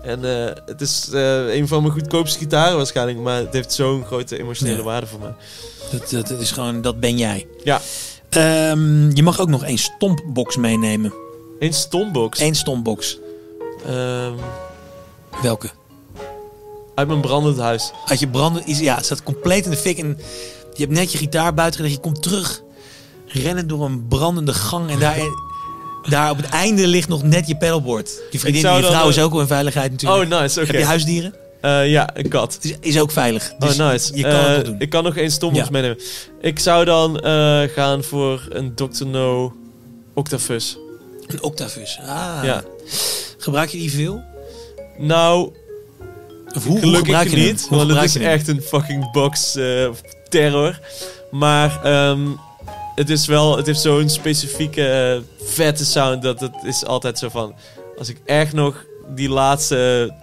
[0.03, 1.09] en eh, het is
[1.47, 3.19] een van mijn goedkoopste gitaren waarschijnlijk.
[3.19, 4.83] Maar het heeft zo'n grote emotionele Ja.
[4.83, 5.33] waarde voor mij.
[5.91, 6.81] dat, dat, dat is gewoon...
[6.81, 7.47] Dat ben jij.
[7.63, 7.81] Ja.
[8.29, 11.13] Ehm, je mag ook nog één stompbox meenemen.
[11.59, 12.39] Eén stombox.
[12.39, 13.17] Eén stompbox.
[13.85, 14.33] Ehm,
[15.41, 15.69] Welke?
[16.95, 17.91] uit mijn brandend huis.
[18.05, 18.65] Had je branden...
[18.65, 19.97] is- Ja, het staat compleet in de fik.
[19.97, 20.17] En
[20.73, 21.95] je hebt net je gitaar buiten gelegd.
[21.95, 22.61] Je komt terug.
[23.27, 24.89] Rennen door een brandende gang.
[24.89, 25.17] En daar,
[26.09, 28.21] daar op het einde ligt nog net je pedalboard.
[28.31, 30.31] Je vriendin, zou je vrouw eh, is ook al in veiligheid natuurlijk.
[30.33, 30.59] Oh, nice.
[30.59, 30.71] Oké.
[30.71, 31.33] Heb je huisdieren?
[31.61, 32.57] Eh, ja, een kat.
[32.61, 33.53] Is, is ook veilig.
[33.59, 34.15] Dus oh, nice.
[34.15, 34.75] Je kan Eh, het nog doen.
[34.79, 35.67] Ik kan nog één Ja.
[35.71, 35.97] meenemen.
[36.41, 39.05] Ik zou dan eh, gaan voor een Dr.
[39.05, 39.53] No
[40.13, 40.77] Octafus.
[41.27, 41.99] Een Octavus.
[42.01, 42.39] Ah.
[42.43, 42.63] Ja.
[43.37, 44.23] Gebruik je die veel?
[44.97, 45.53] Nou,
[46.55, 47.65] Of hoe, hoe gelukkig gebruik je niet.
[47.69, 49.89] Hoe Want het is echt een fucking box eh,
[50.29, 50.79] terror.
[51.31, 52.27] Maar ehm,
[52.95, 53.57] het is wel...
[53.57, 57.55] Het heeft zo'n specifieke eh, vette sound dat het is altijd zo van...
[57.97, 58.85] Als ik echt nog
[59.15, 60.13] die laatste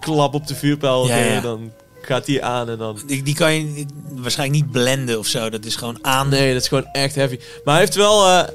[0.00, 2.98] klap op de vuurpijl Ja, dan gaat die aan en dan...
[3.06, 5.50] Die, die kan je waarschijnlijk niet blenden of zo.
[5.50, 6.28] Dat is gewoon aan.
[6.28, 7.38] Nee, dat is gewoon echt heavy.
[7.64, 8.48] Maar hij heeft wel, eh,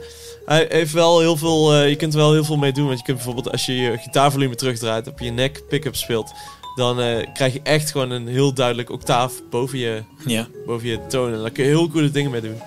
[0.50, 1.74] hij heeft wel heel veel.
[1.74, 2.86] eh, je kunt er wel heel veel mee doen.
[2.88, 6.32] Want je kunt bijvoorbeeld als je je gitaarvolume terugdraait op je nek pick-up speelt,
[6.76, 10.47] dan eh, krijg je echt gewoon een heel duidelijk octaaf boven je, Ja.
[10.66, 11.34] boven je toon.
[11.34, 12.62] En daar kun je heel coole dingen mee doen.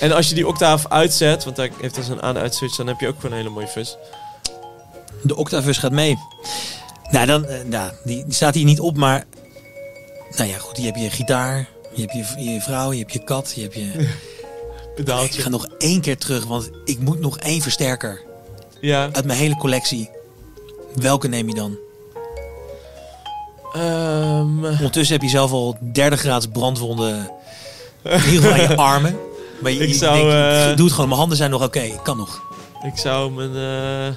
[0.00, 3.00] En als je die octaaf uitzet, want hij heeft dus een aan-uit switch, dan heb
[3.00, 3.94] je ook gewoon een hele mooie fuzz.
[5.22, 6.16] De Octavus gaat mee.
[7.10, 9.24] Nou, dan, eh, nou die, die staat hier niet op, maar...
[10.36, 10.76] Nou ja, goed.
[10.76, 11.68] Je hebt je gitaar.
[11.94, 12.92] Je hebt je, je vrouw.
[12.92, 13.52] Je hebt je kat.
[13.56, 13.90] Je hebt je...
[14.98, 15.42] Ik Pedaaltje.
[15.42, 18.20] ga nog één keer terug, want ik moet nog één versterker.
[18.80, 19.08] Ja.
[19.12, 20.10] Uit mijn hele collectie.
[20.94, 21.78] Welke neem je dan?
[23.72, 27.30] Ehm, Ondertussen heb je zelf al derde graads brandwonden.
[28.04, 29.16] Geval aan je armen.
[29.62, 31.08] Maar je, Ik zou, denkt, eh, ik doe het gewoon.
[31.08, 31.80] Mijn handen zijn nog oké.
[31.80, 32.42] Ik kan nog.
[32.82, 33.50] ik zou mijn.
[33.56, 34.16] eh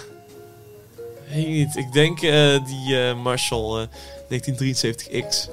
[1.33, 1.75] weet ik niet.
[1.75, 3.87] Ik denk eh, die Marshall
[4.29, 5.49] eh, 1973X.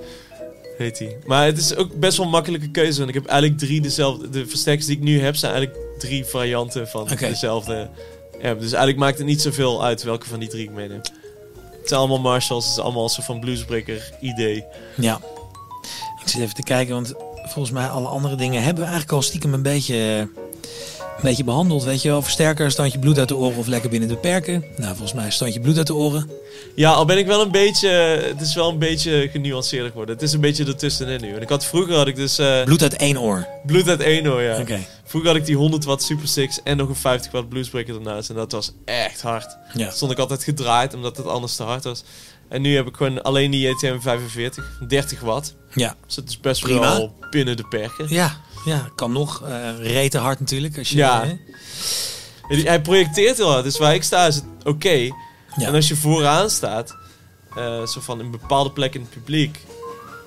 [0.79, 1.17] Heet die.
[1.27, 2.99] Maar het is ook best wel een makkelijke keuze.
[2.99, 4.31] Want ik heb eigenlijk drie dezelfde.
[4.31, 7.91] De versterkers die ik nu heb zijn eigenlijk drie varianten van dezelfde.
[8.43, 11.01] Ja, dus eigenlijk maakt het niet zoveel uit welke van die drie ik meeneem.
[11.71, 12.65] Het zijn allemaal Marshalls.
[12.65, 14.65] Het is allemaal een soort van bluesbreaker idee.
[14.97, 15.21] Ja.
[16.23, 19.23] Ik zit even te kijken, want volgens mij alle andere dingen hebben we eigenlijk al
[19.23, 20.29] stiekem een beetje,
[21.19, 22.23] een beetje behandeld, weet je wel.
[22.23, 24.65] Versterker, standje bloed uit de oren of lekker binnen de perken.
[24.77, 26.31] Nou, volgens mij standje bloed uit de oren.
[26.75, 27.89] Ja, al ben ik wel een beetje...
[28.27, 30.15] Het is wel een beetje genuanceerder geworden.
[30.15, 31.35] Het is een beetje ertussenin nu.
[31.35, 33.47] En ik had, vroeger had ik dus eh, Bloed uit één oor.
[33.67, 34.61] bloed uit één oor, ja.
[34.61, 34.79] Oké.
[35.05, 38.29] Vroeger had ik die 100 watt Super Six en nog een 50 watt Bluesbreaker ernaast.
[38.29, 39.57] En dat was echt hard.
[39.75, 39.91] Ja.
[39.91, 42.03] Stond ik altijd gedraaid, omdat het anders te hard was.
[42.49, 45.55] En nu heb ik gewoon alleen die JTM 45, 30 watt.
[45.75, 45.95] Ja.
[46.07, 46.81] Dus het is best Prima.
[46.81, 48.07] wel binnen de perken.
[48.09, 48.37] Ja,
[48.69, 49.43] ja, kan nog.
[49.43, 50.79] eh reten hard natuurlijk.
[50.79, 51.25] Als je, Ja.
[51.25, 51.37] hè?
[52.63, 54.89] Hij projecteert heel hard, dus waar ik sta is het oké.
[54.89, 55.13] Ja.
[55.57, 56.97] En als je vooraan staat,
[57.57, 59.59] eh, zo van een bepaalde plek in het publiek,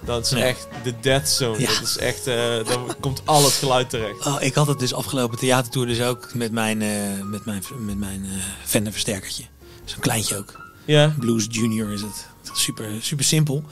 [0.05, 0.37] dan is Ja.
[0.37, 1.59] echt de death zone.
[1.59, 1.67] Ja.
[1.67, 2.35] Dat is echt, eh,
[2.65, 4.25] dan komt al het geluid terecht.
[4.25, 6.89] Oh, ik had het dus afgelopen theatertour dus ook met mijn, eh
[7.23, 8.31] met mijn, met mijn eh
[8.65, 9.43] Fender versterkertje.
[9.85, 10.59] Zo'n kleintje ook.
[10.85, 12.27] Ja, Blues Junior is het.
[12.53, 13.63] Super, super simpel.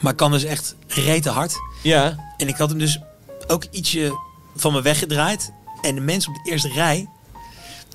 [0.00, 1.54] Maar kan dus echt reten hard.
[1.82, 2.98] ja, En ik had hem dus
[3.46, 4.18] ook ietsje
[4.56, 5.52] van me weggedraaid.
[5.82, 7.08] En de mensen op de eerste rij.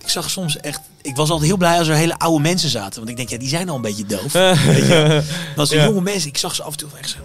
[0.04, 0.80] Ik zag soms echt.
[1.02, 2.98] Ik was altijd heel blij als er hele oude mensen zaten.
[2.98, 4.32] Want ik denk, ja, die zijn al een beetje doof.
[4.66, 5.22] weet je.
[5.56, 5.86] Maar Ja.
[5.86, 7.18] jonge mensen, ik zag ze af en toe echt zo.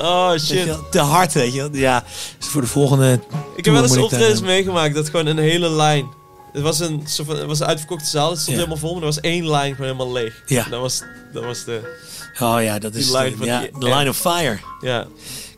[0.00, 0.64] oh shit.
[0.64, 1.68] wel, te hard, weet je.
[1.72, 2.04] Ja,
[2.38, 3.20] voor de volgende.
[3.56, 6.06] Ik heb wel eens optredens meegemaakt dat gewoon een hele lijn.
[6.52, 8.62] Het was een, soort van, het was een uitverkochte zaal, het stond Ja.
[8.62, 10.42] helemaal vol, maar er was één lijn gewoon helemaal leeg.
[10.46, 10.66] Ja.
[10.70, 11.02] Dat was,
[11.32, 11.98] dat was de,
[12.40, 14.58] Oh ja, dat is de, ja, die- de line of fire.
[14.80, 15.06] ja.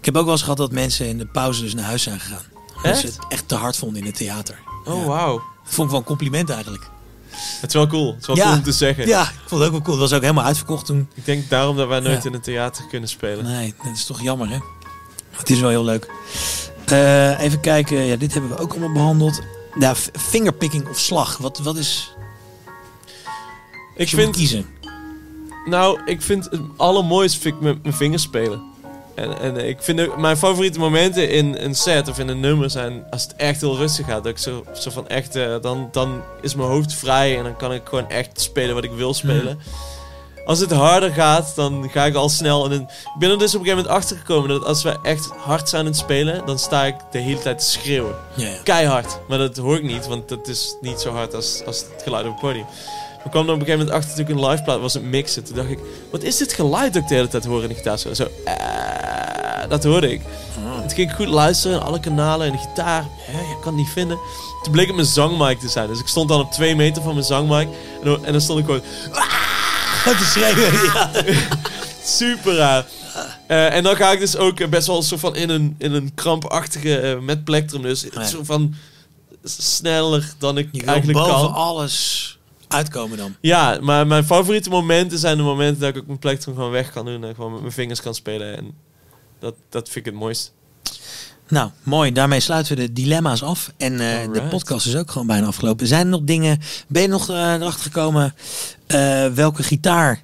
[0.05, 2.21] Ik heb ook wel eens gehad dat mensen in de pauze dus naar huis zijn
[2.21, 2.43] gegaan.
[2.77, 4.59] Omdat ze het echt te hard vonden in het theater.
[4.85, 5.05] Oh, Ja.
[5.07, 5.33] wauw.
[5.65, 6.91] Dat vond ik wel een compliment eigenlijk.
[7.37, 8.13] Het is wel cool.
[8.13, 8.43] Het is wel Ja.
[8.45, 9.07] cool om te zeggen.
[9.07, 9.99] Ja, ik vond het ook wel cool.
[10.01, 11.09] Het was ook helemaal uitverkocht toen.
[11.15, 12.29] Ik denk daarom dat wij nooit Ja.
[12.29, 13.45] in een theater kunnen spelen.
[13.45, 14.59] Nee, dat is toch jammer, hè?
[15.31, 16.11] Het is wel heel leuk.
[16.85, 17.97] Eh, even kijken.
[17.99, 19.41] Ja, dit hebben we ook allemaal behandeld.
[19.79, 21.37] Ja, fingerpicking of slag.
[21.37, 22.15] Wat, wat is...
[23.97, 24.67] Ik vind, kiezen.
[25.65, 28.73] nou, ik vind het allermooiste vind ik met mijn vingers spelen.
[29.15, 32.71] En, en ik vind ook, mijn favoriete momenten in een set of in een nummer
[32.71, 34.23] zijn als het echt heel rustig gaat.
[34.25, 37.57] Dat ik zo, zo van echt, eh, dan, dan is mijn hoofd vrij en dan
[37.57, 39.59] kan ik gewoon echt spelen wat ik wil spelen.
[40.45, 42.65] Als het harder gaat, dan ga ik al snel.
[42.65, 42.89] En ik
[43.19, 45.81] ben er dus op een gegeven moment achter gekomen dat als we echt hard zijn
[45.81, 48.15] aan het spelen, dan sta ik de hele tijd te schreeuwen.
[48.63, 49.19] Keihard.
[49.29, 52.27] Maar dat hoor ik niet, want dat is niet zo hard als, als het geluid
[52.27, 52.67] op het podium.
[53.25, 55.03] We kwamen er op een gegeven moment achter toen ik een live plaat was het
[55.03, 55.45] mixen.
[55.45, 55.79] Toen dacht ik,
[56.11, 57.99] wat is dit geluid dat ik de hele tijd hoor in de gitaar?
[57.99, 58.09] Zo,
[58.45, 60.21] eh, dat hoorde ik.
[60.75, 63.03] En toen ging ik goed luisteren, alle kanalen en de gitaar.
[63.27, 64.19] Je kan het niet vinden.
[64.63, 65.89] Toen bleek het mijn zangmic te zijn.
[65.89, 67.69] Dus ik stond dan op twee meter van mijn zangmic.
[68.03, 68.81] En, dan- en dan stond ik gewoon
[70.19, 70.73] te schreeuwen.
[70.95, 71.11] Ja.
[72.05, 72.87] super raar.
[73.47, 76.15] Eh, en dan ga ik dus ook best wel zo van in een, in een
[76.15, 77.83] krampachtige eh, met plektrum.
[77.83, 78.01] Dus
[78.31, 78.75] zo van
[79.45, 81.55] sneller dan ik Je eigenlijk boven kan.
[81.55, 82.34] alles
[82.75, 83.35] uitkomen dan.
[83.41, 86.93] Ja, maar mijn favoriete momenten zijn de momenten dat ik ook mijn plektrum gewoon weg
[86.93, 88.57] kan doen en gewoon met mijn vingers kan spelen.
[88.57, 88.75] En
[89.39, 90.53] dat, dat vind ik het mooist.
[91.49, 92.13] Nou, mooi.
[92.13, 93.73] Daarmee sluiten we de dilemma's af.
[93.77, 95.87] En eh, de podcast is ook gewoon bijna afgelopen.
[95.87, 96.61] Zijn er nog dingen...
[96.89, 98.35] Ben je nog eh, erachter gekomen
[98.87, 100.23] eh, welke gitaar...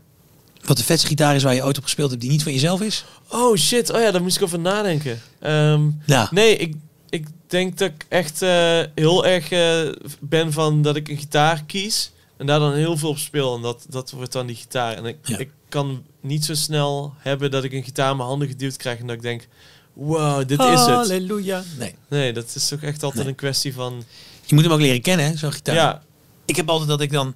[0.65, 2.81] Wat de vetste gitaar is waar je ooit op gespeeld hebt die niet van jezelf
[2.81, 3.05] is?
[3.29, 5.21] Oh shit, oh ja, daar moest ik over nadenken.
[5.41, 6.29] Ehm, Ja.
[6.31, 6.75] nee, ik,
[7.11, 11.65] ik denk dat ik echt eh, heel erg eh, ben van dat ik een gitaar
[11.67, 13.57] kies en daar dan heel veel op speel.
[13.57, 14.95] En dat, dat wordt dan die gitaar.
[14.97, 15.39] En ik, Ja.
[15.39, 18.99] ik kan niet zo snel hebben dat ik een gitaar in mijn handen geduwd krijg
[18.99, 19.49] en dat ik denk,
[19.93, 20.79] wow, dit is het.
[20.89, 21.63] Halleluja.
[21.79, 21.95] Nee.
[22.09, 23.33] Nee, dat is toch echt altijd Nee.
[23.33, 24.05] een kwestie van...
[24.45, 25.75] Je moet hem ook leren kennen, hè, zo'n gitaar.
[25.75, 26.03] Ja,
[26.45, 27.29] Ik heb altijd dat ik dan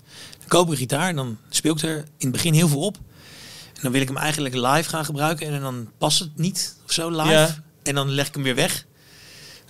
[0.42, 2.96] ik koop een gitaar en dan speel ik er in het begin heel veel op.
[3.74, 6.92] En dan wil ik hem eigenlijk live gaan gebruiken en dan past het niet of
[6.92, 7.30] zo live.
[7.30, 7.62] Ja.
[7.82, 8.86] En dan leg ik hem weer weg.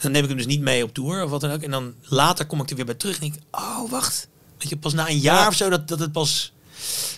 [0.00, 1.62] Dan neem ik hem dus niet mee op tour of wat dan ook.
[1.62, 4.28] En dan later kom ik er weer bij terug en denk ik, oh wacht.
[4.64, 5.46] Weet je, pas na een jaar Ja.
[5.48, 6.52] of zo dat, dat het pas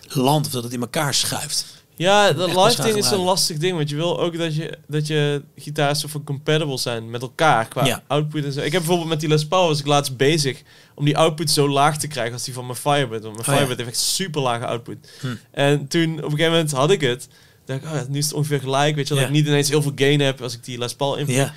[0.09, 1.66] landt of dat het in elkaar schuift.
[1.97, 3.76] Ja, dat pas live ding is een lastig ding.
[3.76, 7.68] Want je wil ook dat je, dat je gitaars zo van compatible zijn met elkaar
[7.68, 8.02] qua Ja.
[8.06, 8.59] output en zo.
[8.60, 10.62] Ik heb bijvoorbeeld met die Les Paul was ik laatst bezig
[10.94, 13.23] om die output zo laag te krijgen als die van mijn Firebird.
[13.23, 13.52] Want mijn Oh ja.
[13.52, 14.97] Firebird heeft echt super lage output.
[15.20, 15.27] Hm.
[15.51, 17.28] En toen op een gegeven moment had ik het.
[17.64, 18.94] dacht ik, oh, nu is het ongeveer gelijk.
[18.94, 19.20] Weet je Ja.
[19.20, 21.27] dat ik niet ineens heel veel gain heb als ik die Les Paul in.
[21.27, 21.55] Ja.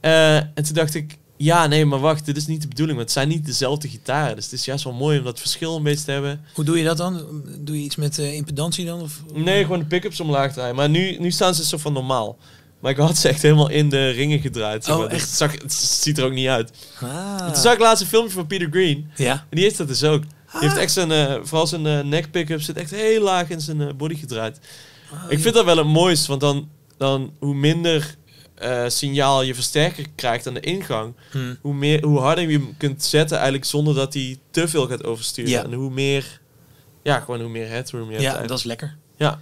[0.00, 2.96] Eh, en toen dacht ik, ja, nee, maar wacht, dit is niet de bedoeling.
[2.98, 4.34] Want het zijn niet dezelfde gitaren.
[4.36, 6.40] Dus het is juist wel mooi om dat verschil een beetje te hebben.
[6.54, 7.42] Hoe doe je dat dan?
[7.58, 9.00] Doe je iets met eh, impedantie dan?
[9.00, 9.22] Of?
[9.34, 10.74] Nee, gewoon de pick-ups omlaag draaien.
[10.74, 12.38] Maar nu, nu staan ze zo van normaal.
[12.80, 14.84] Maar ik had ze echt helemaal in de ringen gedraaid.
[14.84, 15.08] zeg Oh, maar.
[15.08, 15.28] Dus echt?
[15.28, 16.72] Het, zag, het ziet er ook niet uit.
[17.00, 17.46] Ah.
[17.46, 19.10] Toen zag ik laatst een filmpje van Peter Green.
[19.16, 19.32] Ja.
[19.32, 20.22] En die heeft dat dus ook.
[20.22, 20.60] Die Ah.
[20.60, 23.96] heeft echt zijn, eh, vooral zijn eh neck pick-up zit echt heel laag in zijn
[23.96, 24.58] body gedraaid.
[25.12, 25.42] Ah, ik ja.
[25.42, 26.26] vind dat wel het mooist.
[26.26, 28.16] Want dan, dan hoe minder
[28.62, 31.14] eh, signaal je versterker krijgt aan de ingang.
[31.30, 31.54] Hm.
[31.60, 35.04] Hoe, meer, hoe harder je hem kunt zetten eigenlijk zonder dat hij te veel gaat
[35.04, 35.50] oversturen.
[35.50, 35.64] Ja.
[35.64, 36.40] En hoe meer...
[37.02, 38.48] Ja, gewoon hoe meer headroom je hebt Ja, eigenlijk.
[38.48, 38.96] dat is lekker.
[39.16, 39.38] Ja.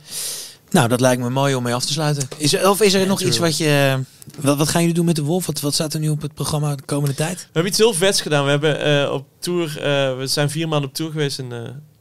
[0.70, 2.28] Nou, dat lijkt me mooi om mee af te sluiten.
[2.36, 4.00] Is er, of is er nog iets wat je...
[4.40, 5.46] Wat, wat gaan jullie doen met de Wolf?
[5.46, 7.38] Wat, wat staat er nu op het programma de komende tijd?
[7.38, 8.44] We hebben iets heel vets gedaan.
[8.44, 11.52] We hebben eh, op tour, eh, we zijn vier maanden op tour geweest in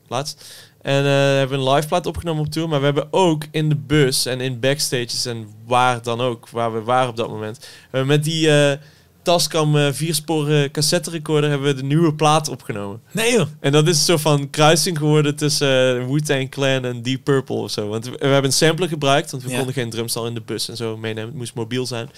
[0.07, 0.43] laatst.
[0.81, 2.69] En uh, hebben een live plaat opgenomen op tour.
[2.69, 6.73] Maar we hebben ook in de bus en in backstages en waar dan ook, waar
[6.73, 7.67] we waren op dat moment.
[7.89, 8.77] Hebben met die eh,
[9.21, 13.01] Tascam uh, viersporen cassette recorder hebben we de nieuwe plaat opgenomen.
[13.11, 13.47] Nee joh.
[13.59, 17.55] En dat is een soort van kruising geworden tussen uh, Wu-Tang Clan en Deep Purple
[17.55, 17.87] of zo.
[17.87, 19.55] Want we, we hebben een sampler gebruikt, want we Ja.
[19.55, 21.29] konden geen drumstal in de bus en zo meenemen.
[21.29, 22.09] Het moest mobiel zijn.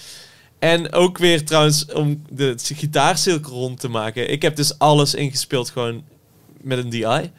[0.60, 4.32] En ook weer trouwens om de gitaarcirkel rond te maken.
[4.32, 6.04] Ik heb dus alles ingespeeld gewoon
[6.62, 7.32] met een DI.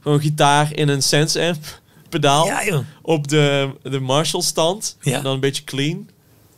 [0.00, 2.84] Gewoon gitaar in een Sense amp pedaal Ja joh.
[3.02, 4.96] op de, de Marshall stand.
[5.00, 5.16] Ja.
[5.16, 6.08] En dan een beetje clean.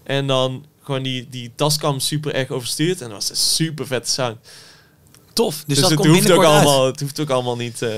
[0.03, 3.01] En dan gewoon die, die Tascam super erg overstuurd.
[3.01, 4.37] En dat was een super vette sound.
[5.33, 5.55] Tof.
[5.55, 6.49] Dus, Dus, dat het, komt hoeft ook uit.
[6.55, 7.91] allemaal, het hoeft ook allemaal niet eh,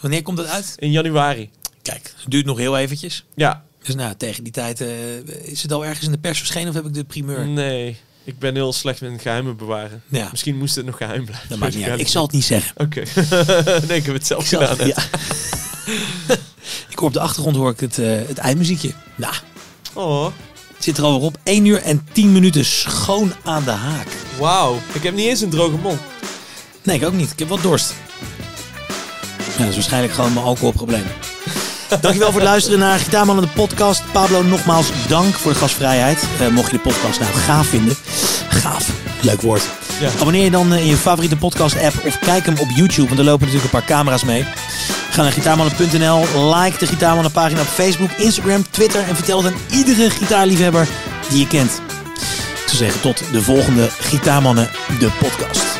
[0.00, 0.74] Wanneer komt het uit?
[0.76, 1.50] in januari.
[1.82, 3.24] Kijk, het duurt nog heel eventjes.
[3.34, 6.68] Ja, Dus nou, tegen die tijd eh, is het al ergens in de pers verschenen
[6.68, 7.46] of heb ik de primeur?
[7.46, 7.96] nee.
[8.28, 10.02] Ik ben heel slecht met geheimen bewaren.
[10.08, 10.28] Ja.
[10.30, 11.48] Misschien moest het nog geheim blijven.
[11.48, 12.00] Dat maakt niet uit.
[12.00, 12.72] Ik zal het niet zeggen.
[12.76, 13.02] Oké.
[13.88, 14.86] nee, ik heb het zelf Ik, gedaan.
[14.86, 14.96] ja.
[16.90, 18.92] ik hoor op de achtergrond hoor ik het, eh, het eindmuziekje.
[19.16, 19.34] Nou,
[19.94, 20.24] Oh,
[20.74, 21.38] het zit er alweer op.
[21.42, 24.08] 1 uur en 10 minuten schoon aan de haak.
[24.38, 24.80] wauw.
[24.92, 26.00] Ik heb niet eens een droge mond.
[26.82, 27.30] Nee, ik ook niet.
[27.32, 27.94] Ik heb wat dorst.
[29.56, 31.04] Ja, dat is waarschijnlijk gewoon mijn alcoholprobleem.
[31.88, 34.02] Dankjewel voor het luisteren naar Gitaarmannen de podcast.
[34.12, 36.24] Pablo, nogmaals dank voor de gastvrijheid.
[36.40, 37.96] Eh, mocht je de podcast nou gaaf vinden.
[38.48, 38.90] Gaaf,
[39.20, 39.62] leuk woord.
[40.00, 40.10] Ja.
[40.20, 43.06] Abonneer je dan eh, in je favoriete podcast app of kijk hem op YouTube.
[43.06, 44.46] Want er lopen natuurlijk een paar camera's mee.
[45.10, 46.54] Ga naar gitaarmannen.nl.
[46.54, 49.08] Like de Gitaarmannen pagina op Facebook, Instagram, Twitter.
[49.08, 50.88] En vertel het aan iedere gitaarliefhebber
[51.28, 51.80] die je kent.
[52.62, 55.77] Ik zou zeggen tot de volgende Gitaarmannen de podcast.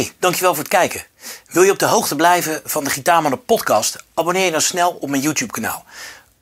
[0.00, 1.04] Hey, dankjewel voor het kijken.
[1.50, 4.04] Wil je op de hoogte blijven van de Gitaarmannen podcast?
[4.14, 5.84] Abonneer je dan snel op mijn YouTube kanaal.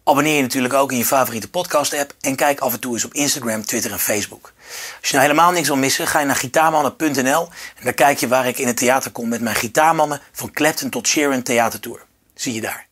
[0.04, 3.04] Abonneer je natuurlijk ook in je favoriete podcast app en kijk af en toe eens
[3.04, 4.52] op Instagram, Twitter en Facebook.
[5.00, 8.28] Als je nou helemaal niks wil missen, ga je naar gitaarmannen.nl en dan kijk je
[8.28, 12.04] waar ik in het theater kom met mijn gitaarmannen van Clapton tot Sharon Theatertour.
[12.34, 12.87] Zie je daar.